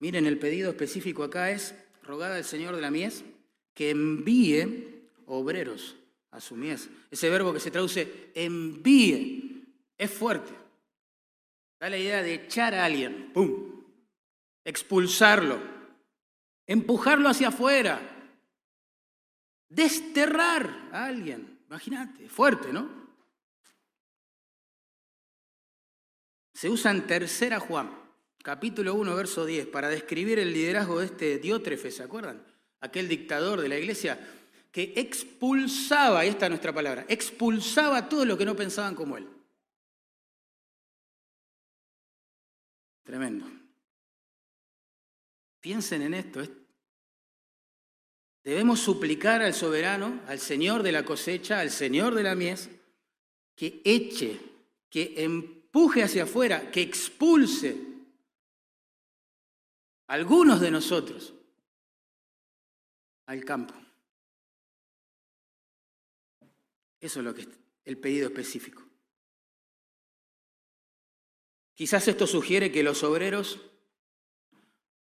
Miren, 0.00 0.26
el 0.26 0.40
pedido 0.40 0.70
específico 0.70 1.22
acá 1.22 1.52
es 1.52 1.76
rogar 2.02 2.32
al 2.32 2.42
Señor 2.42 2.74
de 2.74 2.82
la 2.82 2.90
mies 2.90 3.22
que 3.74 3.90
envíe 3.90 5.08
obreros 5.26 5.96
a 6.30 6.40
su 6.40 6.56
mies. 6.56 6.88
Ese 7.10 7.30
verbo 7.30 7.52
que 7.52 7.60
se 7.60 7.70
traduce 7.70 8.30
envíe 8.34 9.64
es 9.96 10.10
fuerte. 10.10 10.52
Da 11.78 11.88
la 11.88 11.98
idea 11.98 12.22
de 12.22 12.34
echar 12.34 12.74
a 12.74 12.84
alguien, 12.84 13.32
¡pum! 13.32 13.82
Expulsarlo, 14.64 15.58
empujarlo 16.66 17.28
hacia 17.28 17.48
afuera, 17.48 18.00
desterrar 19.68 20.90
a 20.92 21.06
alguien. 21.06 21.58
Imagínate, 21.68 22.28
fuerte, 22.28 22.72
¿no? 22.72 23.02
Se 26.54 26.70
usa 26.70 26.92
en 26.92 27.06
tercera 27.06 27.58
Juan, 27.58 27.90
capítulo 28.42 28.94
1, 28.94 29.16
verso 29.16 29.44
10, 29.44 29.66
para 29.66 29.88
describir 29.88 30.38
el 30.38 30.52
liderazgo 30.52 31.00
de 31.00 31.06
este 31.06 31.38
Diótrefe, 31.38 31.90
¿se 31.90 32.04
acuerdan? 32.04 32.51
Aquel 32.82 33.08
dictador 33.08 33.60
de 33.60 33.68
la 33.68 33.78
iglesia 33.78 34.18
que 34.72 34.94
expulsaba, 34.96 36.24
y 36.24 36.28
esta 36.28 36.46
es 36.46 36.50
nuestra 36.50 36.72
palabra, 36.72 37.04
expulsaba 37.08 37.98
a 37.98 38.08
todos 38.08 38.26
los 38.26 38.38
que 38.38 38.46
no 38.46 38.56
pensaban 38.56 38.94
como 38.94 39.18
él. 39.18 39.28
Tremendo. 43.04 43.46
Piensen 45.60 46.02
en 46.02 46.14
esto. 46.14 46.42
Debemos 48.42 48.80
suplicar 48.80 49.42
al 49.42 49.54
soberano, 49.54 50.20
al 50.26 50.40
Señor 50.40 50.82
de 50.82 50.92
la 50.92 51.04
cosecha, 51.04 51.60
al 51.60 51.70
Señor 51.70 52.14
de 52.14 52.22
la 52.22 52.34
mies, 52.34 52.70
que 53.54 53.82
eche, 53.84 54.40
que 54.88 55.14
empuje 55.18 56.02
hacia 56.02 56.24
afuera, 56.24 56.70
que 56.70 56.80
expulse 56.80 57.76
a 60.08 60.14
algunos 60.14 60.60
de 60.60 60.70
nosotros 60.70 61.34
al 63.32 63.44
campo. 63.46 63.74
Eso 67.00 67.20
es 67.20 67.24
lo 67.24 67.34
que 67.34 67.42
es 67.42 67.48
el 67.84 67.98
pedido 67.98 68.28
específico. 68.28 68.82
Quizás 71.74 72.06
esto 72.08 72.26
sugiere 72.26 72.70
que 72.70 72.82
los 72.82 73.02
obreros 73.02 73.58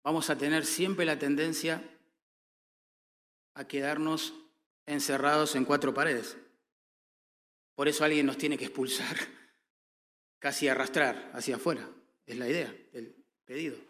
vamos 0.05 0.29
a 0.29 0.37
tener 0.37 0.67
siempre 0.67 1.07
la 1.07 1.19
tendencia 1.19 1.83
a 3.55 3.67
quedarnos 3.67 4.35
encerrados 4.85 5.57
en 5.57 5.65
cuatro 5.65 5.95
paredes. 5.95 6.37
Por 7.75 7.89
eso 7.89 8.05
alguien 8.05 8.27
nos 8.27 8.37
tiene 8.37 8.59
que 8.59 8.67
expulsar, 8.67 9.17
casi 10.39 10.69
arrastrar 10.69 11.31
hacia 11.33 11.57
afuera. 11.57 11.89
Es 12.27 12.37
la 12.37 12.49
idea 12.49 12.73
del 12.93 13.17
pedido. 13.47 13.88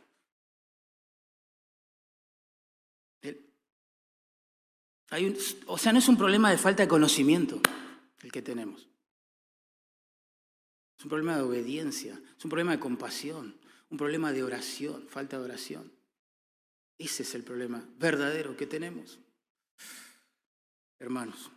O 5.67 5.79
sea, 5.79 5.93
no 5.93 5.99
es 5.99 6.09
un 6.09 6.19
problema 6.19 6.51
de 6.51 6.59
falta 6.59 6.83
de 6.83 6.89
conocimiento 6.89 7.61
el 8.23 8.33
que 8.33 8.43
tenemos. 8.43 8.89
Es 10.99 11.05
un 11.05 11.11
problema 11.11 11.37
de 11.37 11.43
obediencia, 11.43 12.21
es 12.37 12.45
un 12.45 12.51
problema 12.51 12.73
de 12.73 12.81
compasión, 12.81 13.59
un 13.89 13.97
problema 13.97 14.33
de 14.33 14.43
oración, 14.43 15.09
falta 15.09 15.39
de 15.39 15.45
oración. 15.45 15.93
Ese 16.99 17.23
es 17.23 17.35
el 17.35 17.45
problema 17.45 17.89
verdadero 17.97 18.57
que 18.57 18.67
tenemos. 18.67 19.19
Hermanos. 20.99 21.51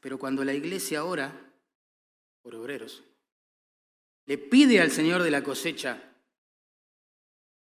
Pero 0.00 0.18
cuando 0.18 0.44
la 0.44 0.54
iglesia 0.54 1.04
ora 1.04 1.52
por 2.42 2.54
obreros, 2.54 3.02
le 4.26 4.38
pide 4.38 4.80
al 4.80 4.90
Señor 4.90 5.22
de 5.22 5.30
la 5.30 5.42
cosecha, 5.42 6.14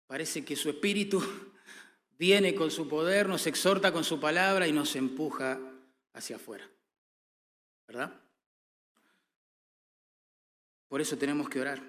parece 0.06 0.46
que 0.46 0.56
su 0.56 0.70
espíritu 0.70 1.24
viene 2.18 2.56
con 2.56 2.72
su 2.72 2.88
poder, 2.88 3.28
nos 3.28 3.48
exhorta 3.48 3.92
con 3.92 4.04
su 4.04 4.20
palabra 4.20 4.68
y 4.68 4.72
nos 4.72 4.96
empuja 4.96 5.60
hacia 6.14 6.38
afuera. 6.38 6.70
¿Verdad? 7.88 8.14
Por 10.88 11.02
eso 11.02 11.18
tenemos 11.18 11.50
que 11.50 11.62
orar. 11.62 11.82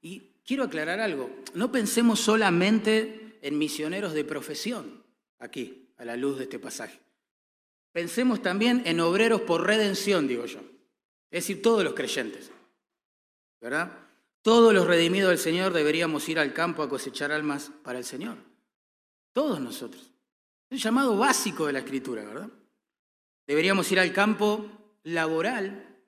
Y 0.00 0.20
quiero 0.44 0.64
aclarar 0.64 1.00
algo, 1.00 1.30
no 1.54 1.70
pensemos 1.70 2.20
solamente 2.20 3.38
en 3.42 3.58
misioneros 3.58 4.14
de 4.14 4.24
profesión 4.24 5.04
aquí, 5.38 5.88
a 5.96 6.04
la 6.04 6.16
luz 6.16 6.38
de 6.38 6.44
este 6.44 6.58
pasaje. 6.58 6.98
Pensemos 7.92 8.40
también 8.40 8.82
en 8.86 9.00
obreros 9.00 9.42
por 9.42 9.66
redención, 9.66 10.26
digo 10.26 10.46
yo. 10.46 10.60
Es 11.30 11.44
decir, 11.44 11.62
todos 11.62 11.84
los 11.84 11.94
creyentes. 11.94 12.50
¿Verdad? 13.60 13.92
Todos 14.42 14.74
los 14.74 14.86
redimidos 14.86 15.30
del 15.30 15.38
Señor 15.38 15.72
deberíamos 15.72 16.28
ir 16.28 16.38
al 16.38 16.52
campo 16.52 16.82
a 16.82 16.88
cosechar 16.88 17.30
almas 17.30 17.70
para 17.84 17.98
el 17.98 18.04
Señor. 18.04 18.51
Todos 19.32 19.60
nosotros. 19.60 20.10
Es 20.68 20.76
un 20.76 20.78
llamado 20.78 21.16
básico 21.16 21.66
de 21.66 21.72
la 21.72 21.78
Escritura, 21.80 22.24
¿verdad? 22.24 22.48
Deberíamos 23.46 23.90
ir 23.92 24.00
al 24.00 24.12
campo 24.12 24.98
laboral, 25.04 26.04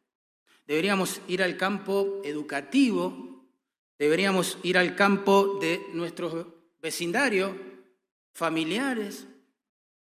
deberíamos 0.66 1.20
ir 1.29 1.43
al 1.43 1.57
campo 1.57 2.22
educativo, 2.25 3.45
deberíamos 3.99 4.59
ir 4.62 4.79
al 4.79 4.95
campo 4.95 5.59
de 5.61 5.81
nuestros 5.93 6.47
vecindarios, 6.81 7.53
familiares, 8.33 9.27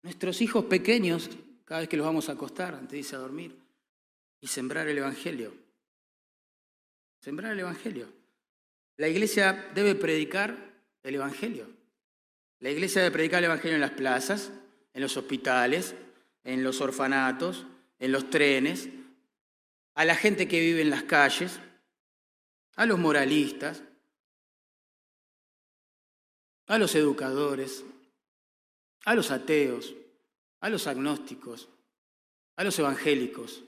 nuestros 0.02 0.40
hijos 0.40 0.64
pequeños, 0.64 1.30
cada 1.64 1.80
vez 1.80 1.88
que 1.88 1.96
los 1.96 2.06
vamos 2.06 2.28
a 2.28 2.32
acostar 2.32 2.74
antes 2.74 2.92
de 2.92 2.98
irse 2.98 3.16
a 3.16 3.20
dormir, 3.20 3.58
y 4.40 4.46
sembrar 4.46 4.88
el 4.88 4.98
Evangelio. 4.98 5.52
Sembrar 7.20 7.52
el 7.52 7.60
Evangelio. 7.60 8.08
La 8.96 9.08
iglesia 9.08 9.70
debe 9.74 9.94
predicar 9.94 10.56
el 11.02 11.14
Evangelio. 11.16 11.77
La 12.60 12.70
iglesia 12.70 13.02
debe 13.02 13.12
predicar 13.12 13.38
el 13.38 13.46
Evangelio 13.46 13.76
en 13.76 13.80
las 13.80 13.92
plazas, 13.92 14.50
en 14.92 15.02
los 15.02 15.16
hospitales, 15.16 15.94
en 16.42 16.64
los 16.64 16.80
orfanatos, 16.80 17.66
en 17.98 18.12
los 18.12 18.30
trenes, 18.30 18.88
a 19.94 20.04
la 20.04 20.16
gente 20.16 20.48
que 20.48 20.60
vive 20.60 20.82
en 20.82 20.90
las 20.90 21.04
calles, 21.04 21.60
a 22.74 22.86
los 22.86 22.98
moralistas, 22.98 23.82
a 26.66 26.78
los 26.78 26.94
educadores, 26.94 27.84
a 29.04 29.14
los 29.14 29.30
ateos, 29.30 29.94
a 30.60 30.68
los 30.68 30.86
agnósticos, 30.86 31.68
a 32.56 32.64
los 32.64 32.78
evangélicos. 32.78 33.62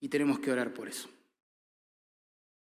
Y 0.00 0.08
tenemos 0.08 0.38
que 0.38 0.52
orar 0.52 0.74
por 0.74 0.88
eso. 0.88 1.08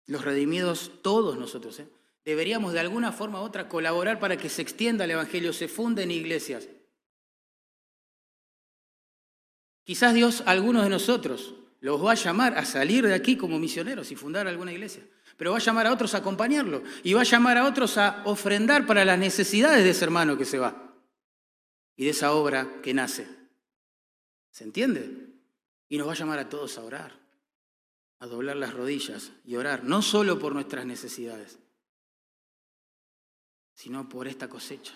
Los 0.07 0.25
redimidos, 0.25 1.03
todos 1.03 1.37
nosotros, 1.37 1.81
¿eh? 1.81 1.89
Deberíamos 2.27 2.73
de 2.73 2.81
alguna 2.81 3.13
forma 3.13 3.41
u 3.41 3.45
otra 3.45 3.69
colaborar 3.69 4.19
para 4.19 4.37
que 4.37 4.51
se 4.51 4.61
extienda 4.61 5.05
el 5.05 5.13
Evangelio, 5.13 5.53
se 5.53 5.69
funden 5.69 6.11
iglesias. 6.11 6.69
Quizás 9.85 10.13
Dios, 10.13 10.43
algunos 10.45 10.83
de 10.83 10.91
nosotros, 10.91 11.55
los 11.81 12.05
va 12.05 12.13
a 12.13 12.17
llamar 12.17 12.59
a 12.59 12.65
salir 12.65 13.07
de 13.07 13.15
aquí 13.15 13.37
como 13.37 13.61
misioneros 13.61 14.11
y 14.11 14.17
fundar 14.17 14.49
alguna 14.49 14.73
iglesia, 14.73 15.05
pero 15.37 15.53
va 15.53 15.59
a 15.59 15.61
llamar 15.61 15.87
a 15.87 15.93
otros 15.93 16.15
a 16.15 16.19
acompañarlo 16.19 16.83
y 17.05 17.13
va 17.13 17.21
a 17.21 17.25
llamar 17.25 17.59
a 17.59 17.65
otros 17.65 17.97
a 17.97 18.23
ofrendar 18.25 18.87
para 18.87 19.05
las 19.05 19.21
necesidades 19.21 19.85
de 19.85 19.91
ese 19.91 20.05
hermano 20.05 20.37
que 20.37 20.45
se 20.45 20.59
va 20.59 20.97
y 21.95 22.07
de 22.07 22.11
esa 22.11 22.33
obra 22.33 22.81
que 22.83 22.93
nace. 22.93 23.29
¿Se 24.51 24.65
entiende? 24.65 25.29
Y 25.89 25.97
nos 25.97 26.09
va 26.09 26.13
a 26.13 26.17
llamar 26.17 26.41
a 26.41 26.49
todos 26.49 26.77
a 26.77 26.83
orar, 26.83 27.13
a 28.19 28.27
doblar 28.27 28.57
las 28.57 28.75
rodillas 28.75 29.31
y 29.45 29.55
orar, 29.55 29.85
no 29.85 30.03
solo 30.03 30.41
por 30.41 30.55
nuestras 30.55 30.87
necesidades, 30.87 31.61
sino 33.77 34.09
por 34.09 34.27
esta 34.27 34.49
cosecha. 34.49 34.95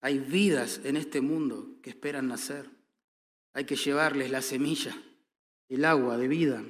Hay 0.00 0.18
vidas 0.18 0.80
en 0.84 0.96
este 0.96 1.20
mundo 1.20 1.76
que 1.82 1.90
esperan 1.90 2.28
nacer. 2.28 2.70
Hay 3.52 3.66
que 3.66 3.76
llevarles 3.76 4.30
la 4.30 4.40
semilla, 4.40 4.96
el 5.68 5.84
agua 5.84 6.16
de 6.16 6.28
vida, 6.28 6.64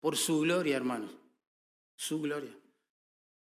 por 0.00 0.16
su 0.16 0.40
gloria, 0.40 0.76
hermanos, 0.76 1.16
su 1.94 2.20
gloria. 2.20 2.54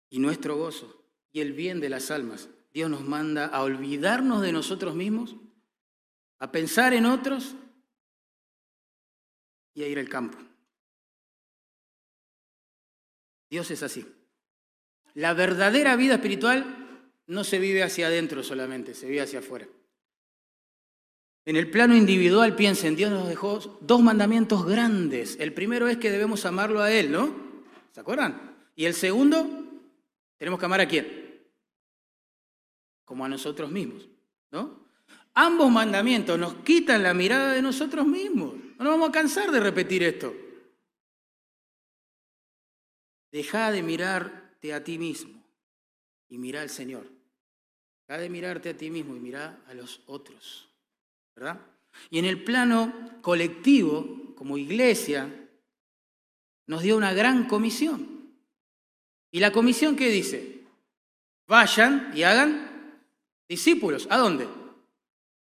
Y 0.09 0.19
nuestro 0.19 0.55
gozo 0.55 1.03
y 1.31 1.41
el 1.41 1.51
bien 1.51 1.81
de 1.81 1.89
las 1.89 2.09
almas. 2.09 2.49
Dios 2.73 2.89
nos 2.89 3.03
manda 3.03 3.47
a 3.47 3.61
olvidarnos 3.61 4.41
de 4.41 4.53
nosotros 4.53 4.95
mismos, 4.95 5.35
a 6.39 6.51
pensar 6.51 6.93
en 6.93 7.05
otros 7.05 7.53
y 9.73 9.83
a 9.83 9.87
ir 9.87 9.99
al 9.99 10.07
campo. 10.07 10.39
Dios 13.49 13.69
es 13.71 13.83
así. 13.83 14.05
La 15.15 15.33
verdadera 15.33 15.95
vida 15.95 16.15
espiritual 16.15 17.03
no 17.27 17.43
se 17.43 17.59
vive 17.59 17.83
hacia 17.83 18.07
adentro 18.07 18.43
solamente, 18.43 18.93
se 18.93 19.07
vive 19.07 19.21
hacia 19.21 19.39
afuera. 19.39 19.67
En 21.45 21.55
el 21.55 21.69
plano 21.71 21.95
individual, 21.95 22.55
piensen, 22.55 22.95
Dios 22.95 23.11
nos 23.11 23.27
dejó 23.27 23.59
dos 23.81 24.01
mandamientos 24.01 24.65
grandes. 24.65 25.37
El 25.39 25.53
primero 25.53 25.87
es 25.87 25.97
que 25.97 26.11
debemos 26.11 26.45
amarlo 26.45 26.81
a 26.81 26.91
Él, 26.91 27.11
¿no? 27.11 27.33
¿Se 27.91 27.99
acuerdan? 27.99 28.55
Y 28.75 28.85
el 28.85 28.93
segundo, 28.93 29.47
tenemos 30.37 30.59
que 30.59 30.65
amar 30.65 30.81
a 30.81 30.87
quién? 30.87 31.41
Como 33.03 33.25
a 33.25 33.29
nosotros 33.29 33.71
mismos, 33.71 34.07
¿no? 34.51 34.87
Ambos 35.33 35.71
mandamientos 35.71 36.37
nos 36.37 36.55
quitan 36.55 37.01
la 37.01 37.13
mirada 37.13 37.53
de 37.53 37.61
nosotros 37.61 38.05
mismos. 38.05 38.53
No 38.77 38.83
nos 38.83 38.93
vamos 38.93 39.09
a 39.09 39.11
cansar 39.11 39.51
de 39.51 39.59
repetir 39.59 40.03
esto. 40.03 40.33
Deja 43.31 43.71
de 43.71 43.83
a 44.73 44.83
ti 44.83 44.97
mismo 44.97 45.41
y 46.27 46.37
mira 46.37 46.61
al 46.61 46.69
Señor. 46.69 47.07
Deja 48.07 48.21
de 48.21 48.29
mirarte 48.29 48.69
a 48.69 48.77
ti 48.77 48.89
mismo 48.89 49.15
y 49.15 49.19
mira 49.19 49.63
a 49.67 49.73
los 49.73 50.01
otros. 50.05 50.67
Y 52.09 52.19
en 52.19 52.25
el 52.25 52.43
plano 52.43 53.19
colectivo, 53.21 54.33
como 54.35 54.57
iglesia, 54.57 55.29
nos 56.67 56.81
dio 56.81 56.97
una 56.97 57.13
gran 57.13 57.47
comisión. 57.47 58.33
¿Y 59.31 59.39
la 59.39 59.51
comisión 59.51 59.95
qué 59.95 60.09
dice? 60.09 60.63
Vayan 61.47 62.11
y 62.15 62.23
hagan 62.23 63.01
discípulos. 63.47 64.07
¿A 64.09 64.17
dónde? 64.17 64.47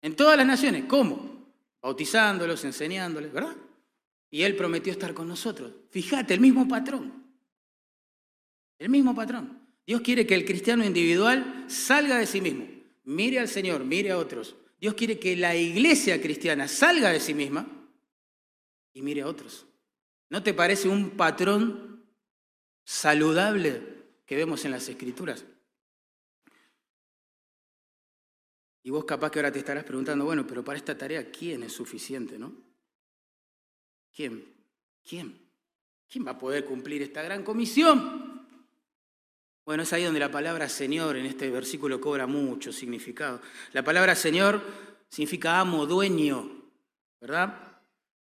En 0.03 0.17
todas 0.17 0.37
las 0.37 0.47
naciones. 0.47 0.85
¿Cómo? 0.87 1.49
Bautizándolos, 1.81 2.65
enseñándoles, 2.65 3.33
¿verdad? 3.33 3.57
Y 4.31 4.43
Él 4.43 4.57
prometió 4.57 4.93
estar 4.93 5.15
con 5.15 5.29
nosotros. 5.29 5.73
Fíjate, 5.91 6.35
el 6.35 6.41
mismo 6.41 6.67
patrón. 6.67 7.24
El 8.79 8.89
mismo 8.89 9.15
patrón. 9.15 9.61
Dios 9.87 10.01
quiere 10.01 10.27
que 10.27 10.35
el 10.35 10.45
cristiano 10.45 10.85
individual 10.85 11.67
salga 11.69 12.19
de 12.19 12.27
sí 12.27 12.41
mismo, 12.41 12.67
mire 13.05 13.39
al 13.39 13.49
Señor, 13.49 13.85
mire 13.85 14.13
a 14.13 14.19
otros, 14.19 14.57
Dios 14.81 14.95
quiere 14.95 15.19
que 15.19 15.37
la 15.37 15.55
iglesia 15.55 16.21
cristiana 16.21 16.69
salga 16.69 17.11
de 17.11 17.21
sí 17.21 17.35
misma 17.35 17.67
y 18.95 19.03
mire 19.03 19.23
a 19.23 19.27
otros. 19.27 19.67
¿No 20.31 20.43
te 20.43 20.55
parece 20.55 20.89
un 20.89 21.11
patrón 21.11 22.07
saludable 22.85 23.83
que 24.25 24.37
vemos 24.37 24.65
en 24.65 24.71
las 24.71 24.89
escrituras? 24.89 25.45
Y 28.83 28.91
vos 28.91 29.05
capaz 29.05 29.31
que 29.31 29.39
ahora 29.39 29.53
te 29.53 29.59
estarás 29.59 29.85
preguntando, 29.85 30.25
bueno, 30.25 30.47
pero 30.47 30.65
para 30.65 30.79
esta 30.79 30.97
tarea, 30.97 31.31
¿quién 31.31 31.63
es 31.63 31.73
suficiente, 31.73 32.39
no? 32.39 32.55
¿Quién? 34.15 34.45
¿Quién? 35.03 35.45
¿quién 36.15 36.25
va 36.25 36.31
a 36.31 36.39
poder 36.39 36.65
cumplir 36.65 37.03
esta 37.03 37.23
gran 37.23 37.43
comisión? 37.43 38.24
Bueno, 39.65 39.83
es 39.83 39.93
ahí 39.95 40.05
donde 40.05 40.21
la 40.21 40.31
palabra 40.31 40.69
Señor 40.69 41.17
en 41.17 41.25
este 41.25 41.51
versículo 41.51 42.01
cobra 42.01 42.27
mucho 42.27 42.71
significado. 42.73 43.41
La 43.73 43.83
palabra 43.83 44.15
Señor 44.15 44.63
significa 45.09 45.59
amo, 45.59 45.87
dueño, 45.87 46.71
¿verdad? 47.21 47.81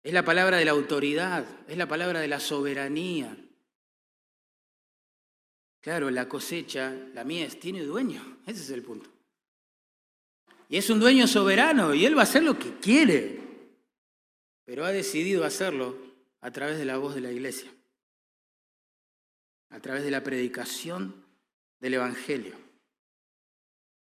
Es 0.03 0.13
la 0.13 0.23
palabra 0.23 0.57
de 0.57 0.65
la 0.65 0.71
autoridad, 0.71 1.45
es 1.67 1.77
la 1.77 1.87
palabra 1.87 2.19
de 2.19 2.27
la 2.27 2.39
soberanía. 2.39 3.35
Claro, 5.81 6.11
la 6.11 6.29
cosecha, 6.29 6.93
la 7.13 7.23
mies, 7.23 7.59
tiene 7.59 7.81
dueño, 7.83 8.39
ese 8.45 8.61
es 8.61 8.69
el 8.69 8.83
punto. 8.83 9.09
Y 10.69 10.77
es 10.77 10.89
un 10.89 10.99
dueño 10.99 11.27
soberano 11.27 11.95
y 11.95 12.05
él 12.05 12.15
va 12.15 12.21
a 12.21 12.23
hacer 12.23 12.43
lo 12.43 12.59
que 12.59 12.77
quiere, 12.77 13.39
pero 14.65 14.85
ha 14.85 14.91
decidido 14.91 15.43
hacerlo 15.43 15.97
a 16.41 16.51
través 16.51 16.77
de 16.77 16.85
la 16.85 16.97
voz 16.97 17.15
de 17.15 17.21
la 17.21 17.31
iglesia, 17.31 17.71
a 19.69 19.79
través 19.79 20.03
de 20.03 20.11
la 20.11 20.23
predicación 20.23 21.22
del 21.83 21.95
Evangelio. 21.95 22.55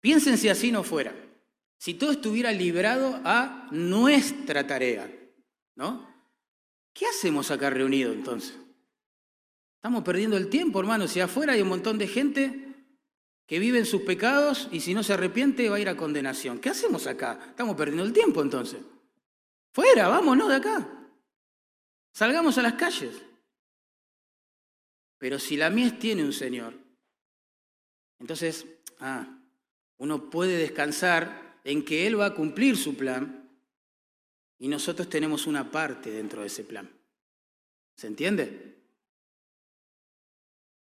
Piensen 0.02 0.38
si 0.38 0.50
así 0.50 0.74
no 0.74 0.84
fuera, 0.84 1.16
si 1.78 1.94
todo 1.94 2.12
estuviera 2.12 2.52
librado 2.52 3.22
a 3.24 3.70
nuestra 3.72 4.68
tarea, 4.68 5.10
¿no? 5.78 6.06
¿Qué 6.94 7.06
hacemos 7.06 7.50
acá 7.50 7.70
reunidos 7.70 8.14
entonces? 8.14 8.58
Estamos 9.78 10.04
perdiendo 10.04 10.36
el 10.36 10.50
tiempo, 10.50 10.82
hermano. 10.82 11.08
Si 11.08 11.22
afuera 11.22 11.54
hay 11.54 11.62
un 11.62 11.70
montón 11.70 11.98
de 11.98 12.08
gente 12.08 12.76
que 13.48 13.58
vive 13.58 13.80
en 13.80 13.86
sus 13.86 14.02
pecados 14.02 14.68
y 14.74 14.82
si 14.82 14.94
no 14.94 15.02
se 15.02 15.14
arrepiente 15.14 15.70
va 15.70 15.78
a 15.78 15.80
ir 15.80 15.88
a 15.88 15.96
condenación. 15.96 16.60
¿Qué 16.60 16.70
hacemos 16.70 17.08
acá? 17.08 17.40
Estamos 17.52 17.78
perdiendo 17.78 18.04
el 18.04 18.12
tiempo 18.12 18.42
entonces. 18.42 18.82
Fuera, 19.72 20.10
vámonos 20.10 20.50
de 20.50 20.56
acá. 20.56 21.08
Salgamos 22.14 22.58
a 22.58 22.64
las 22.64 22.74
calles. 22.74 23.16
Pero 25.18 25.40
si 25.40 25.56
la 25.56 25.70
mies 25.70 25.98
tiene 26.00 26.26
un 26.26 26.34
Señor, 26.34 26.81
entonces, 28.22 28.68
ah, 29.00 29.28
uno 29.98 30.30
puede 30.30 30.56
descansar 30.58 31.58
en 31.64 31.84
que 31.84 32.06
Él 32.06 32.20
va 32.20 32.28
a 32.28 32.34
cumplir 32.36 32.78
su 32.78 32.96
plan 32.96 33.50
y 34.60 34.68
nosotros 34.68 35.10
tenemos 35.10 35.48
una 35.48 35.72
parte 35.72 36.12
dentro 36.12 36.42
de 36.42 36.48
ese 36.48 36.64
plan. 36.64 36.88
¿Se 37.96 38.06
entiende? 38.06 38.78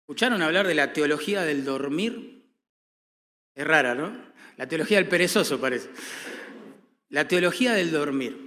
¿Escucharon 0.00 0.40
hablar 0.40 0.66
de 0.66 0.74
la 0.74 0.94
teología 0.94 1.42
del 1.42 1.62
dormir? 1.64 2.42
Es 3.54 3.66
rara, 3.66 3.94
¿no? 3.94 4.16
La 4.56 4.66
teología 4.66 4.96
del 4.96 5.08
perezoso 5.08 5.60
parece. 5.60 5.90
La 7.10 7.28
teología 7.28 7.74
del 7.74 7.90
dormir. 7.90 8.45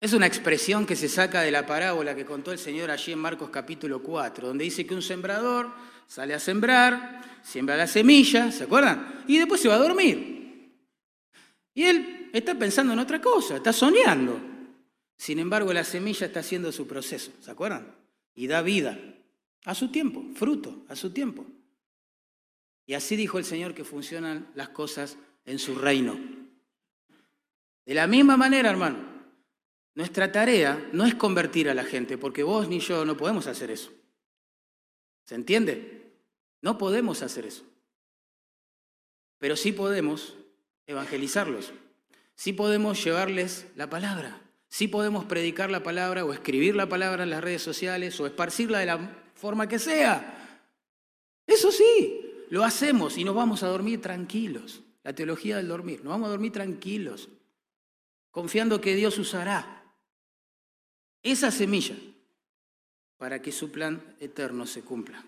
Es 0.00 0.14
una 0.14 0.26
expresión 0.26 0.86
que 0.86 0.96
se 0.96 1.10
saca 1.10 1.42
de 1.42 1.50
la 1.50 1.66
parábola 1.66 2.14
que 2.14 2.24
contó 2.24 2.52
el 2.52 2.58
Señor 2.58 2.90
allí 2.90 3.12
en 3.12 3.18
Marcos 3.18 3.50
capítulo 3.50 4.02
4, 4.02 4.48
donde 4.48 4.64
dice 4.64 4.86
que 4.86 4.94
un 4.94 5.02
sembrador 5.02 5.70
sale 6.06 6.32
a 6.32 6.40
sembrar, 6.40 7.40
siembra 7.42 7.76
la 7.76 7.86
semilla, 7.86 8.50
¿se 8.50 8.64
acuerdan? 8.64 9.24
Y 9.28 9.36
después 9.36 9.60
se 9.60 9.68
va 9.68 9.74
a 9.74 9.78
dormir. 9.78 10.72
Y 11.74 11.84
él 11.84 12.30
está 12.32 12.54
pensando 12.54 12.94
en 12.94 12.98
otra 12.98 13.20
cosa, 13.20 13.56
está 13.56 13.74
soñando. 13.74 14.40
Sin 15.18 15.38
embargo, 15.38 15.70
la 15.70 15.84
semilla 15.84 16.26
está 16.26 16.40
haciendo 16.40 16.72
su 16.72 16.86
proceso, 16.86 17.30
¿se 17.40 17.50
acuerdan? 17.50 17.94
Y 18.34 18.46
da 18.46 18.62
vida. 18.62 18.98
A 19.66 19.74
su 19.74 19.88
tiempo, 19.88 20.24
fruto, 20.34 20.82
a 20.88 20.96
su 20.96 21.10
tiempo. 21.10 21.44
Y 22.86 22.94
así 22.94 23.16
dijo 23.16 23.38
el 23.38 23.44
Señor 23.44 23.74
que 23.74 23.84
funcionan 23.84 24.48
las 24.54 24.70
cosas 24.70 25.18
en 25.44 25.58
su 25.58 25.74
reino. 25.74 26.18
De 27.84 27.92
la 27.92 28.06
misma 28.06 28.38
manera, 28.38 28.70
hermano, 28.70 29.09
nuestra 29.94 30.30
tarea 30.30 30.88
no 30.92 31.04
es 31.04 31.14
convertir 31.14 31.68
a 31.68 31.74
la 31.74 31.84
gente, 31.84 32.16
porque 32.16 32.42
vos 32.42 32.68
ni 32.68 32.80
yo 32.80 33.04
no 33.04 33.16
podemos 33.16 33.46
hacer 33.46 33.70
eso. 33.70 33.90
¿Se 35.24 35.34
entiende? 35.34 36.12
No 36.62 36.78
podemos 36.78 37.22
hacer 37.22 37.46
eso. 37.46 37.64
Pero 39.38 39.56
sí 39.56 39.72
podemos 39.72 40.36
evangelizarlos. 40.86 41.72
Sí 42.34 42.52
podemos 42.52 43.02
llevarles 43.02 43.66
la 43.76 43.90
palabra. 43.90 44.40
Sí 44.68 44.86
podemos 44.86 45.24
predicar 45.24 45.70
la 45.70 45.82
palabra 45.82 46.24
o 46.24 46.32
escribir 46.32 46.76
la 46.76 46.88
palabra 46.88 47.24
en 47.24 47.30
las 47.30 47.42
redes 47.42 47.62
sociales 47.62 48.18
o 48.20 48.26
esparcirla 48.26 48.78
de 48.78 48.86
la 48.86 49.22
forma 49.34 49.68
que 49.68 49.78
sea. 49.78 50.68
Eso 51.46 51.72
sí, 51.72 52.20
lo 52.50 52.62
hacemos 52.62 53.18
y 53.18 53.24
nos 53.24 53.34
vamos 53.34 53.62
a 53.62 53.68
dormir 53.68 54.00
tranquilos. 54.00 54.82
La 55.02 55.14
teología 55.14 55.56
del 55.56 55.68
dormir, 55.68 56.00
nos 56.04 56.12
vamos 56.12 56.28
a 56.28 56.30
dormir 56.30 56.52
tranquilos, 56.52 57.28
confiando 58.30 58.80
que 58.80 58.94
Dios 58.94 59.18
usará 59.18 59.79
esa 61.22 61.50
semilla 61.50 61.96
para 63.18 63.42
que 63.42 63.52
su 63.52 63.70
plan 63.70 64.02
eterno 64.20 64.66
se 64.66 64.82
cumpla. 64.82 65.24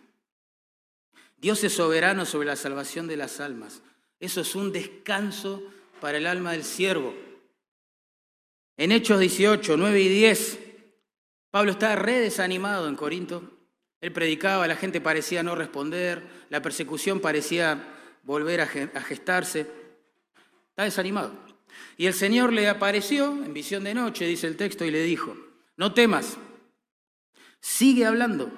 Dios 1.39 1.63
es 1.65 1.73
soberano 1.73 2.25
sobre 2.25 2.47
la 2.47 2.57
salvación 2.57 3.07
de 3.07 3.17
las 3.17 3.41
almas. 3.41 3.83
Eso 4.21 4.41
es 4.41 4.55
un 4.55 4.73
descanso 4.73 5.63
para 6.01 6.19
el 6.19 6.27
alma 6.27 6.53
del 6.53 6.65
siervo. 6.65 7.15
En 8.77 8.93
Hechos 8.93 9.21
18, 9.21 9.77
9 9.77 10.01
y 10.01 10.09
10, 10.09 10.59
Pablo 11.51 11.73
está 11.73 11.97
re 11.97 12.21
desanimado 12.21 12.89
en 12.89 12.97
Corinto 12.97 13.53
él 14.03 14.11
predicaba, 14.11 14.67
la 14.67 14.75
gente 14.75 15.01
parecía 15.01 15.45
no 15.45 15.55
responder, 15.55 16.23
la 16.51 16.61
persecución 16.61 17.21
parecía 17.21 17.85
volver 18.25 18.61
a 18.61 18.67
gestarse. 18.67 19.61
Está 20.71 20.83
desanimado. 20.83 21.33
Y 21.97 22.07
el 22.07 22.13
Señor 22.13 22.53
le 22.53 22.69
apareció 22.69 23.27
en 23.29 23.55
visión 23.55 23.85
de 23.85 23.95
noche, 23.95 24.27
dice 24.27 24.49
el 24.49 24.57
texto, 24.57 24.85
y 24.85 24.91
le 24.91 25.05
dijo, 25.05 25.37
no 25.83 25.93
temas, 25.93 26.37
sigue 27.59 28.07
hablando 28.07 28.53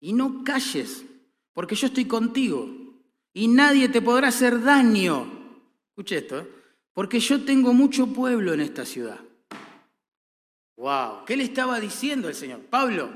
y 0.00 0.14
no 0.14 0.42
calles, 0.42 1.04
porque 1.52 1.74
yo 1.74 1.88
estoy 1.88 2.06
contigo 2.06 2.66
y 3.34 3.46
nadie 3.46 3.90
te 3.90 4.00
podrá 4.00 4.28
hacer 4.28 4.62
daño. 4.62 5.60
Escuche 5.90 6.16
esto, 6.16 6.38
¿eh? 6.38 6.48
porque 6.94 7.20
yo 7.20 7.44
tengo 7.44 7.74
mucho 7.74 8.06
pueblo 8.06 8.54
en 8.54 8.62
esta 8.62 8.86
ciudad. 8.86 9.20
Wow, 10.78 11.26
¿qué 11.26 11.36
le 11.36 11.44
estaba 11.44 11.78
diciendo 11.78 12.26
el 12.26 12.34
Señor? 12.34 12.60
Pablo, 12.60 13.10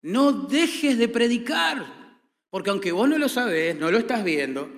no 0.00 0.32
dejes 0.32 0.96
de 0.96 1.08
predicar, 1.08 1.84
porque 2.48 2.70
aunque 2.70 2.92
vos 2.92 3.06
no 3.06 3.18
lo 3.18 3.28
sabés, 3.28 3.78
no 3.78 3.90
lo 3.90 3.98
estás 3.98 4.24
viendo, 4.24 4.70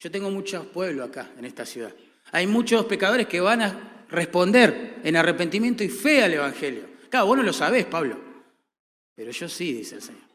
yo 0.00 0.10
tengo 0.10 0.32
muchos 0.32 0.66
pueblos 0.66 1.10
acá 1.10 1.30
en 1.38 1.44
esta 1.44 1.64
ciudad. 1.64 1.94
Hay 2.32 2.48
muchos 2.48 2.86
pecadores 2.86 3.28
que 3.28 3.38
van 3.38 3.62
a 3.62 4.04
responder 4.10 4.96
en 5.04 5.14
arrepentimiento 5.14 5.84
y 5.84 5.88
fe 5.88 6.24
al 6.24 6.34
Evangelio. 6.34 6.93
Claro, 7.14 7.28
vos 7.28 7.36
no 7.36 7.44
lo 7.44 7.52
sabés, 7.52 7.86
Pablo, 7.86 8.18
pero 9.14 9.30
yo 9.30 9.48
sí, 9.48 9.72
dice 9.72 9.94
el 9.94 10.02
Señor. 10.02 10.28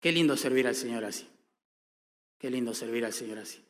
Qué 0.00 0.10
lindo 0.10 0.36
servir 0.36 0.66
al 0.66 0.74
Señor 0.74 1.04
así. 1.04 1.24
Qué 2.36 2.50
lindo 2.50 2.74
servir 2.74 3.04
al 3.04 3.12
Señor 3.12 3.38
así. 3.38 3.64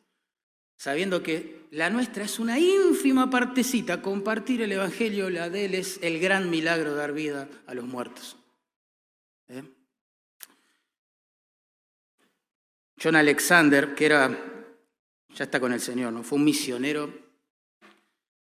Sabiendo 0.75 1.21
que 1.21 1.67
la 1.69 1.91
nuestra 1.91 2.23
es 2.23 2.39
una 2.39 2.57
ínfima 2.57 3.29
partecita, 3.29 4.01
compartir 4.01 4.63
el 4.63 4.71
Evangelio, 4.71 5.29
la 5.29 5.51
de 5.51 5.65
Él 5.65 5.75
es 5.75 5.99
el 6.01 6.19
gran 6.19 6.49
milagro 6.49 6.93
de 6.93 6.97
dar 6.97 7.13
vida 7.13 7.47
a 7.67 7.75
los 7.75 7.85
muertos. 7.85 8.35
¿Eh? 9.49 9.61
John 12.99 13.15
Alexander, 13.15 13.93
que 13.93 14.05
era, 14.07 14.35
ya 15.35 15.43
está 15.43 15.59
con 15.59 15.73
el 15.73 15.79
Señor, 15.79 16.11
¿no? 16.11 16.23
fue 16.23 16.39
un 16.39 16.45
misionero 16.45 17.28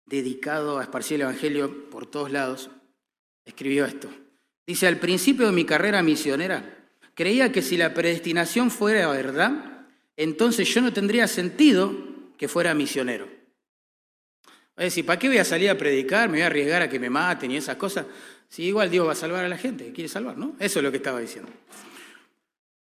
dedicado 0.06 0.78
a 0.78 0.82
esparcir 0.82 1.16
el 1.16 1.22
Evangelio 1.22 1.90
por 1.90 2.06
todos 2.06 2.30
lados, 2.30 2.70
escribió 3.44 3.84
esto. 3.84 4.08
Dice, 4.66 4.86
al 4.86 4.98
principio 4.98 5.46
de 5.46 5.52
mi 5.52 5.64
carrera 5.64 6.02
misionera, 6.02 6.88
creía 7.14 7.52
que 7.52 7.62
si 7.62 7.76
la 7.76 7.92
predestinación 7.92 8.70
fuera 8.70 9.08
verdad, 9.08 9.86
entonces 10.16 10.72
yo 10.72 10.80
no 10.80 10.92
tendría 10.92 11.28
sentido 11.28 11.94
que 12.36 12.48
fuera 12.48 12.74
misionero. 12.74 13.28
Es 14.76 14.86
decir, 14.86 15.06
¿para 15.06 15.18
qué 15.18 15.28
voy 15.28 15.38
a 15.38 15.44
salir 15.44 15.70
a 15.70 15.78
predicar? 15.78 16.28
Me 16.28 16.36
voy 16.36 16.42
a 16.42 16.46
arriesgar 16.46 16.82
a 16.82 16.88
que 16.88 16.98
me 16.98 17.08
maten 17.08 17.50
y 17.50 17.56
esas 17.56 17.76
cosas. 17.76 18.06
Si 18.48 18.64
igual 18.64 18.90
Dios 18.90 19.06
va 19.06 19.12
a 19.12 19.16
salvar 19.16 19.44
a 19.44 19.48
la 19.48 19.56
gente, 19.56 19.92
quiere 19.92 20.08
salvar, 20.08 20.36
¿no? 20.36 20.54
Eso 20.58 20.78
es 20.78 20.84
lo 20.84 20.90
que 20.90 20.98
estaba 20.98 21.20
diciendo. 21.20 21.50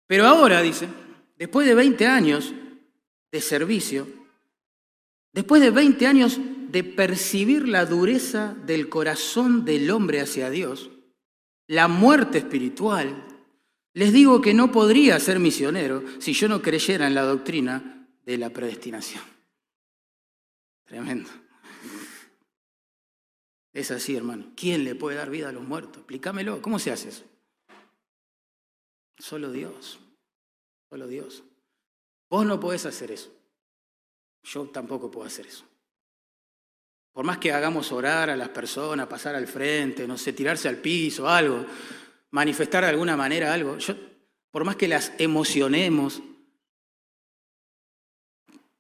Pero 0.07 0.27
ahora, 0.27 0.63
dice, 0.63 0.89
después 1.37 1.67
de 1.67 1.75
20 1.75 2.07
años 2.07 2.53
de 3.33 3.41
servicio, 3.41 4.07
después 5.33 5.61
de 5.61 5.71
20 5.71 6.07
años 6.07 6.39
de 6.73 6.83
percibir 6.83 7.69
la 7.69 7.85
dureza 7.85 8.55
del 8.65 8.89
corazón 8.89 9.67
del 9.67 9.91
hombre 9.91 10.23
hacia 10.23 10.49
Dios, 10.49 10.91
la 11.67 11.87
muerte 11.87 12.39
espiritual, 12.39 13.27
les 13.93 14.11
digo 14.11 14.41
que 14.41 14.55
no 14.55 14.73
podría 14.73 15.21
ser 15.21 15.39
misionero 15.39 16.03
si 16.19 16.33
yo 16.33 16.49
no 16.49 16.63
creyera 16.63 17.07
en 17.07 17.15
la 17.15 17.25
doctrina 17.25 18.09
de 18.25 18.39
la 18.39 18.49
predestinación. 18.49 19.23
Tremendo. 20.85 21.29
Es 23.75 23.91
así, 23.91 24.17
hermano. 24.17 24.53
¿Quién 24.57 24.85
le 24.85 24.95
puede 24.95 25.19
dar 25.19 25.29
vida 25.29 25.51
a 25.51 25.53
los 25.53 25.65
muertos? 25.65 25.99
Explícamelo. 25.99 26.63
¿Cómo 26.63 26.79
se 26.79 26.91
hace 26.91 27.11
eso? 27.11 27.25
Solo 29.19 29.53
Dios. 29.53 30.01
Solo 30.89 31.07
Dios. 31.07 31.43
Vos 32.31 32.47
no 32.47 32.59
podés 32.59 32.87
hacer 32.87 33.11
eso. 33.11 33.31
Yo 34.43 34.65
tampoco 34.71 35.11
puedo 35.11 35.27
hacer 35.27 35.47
eso. 35.47 35.67
Por 37.13 37.25
más 37.27 37.39
que 37.39 37.53
hagamos 37.53 37.93
orar 37.93 38.31
a 38.31 38.37
las 38.37 38.49
personas, 38.49 39.07
pasar 39.07 39.35
al 39.35 39.47
frente, 39.47 40.09
no 40.09 40.17
sé, 40.17 40.33
tirarse 40.33 40.69
al 40.69 40.79
piso, 40.79 41.29
algo, 41.29 41.67
manifestar 42.31 42.85
de 42.85 42.91
alguna 42.91 43.17
manera 43.17 43.53
algo, 43.53 43.77
yo, 43.79 43.95
por 44.51 44.65
más 44.65 44.77
que 44.77 44.89
las 44.89 45.13
emocionemos, 45.19 46.23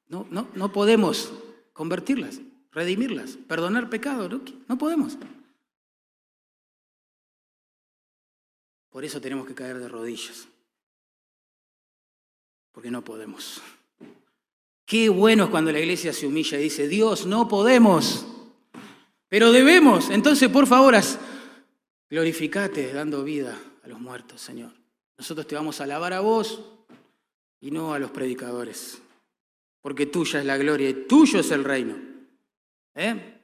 no, 0.07 0.27
no, 0.31 0.49
no 0.55 0.73
podemos 0.73 1.33
convertirlas, 1.73 2.41
redimirlas, 2.71 3.37
perdonar 3.37 3.91
pecado, 3.91 4.29
no, 4.29 4.43
no 4.69 4.79
podemos. 4.79 5.19
Por 8.91 9.05
eso 9.05 9.21
tenemos 9.21 9.47
que 9.47 9.55
caer 9.55 9.79
de 9.79 9.89
rodillas, 9.89 10.47
porque 12.73 12.91
no 12.91 13.03
podemos. 13.03 13.63
Qué 14.93 15.09
bueno 15.09 15.45
es 15.45 15.49
cuando 15.49 15.73
la 15.73 15.81
iglesia 15.81 16.13
se 16.13 16.27
humilla 16.27 16.59
y 16.59 16.65
dice, 16.65 16.87
Dios, 16.87 17.25
no 17.25 17.49
podemos, 17.49 18.27
pero 19.27 19.51
debemos. 19.51 20.11
Entonces, 20.11 20.51
por 20.51 20.67
favor, 20.67 20.95
glorificate 22.11 22.93
dando 22.93 23.25
vida 23.25 23.59
a 23.83 23.89
los 23.89 23.99
muertos, 23.99 24.43
Señor. 24.43 24.71
Nosotros 25.17 25.47
te 25.47 25.55
vamos 25.55 25.81
a 25.81 25.85
alabar 25.85 26.13
a 26.13 26.21
vos 26.21 26.61
y 27.59 27.71
no 27.71 27.95
a 27.95 27.99
los 27.99 28.11
predicadores, 28.11 29.01
porque 29.81 30.05
tuya 30.05 30.41
es 30.41 30.45
la 30.45 30.59
gloria 30.59 30.91
y 30.91 31.07
tuyo 31.09 31.41
es 31.41 31.51
el 31.53 31.65
reino. 31.65 31.97
¿Eh? 32.95 33.41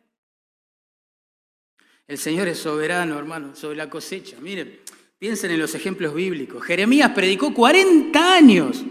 El 2.06 2.18
Señor 2.18 2.48
es 2.48 2.58
soberano, 2.58 3.18
hermano, 3.18 3.56
sobre 3.56 3.78
la 3.78 3.88
cosecha. 3.88 4.36
Miren, 4.38 4.80
piensen 5.18 5.50
en 5.50 5.60
los 5.60 5.74
ejemplos 5.74 6.12
bíblicos. 6.12 6.62
Jeremías 6.62 7.12
predicó 7.12 7.54
40 7.54 8.34
años 8.34 8.84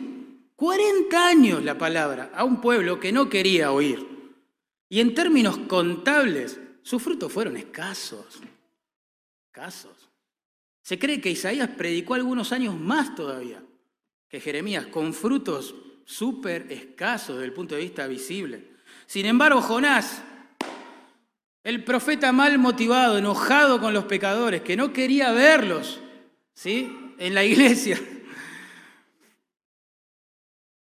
40 0.58 1.28
años 1.28 1.64
la 1.64 1.78
palabra 1.78 2.32
a 2.34 2.44
un 2.44 2.60
pueblo 2.60 3.00
que 3.00 3.12
no 3.12 3.30
quería 3.30 3.72
oír. 3.72 4.06
Y 4.90 5.00
en 5.00 5.14
términos 5.14 5.60
contables, 5.60 6.60
sus 6.82 7.02
frutos 7.02 7.32
fueron 7.32 7.56
escasos. 7.58 8.40
Escasos. 9.46 10.10
Se 10.82 10.98
cree 10.98 11.22
que 11.22 11.30
Isaías 11.30 11.70
predicó 11.70 12.16
algunos 12.16 12.52
años 12.52 12.76
más 12.76 13.14
todavía 13.14 13.62
que 14.30 14.42
Jeremías, 14.42 14.88
con 14.88 15.14
frutos 15.14 15.76
súper 16.06 16.72
escasos 16.72 17.36
desde 17.36 17.46
el 17.46 17.54
punto 17.54 17.76
de 17.76 17.82
vista 17.82 18.08
visible. 18.08 18.72
Sin 19.06 19.28
embargo, 19.28 19.62
Jonás, 19.62 20.24
el 21.64 21.84
profeta 21.84 22.32
mal 22.32 22.58
motivado, 22.58 23.18
enojado 23.18 23.80
con 23.80 23.94
los 23.94 24.06
pecadores, 24.06 24.62
que 24.64 24.76
no 24.76 24.92
quería 24.92 25.32
verlos 25.32 26.00
¿sí? 26.54 27.14
en 27.20 27.36
la 27.36 27.46
iglesia, 27.46 28.00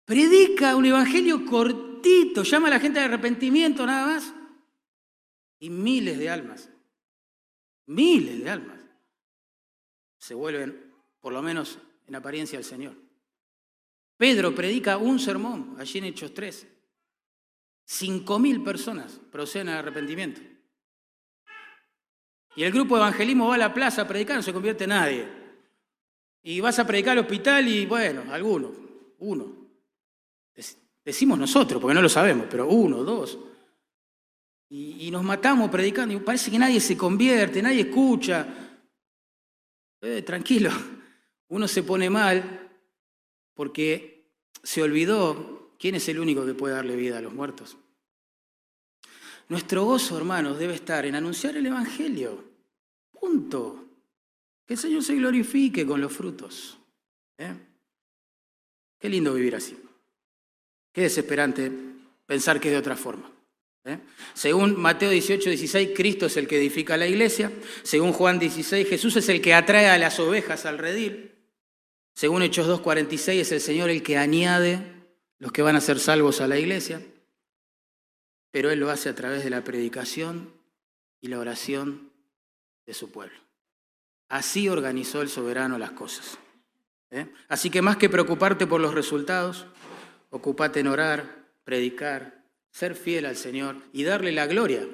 Predica 0.07 0.73
un 0.77 0.85
evangelio 0.85 1.45
cortito, 1.45 2.43
llama 2.43 2.67
a 2.67 2.71
la 2.71 2.79
gente 2.79 2.97
al 2.97 3.11
arrepentimiento 3.11 3.85
nada 3.85 4.07
más. 4.07 4.33
Y 5.59 5.69
miles 5.69 6.17
de 6.17 6.29
almas, 6.29 6.69
miles 7.87 8.41
de 8.41 8.49
almas, 8.49 8.79
se 10.17 10.33
vuelven, 10.33 10.93
por 11.19 11.33
lo 11.33 11.41
menos 11.41 11.77
en 12.07 12.15
apariencia, 12.15 12.57
al 12.57 12.63
Señor. 12.63 12.95
Pedro 14.15 14.55
predica 14.55 14.95
un 14.95 15.19
sermón, 15.19 15.75
allí 15.77 15.97
en 15.97 16.05
Hechos 16.05 16.33
3. 16.33 16.65
Cinco 17.83 18.39
mil 18.39 18.63
personas 18.63 19.19
proceden 19.29 19.67
al 19.67 19.79
arrepentimiento. 19.79 20.39
Y 22.55 22.63
el 22.63 22.71
grupo 22.71 22.95
de 22.95 23.01
evangelismo 23.01 23.49
va 23.49 23.55
a 23.55 23.57
la 23.57 23.73
plaza 23.73 24.03
a 24.03 24.07
predicar, 24.07 24.37
no 24.37 24.41
se 24.41 24.53
convierte 24.53 24.85
en 24.85 24.91
nadie. 24.91 25.27
Y 26.43 26.61
vas 26.61 26.79
a 26.79 26.87
predicar 26.87 27.11
al 27.11 27.25
hospital 27.25 27.67
y, 27.67 27.85
bueno, 27.85 28.23
alguno, 28.31 28.71
uno. 29.19 29.66
Decimos 31.07 31.39
nosotros, 31.39 31.81
porque 31.81 31.95
no 31.95 32.01
lo 32.01 32.09
sabemos, 32.09 32.47
pero 32.49 32.67
uno, 32.67 33.03
dos. 33.03 33.39
Y, 34.69 35.09
nos 35.09 35.23
matamos 35.23 35.69
predicando 35.69 36.13
y 36.13 36.19
parece 36.19 36.51
que 36.51 36.59
nadie 36.59 36.81
se 36.81 36.97
convierte, 36.97 37.61
nadie 37.61 37.81
escucha. 37.81 38.45
Eh, 40.01 40.21
tranquilo, 40.23 40.69
uno 41.47 41.65
se 41.67 41.83
pone 41.83 42.09
mal 42.09 42.69
porque 43.53 44.33
se 44.61 44.83
olvidó 44.83 45.71
quién 45.79 45.95
es 45.95 46.09
el 46.09 46.19
único 46.19 46.45
que 46.45 46.53
puede 46.53 46.75
darle 46.75 46.97
vida 46.97 47.19
a 47.19 47.21
los 47.21 47.33
muertos. 47.33 47.77
Nuestro 49.47 49.85
gozo, 49.85 50.17
hermanos, 50.17 50.59
debe 50.59 50.73
estar 50.73 51.05
en 51.05 51.15
anunciar 51.15 51.55
el 51.55 51.65
Evangelio. 51.65 52.43
Punto. 53.17 53.85
Que 54.65 54.73
el 54.73 54.79
Señor 54.79 55.03
se 55.03 55.15
glorifique 55.15 55.85
con 55.87 56.01
los 56.01 56.11
frutos. 56.11 56.77
¿eh? 57.37 57.55
Qué 58.99 59.07
lindo 59.07 59.33
vivir 59.33 59.55
así. 59.55 59.86
Qué 60.97 61.03
desesperante 61.03 61.71
pensar 62.25 62.59
que 62.59 62.69
es 62.69 62.71
de 62.71 62.79
otra 62.79 62.95
forma. 62.95 63.31
¿eh? 63.85 63.99
Según 64.33 64.75
Mateo 64.75 65.11
18, 65.11 65.47
16, 65.47 65.89
Cristo 65.95 66.25
es 66.25 66.37
el 66.37 66.47
que 66.47 66.57
edifica 66.57 66.97
la 66.97 67.05
iglesia. 67.05 67.51
Según 67.83 68.13
Juan 68.13 68.39
16, 68.39 68.89
Jesús 68.89 69.15
es 69.15 69.29
el 69.29 69.39
que 69.39 69.53
atrae 69.53 69.91
a 69.91 69.99
las 69.99 70.19
ovejas 70.19 70.65
al 70.65 70.79
redil. 70.79 71.35
Según 72.15 72.41
Hechos 72.41 72.65
2, 72.65 72.81
46, 72.81 73.41
es 73.43 73.51
el 73.51 73.61
Señor 73.61 73.91
el 73.91 74.01
que 74.01 74.17
añade 74.17 74.79
los 75.37 75.51
que 75.51 75.61
van 75.61 75.75
a 75.75 75.81
ser 75.81 75.99
salvos 75.99 76.41
a 76.41 76.47
la 76.47 76.57
iglesia. 76.57 76.99
Pero 78.49 78.71
Él 78.71 78.79
lo 78.79 78.89
hace 78.89 79.09
a 79.09 79.13
través 79.13 79.43
de 79.43 79.51
la 79.51 79.63
predicación 79.63 80.51
y 81.21 81.27
la 81.27 81.37
oración 81.37 82.11
de 82.87 82.95
su 82.95 83.11
pueblo. 83.11 83.37
Así 84.29 84.67
organizó 84.67 85.21
el 85.21 85.29
soberano 85.29 85.77
las 85.77 85.91
cosas. 85.91 86.39
¿eh? 87.11 87.27
Así 87.49 87.69
que 87.69 87.83
más 87.83 87.97
que 87.97 88.09
preocuparte 88.09 88.65
por 88.65 88.81
los 88.81 88.95
resultados, 88.95 89.67
ocúpate 90.29 90.79
en 90.79 90.87
orar, 90.87 91.47
predicar, 91.63 92.43
ser 92.71 92.95
fiel 92.95 93.25
al 93.25 93.35
Señor 93.35 93.77
y 93.93 94.03
darle 94.03 94.31
la 94.31 94.47
gloria 94.47 94.87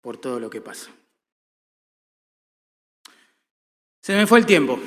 por 0.00 0.18
todo 0.18 0.40
lo 0.40 0.50
que 0.50 0.60
pasa. 0.60 0.90
Se 4.00 4.14
me 4.14 4.26
fue 4.26 4.38
el 4.38 4.46
tiempo. 4.46 4.78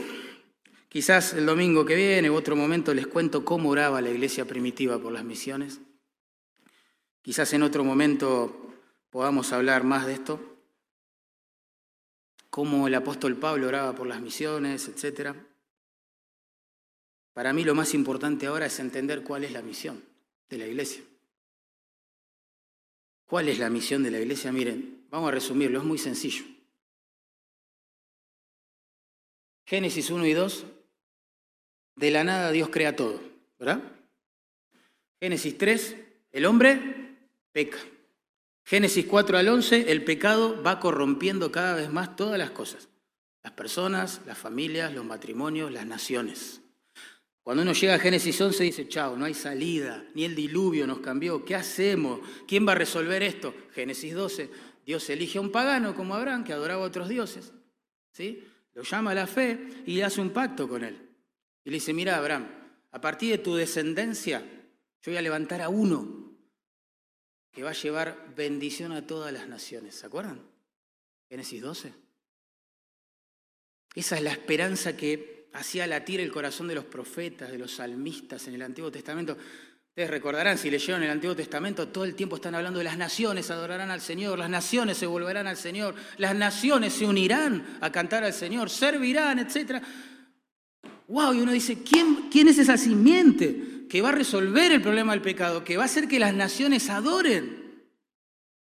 Quizás 0.89 1.34
el 1.34 1.45
domingo 1.45 1.86
que 1.86 1.95
viene, 1.95 2.30
u 2.30 2.36
otro 2.36 2.55
momento, 2.55 2.93
les 2.93 3.07
cuento 3.07 3.43
cómo 3.43 3.69
oraba 3.69 4.01
la 4.01 4.09
iglesia 4.09 4.45
primitiva 4.45 4.99
por 4.99 5.11
las 5.11 5.23
misiones. 5.23 5.80
Quizás 7.21 7.51
en 7.53 7.63
otro 7.63 7.84
momento 7.84 8.73
podamos 9.09 9.51
hablar 9.53 9.84
más 9.84 10.05
de 10.05 10.13
esto. 10.13 10.39
Cómo 12.49 12.88
el 12.88 12.95
apóstol 12.95 13.36
Pablo 13.36 13.67
oraba 13.67 13.93
por 13.93 14.07
las 14.07 14.21
misiones, 14.21 14.88
etcétera. 14.88 15.36
Para 17.38 17.53
mí 17.53 17.63
lo 17.63 17.75
más 17.75 17.93
importante 17.93 18.47
ahora 18.47 18.65
es 18.65 18.79
entender 18.79 19.21
cuál 19.21 19.43
es 19.43 19.51
la 19.51 19.61
misión 19.61 20.03
de 20.49 20.57
la 20.57 20.65
iglesia. 20.65 21.03
¿Cuál 23.27 23.47
es 23.49 23.59
la 23.59 23.69
misión 23.69 24.01
de 24.01 24.09
la 24.09 24.19
iglesia? 24.19 24.51
Miren, 24.51 25.05
vamos 25.11 25.27
a 25.27 25.33
resumirlo, 25.33 25.77
es 25.77 25.85
muy 25.85 25.99
sencillo. 25.99 26.45
Génesis 29.67 30.09
1 30.09 30.25
y 30.25 30.33
2, 30.33 30.65
de 31.97 32.09
la 32.09 32.23
nada 32.23 32.49
Dios 32.49 32.69
crea 32.69 32.95
todo, 32.95 33.21
¿verdad? 33.59 33.83
Génesis 35.21 35.55
3, 35.59 35.95
el 36.31 36.43
hombre 36.47 37.19
peca. 37.51 37.77
Génesis 38.65 39.05
4 39.05 39.38
al 39.38 39.47
11, 39.47 39.91
el 39.91 40.03
pecado 40.03 40.63
va 40.63 40.79
corrompiendo 40.79 41.51
cada 41.51 41.75
vez 41.75 41.91
más 41.91 42.15
todas 42.15 42.39
las 42.39 42.49
cosas. 42.49 42.89
Las 43.43 43.53
personas, 43.53 44.21
las 44.25 44.39
familias, 44.39 44.91
los 44.91 45.05
matrimonios, 45.05 45.71
las 45.71 45.85
naciones. 45.85 46.61
Cuando 47.47 47.63
uno 47.63 47.71
llega 47.71 47.95
a 47.95 47.99
Génesis 47.99 48.41
11 48.41 48.61
dice, 48.61 48.89
chao, 48.89 49.15
no 49.15 49.23
hay 49.23 49.33
salida, 49.33 50.05
ni 50.15 50.25
el 50.25 50.35
diluvio 50.35 50.85
nos 50.85 50.99
cambió, 50.99 51.45
¿qué 51.45 51.55
hacemos? 51.55 52.19
¿Quién 52.45 52.67
va 52.67 52.73
a 52.73 52.75
resolver 52.75 53.23
esto? 53.23 53.55
Génesis 53.71 54.13
12, 54.13 54.49
Dios 54.85 55.09
elige 55.09 55.37
a 55.37 55.41
un 55.41 55.49
pagano 55.49 55.95
como 55.95 56.13
Abraham, 56.13 56.43
que 56.43 56.51
adoraba 56.51 56.83
a 56.83 56.87
otros 56.87 57.07
dioses, 57.07 57.53
¿sí? 58.11 58.43
Lo 58.73 58.83
llama 58.83 59.11
a 59.11 59.15
la 59.15 59.27
fe 59.27 59.65
y 59.85 60.01
hace 60.01 60.19
un 60.19 60.31
pacto 60.31 60.67
con 60.67 60.83
él. 60.83 61.09
Y 61.63 61.69
le 61.69 61.75
dice, 61.75 61.93
mira 61.93 62.17
Abraham, 62.17 62.49
a 62.91 62.99
partir 62.99 63.31
de 63.31 63.37
tu 63.37 63.55
descendencia, 63.55 64.41
yo 64.41 65.11
voy 65.13 65.15
a 65.15 65.21
levantar 65.21 65.61
a 65.61 65.69
uno 65.69 66.37
que 67.53 67.63
va 67.63 67.69
a 67.69 67.81
llevar 67.81 68.33
bendición 68.35 68.91
a 68.91 69.07
todas 69.07 69.31
las 69.31 69.47
naciones. 69.47 69.95
¿Se 69.95 70.05
acuerdan? 70.05 70.41
Génesis 71.29 71.61
12. 71.61 71.93
Esa 73.95 74.17
es 74.17 74.21
la 74.21 74.31
esperanza 74.31 74.97
que 74.97 75.36
hacía 75.53 75.87
latir 75.87 76.19
el 76.19 76.31
corazón 76.31 76.67
de 76.67 76.75
los 76.75 76.85
profetas, 76.85 77.51
de 77.51 77.57
los 77.57 77.71
salmistas 77.71 78.47
en 78.47 78.55
el 78.55 78.61
Antiguo 78.61 78.91
Testamento. 78.91 79.37
Ustedes 79.97 80.11
recordarán, 80.11 80.59
si 80.59 80.69
leyeron 80.69 81.01
el 81.01 81.09
Antiguo 81.09 81.35
Testamento, 81.35 81.87
todo 81.87 82.05
el 82.05 82.13
tiempo 82.13 82.35
están 82.35 82.53
hablando 82.53 82.77
de 82.77 82.83
las 82.83 82.97
naciones 82.97 83.49
adorarán 83.49 83.89
al 83.89 83.99
Señor, 83.99 84.37
las 84.37 84.49
naciones 84.49 84.97
se 84.97 85.07
volverán 85.07 85.47
al 85.47 85.57
Señor, 85.57 85.95
las 86.17 86.35
naciones 86.35 86.93
se 86.93 87.05
unirán 87.05 87.79
a 87.81 87.91
cantar 87.91 88.23
al 88.23 88.33
Señor, 88.33 88.69
servirán, 88.69 89.39
etc. 89.39 89.81
¡Wow! 91.07 91.33
Y 91.33 91.41
uno 91.41 91.51
dice, 91.51 91.81
¿quién, 91.81 92.29
quién 92.29 92.47
es 92.47 92.59
esa 92.59 92.77
simiente 92.77 93.87
que 93.89 94.01
va 94.01 94.09
a 94.09 94.11
resolver 94.11 94.71
el 94.71 94.83
problema 94.83 95.13
del 95.13 95.21
pecado, 95.23 95.63
que 95.63 95.77
va 95.77 95.83
a 95.83 95.87
hacer 95.87 96.07
que 96.07 96.19
las 96.19 96.33
naciones 96.33 96.89
adoren? 96.91 97.67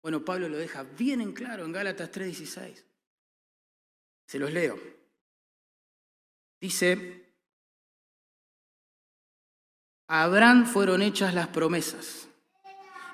Bueno, 0.02 0.24
Pablo 0.24 0.48
lo 0.48 0.56
deja 0.56 0.84
bien 0.84 1.20
en 1.20 1.32
claro 1.32 1.64
en 1.64 1.72
Gálatas 1.72 2.12
3:16. 2.12 2.84
Se 4.26 4.38
los 4.38 4.52
leo. 4.52 4.97
Dice, 6.60 7.34
a 10.08 10.24
Abraham 10.24 10.66
fueron 10.66 11.02
hechas 11.02 11.34
las 11.34 11.48
promesas 11.48 12.28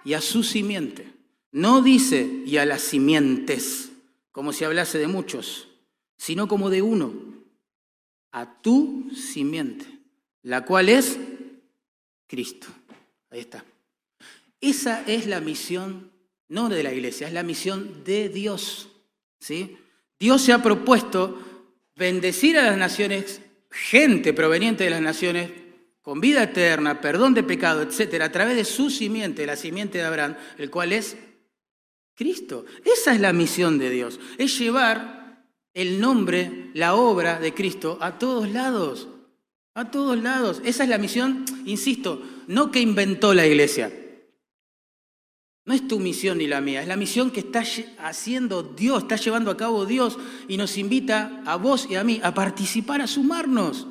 y 0.04 0.14
a 0.14 0.20
su 0.20 0.42
simiente. 0.42 1.12
No 1.50 1.82
dice 1.82 2.42
y 2.46 2.56
a 2.56 2.64
las 2.64 2.82
simientes, 2.82 3.92
como 4.32 4.52
si 4.52 4.64
hablase 4.64 4.98
de 4.98 5.06
muchos, 5.06 5.68
sino 6.16 6.48
como 6.48 6.70
de 6.70 6.82
uno, 6.82 7.12
a 8.32 8.60
tu 8.60 9.10
simiente, 9.14 9.86
la 10.42 10.64
cual 10.64 10.88
es 10.88 11.18
Cristo. 12.26 12.66
Ahí 13.30 13.40
está. 13.40 13.64
Esa 14.60 15.02
es 15.06 15.26
la 15.26 15.40
misión, 15.40 16.10
no 16.48 16.68
de 16.68 16.82
la 16.82 16.92
iglesia, 16.92 17.26
es 17.26 17.32
la 17.32 17.42
misión 17.42 18.02
de 18.02 18.28
Dios. 18.28 18.88
¿sí? 19.38 19.76
Dios 20.18 20.42
se 20.42 20.52
ha 20.52 20.62
propuesto 20.62 21.53
bendecir 21.96 22.58
a 22.58 22.62
las 22.62 22.76
naciones, 22.76 23.40
gente 23.70 24.32
proveniente 24.32 24.84
de 24.84 24.90
las 24.90 25.00
naciones, 25.00 25.50
con 26.02 26.20
vida 26.20 26.42
eterna, 26.42 27.00
perdón 27.00 27.34
de 27.34 27.42
pecado, 27.42 27.82
etcétera, 27.82 28.26
a 28.26 28.32
través 28.32 28.56
de 28.56 28.64
su 28.64 28.90
simiente, 28.90 29.46
la 29.46 29.56
simiente 29.56 29.98
de 29.98 30.04
Abraham, 30.04 30.36
el 30.58 30.70
cual 30.70 30.92
es 30.92 31.16
Cristo. 32.14 32.66
Esa 32.84 33.14
es 33.14 33.20
la 33.20 33.32
misión 33.32 33.78
de 33.78 33.90
Dios, 33.90 34.20
es 34.36 34.58
llevar 34.58 35.44
el 35.72 36.00
nombre, 36.00 36.70
la 36.74 36.94
obra 36.94 37.40
de 37.40 37.54
Cristo 37.54 37.98
a 38.00 38.18
todos 38.18 38.50
lados, 38.50 39.08
a 39.74 39.90
todos 39.90 40.22
lados. 40.22 40.60
Esa 40.64 40.84
es 40.84 40.90
la 40.90 40.98
misión, 40.98 41.44
insisto, 41.64 42.22
no 42.46 42.70
que 42.70 42.80
inventó 42.80 43.32
la 43.32 43.46
iglesia. 43.46 43.92
No 45.64 45.72
es 45.72 45.88
tu 45.88 45.98
misión 45.98 46.38
ni 46.38 46.46
la 46.46 46.60
mía, 46.60 46.82
es 46.82 46.88
la 46.88 46.96
misión 46.96 47.30
que 47.30 47.40
está 47.40 47.62
haciendo 47.98 48.62
Dios, 48.62 49.02
está 49.02 49.16
llevando 49.16 49.50
a 49.50 49.56
cabo 49.56 49.86
Dios 49.86 50.18
y 50.46 50.56
nos 50.56 50.76
invita 50.76 51.42
a 51.46 51.56
vos 51.56 51.86
y 51.88 51.94
a 51.94 52.04
mí 52.04 52.20
a 52.22 52.34
participar, 52.34 53.00
a 53.00 53.06
sumarnos 53.06 53.86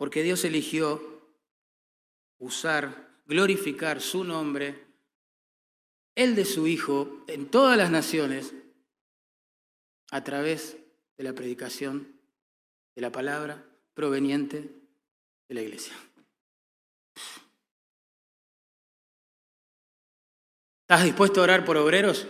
porque 0.00 0.22
Dios 0.22 0.46
eligió 0.46 1.28
usar, 2.38 3.20
glorificar 3.26 4.00
su 4.00 4.24
nombre, 4.24 4.86
el 6.14 6.34
de 6.34 6.46
su 6.46 6.66
Hijo, 6.66 7.22
en 7.26 7.50
todas 7.50 7.76
las 7.76 7.90
naciones, 7.90 8.54
a 10.10 10.24
través 10.24 10.78
de 11.18 11.24
la 11.24 11.34
predicación 11.34 12.18
de 12.94 13.02
la 13.02 13.12
palabra 13.12 13.62
proveniente 13.92 14.70
de 15.50 15.54
la 15.54 15.60
iglesia. 15.60 15.92
¿Estás 20.90 21.04
dispuesto 21.04 21.38
a 21.38 21.44
orar 21.44 21.64
por 21.64 21.76
obreros? 21.76 22.26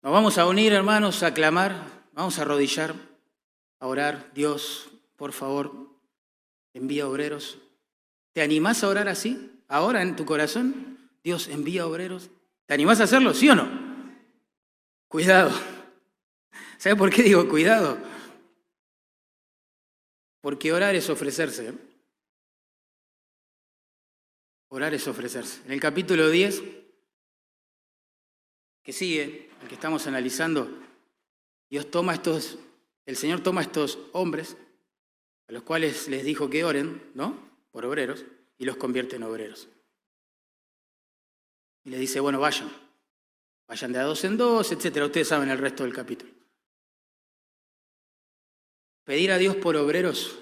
Nos 0.00 0.12
vamos 0.14 0.38
a 0.38 0.46
unir, 0.46 0.72
hermanos, 0.72 1.22
a 1.22 1.34
clamar, 1.34 2.06
vamos 2.14 2.38
a 2.38 2.40
arrodillar, 2.40 2.94
a 3.80 3.86
orar. 3.86 4.32
Dios, 4.32 4.88
por 5.14 5.34
favor, 5.34 5.90
envía 6.72 7.06
obreros. 7.06 7.58
¿Te 8.32 8.40
animás 8.40 8.82
a 8.82 8.88
orar 8.88 9.08
así? 9.08 9.60
Ahora 9.68 10.00
en 10.00 10.16
tu 10.16 10.24
corazón, 10.24 11.10
Dios 11.22 11.48
envía 11.48 11.86
obreros. 11.86 12.30
¿Te 12.64 12.72
animás 12.72 12.98
a 13.02 13.04
hacerlo, 13.04 13.34
sí 13.34 13.50
o 13.50 13.54
no? 13.54 13.68
Cuidado. 15.06 15.50
¿Sabe 16.78 16.96
por 16.96 17.10
qué 17.10 17.24
digo 17.24 17.46
cuidado? 17.46 17.98
Porque 20.40 20.72
orar 20.72 20.94
es 20.94 21.10
ofrecerse. 21.10 21.68
¿eh? 21.68 21.74
Orar 24.68 24.94
es 24.94 25.06
ofrecerse. 25.06 25.60
En 25.66 25.72
el 25.72 25.80
capítulo 25.80 26.30
10, 26.30 26.77
que 28.88 28.94
sigue, 28.94 29.50
el 29.60 29.68
que 29.68 29.74
estamos 29.74 30.06
analizando, 30.06 30.66
Dios 31.68 31.90
toma 31.90 32.14
estos, 32.14 32.56
el 33.04 33.16
Señor 33.16 33.42
toma 33.42 33.60
estos 33.60 33.98
hombres 34.14 34.56
a 35.46 35.52
los 35.52 35.62
cuales 35.62 36.08
les 36.08 36.24
dijo 36.24 36.48
que 36.48 36.64
oren, 36.64 37.02
¿no? 37.12 37.38
Por 37.70 37.84
obreros, 37.84 38.24
y 38.56 38.64
los 38.64 38.78
convierte 38.78 39.16
en 39.16 39.24
obreros. 39.24 39.68
Y 41.84 41.90
le 41.90 41.98
dice, 41.98 42.18
bueno, 42.20 42.40
vayan, 42.40 42.72
vayan 43.66 43.92
de 43.92 43.98
a 43.98 44.04
dos 44.04 44.24
en 44.24 44.38
dos, 44.38 44.72
etcétera. 44.72 45.04
Ustedes 45.04 45.28
saben 45.28 45.50
el 45.50 45.58
resto 45.58 45.84
del 45.84 45.92
capítulo. 45.92 46.32
Pedir 49.04 49.32
a 49.32 49.36
Dios 49.36 49.56
por 49.56 49.76
obreros, 49.76 50.38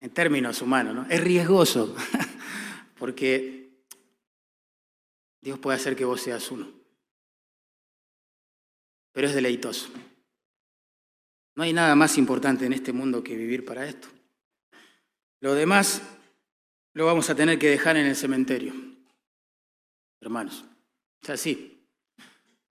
en 0.00 0.10
términos 0.10 0.60
humanos, 0.62 0.96
¿no? 0.96 1.06
Es 1.08 1.22
riesgoso, 1.22 1.94
porque 2.98 3.65
Dios 5.46 5.60
puede 5.60 5.76
hacer 5.76 5.94
que 5.94 6.04
vos 6.04 6.20
seas 6.20 6.50
uno. 6.50 6.68
Pero 9.12 9.28
es 9.28 9.32
deleitoso. 9.32 9.88
No 11.54 11.62
hay 11.62 11.72
nada 11.72 11.94
más 11.94 12.18
importante 12.18 12.66
en 12.66 12.72
este 12.72 12.92
mundo 12.92 13.22
que 13.22 13.36
vivir 13.36 13.64
para 13.64 13.86
esto. 13.86 14.08
Lo 15.38 15.54
demás 15.54 16.02
lo 16.94 17.06
vamos 17.06 17.30
a 17.30 17.36
tener 17.36 17.60
que 17.60 17.70
dejar 17.70 17.96
en 17.96 18.06
el 18.06 18.16
cementerio, 18.16 18.74
hermanos. 20.20 20.64
Es 21.22 21.30
así. 21.30 21.86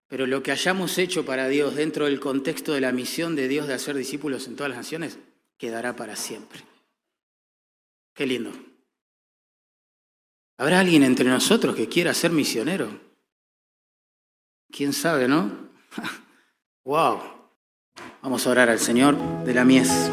Pero 0.09 0.28
lo 0.28 0.43
que 0.43 0.51
hayamos 0.51 0.97
hecho 0.97 1.26
para 1.26 1.47
Dios 1.47 1.76
dentro 1.76 2.07
del 2.07 2.19
contexto 2.19 2.73
de 2.73 2.82
la 2.82 2.91
misión 2.91 3.38
de 3.38 3.47
Dios 3.47 3.67
de 3.67 3.76
hacer 3.76 3.95
discípulos 3.95 4.47
en 4.47 4.57
todas 4.57 4.71
las 4.71 4.80
naciones, 4.80 5.17
quedará 5.57 5.95
para 5.95 6.17
siempre. 6.17 6.59
Qué 8.13 8.26
lindo. 8.26 8.51
¿Habrá 10.58 10.80
alguien 10.80 11.03
entre 11.03 11.30
nosotros 11.30 11.76
que 11.76 11.89
quiera 11.89 12.14
ser 12.14 12.32
misionero? 12.32 12.89
¿Quién 14.72 14.93
sabe, 14.93 15.28
no? 15.28 15.70
¡Wow! 16.86 17.20
Vamos 18.22 18.45
a 18.45 18.49
orar 18.49 18.70
al 18.70 18.80
Señor 18.80 19.18
de 19.43 19.53
la 19.53 19.66
mies. 19.66 20.10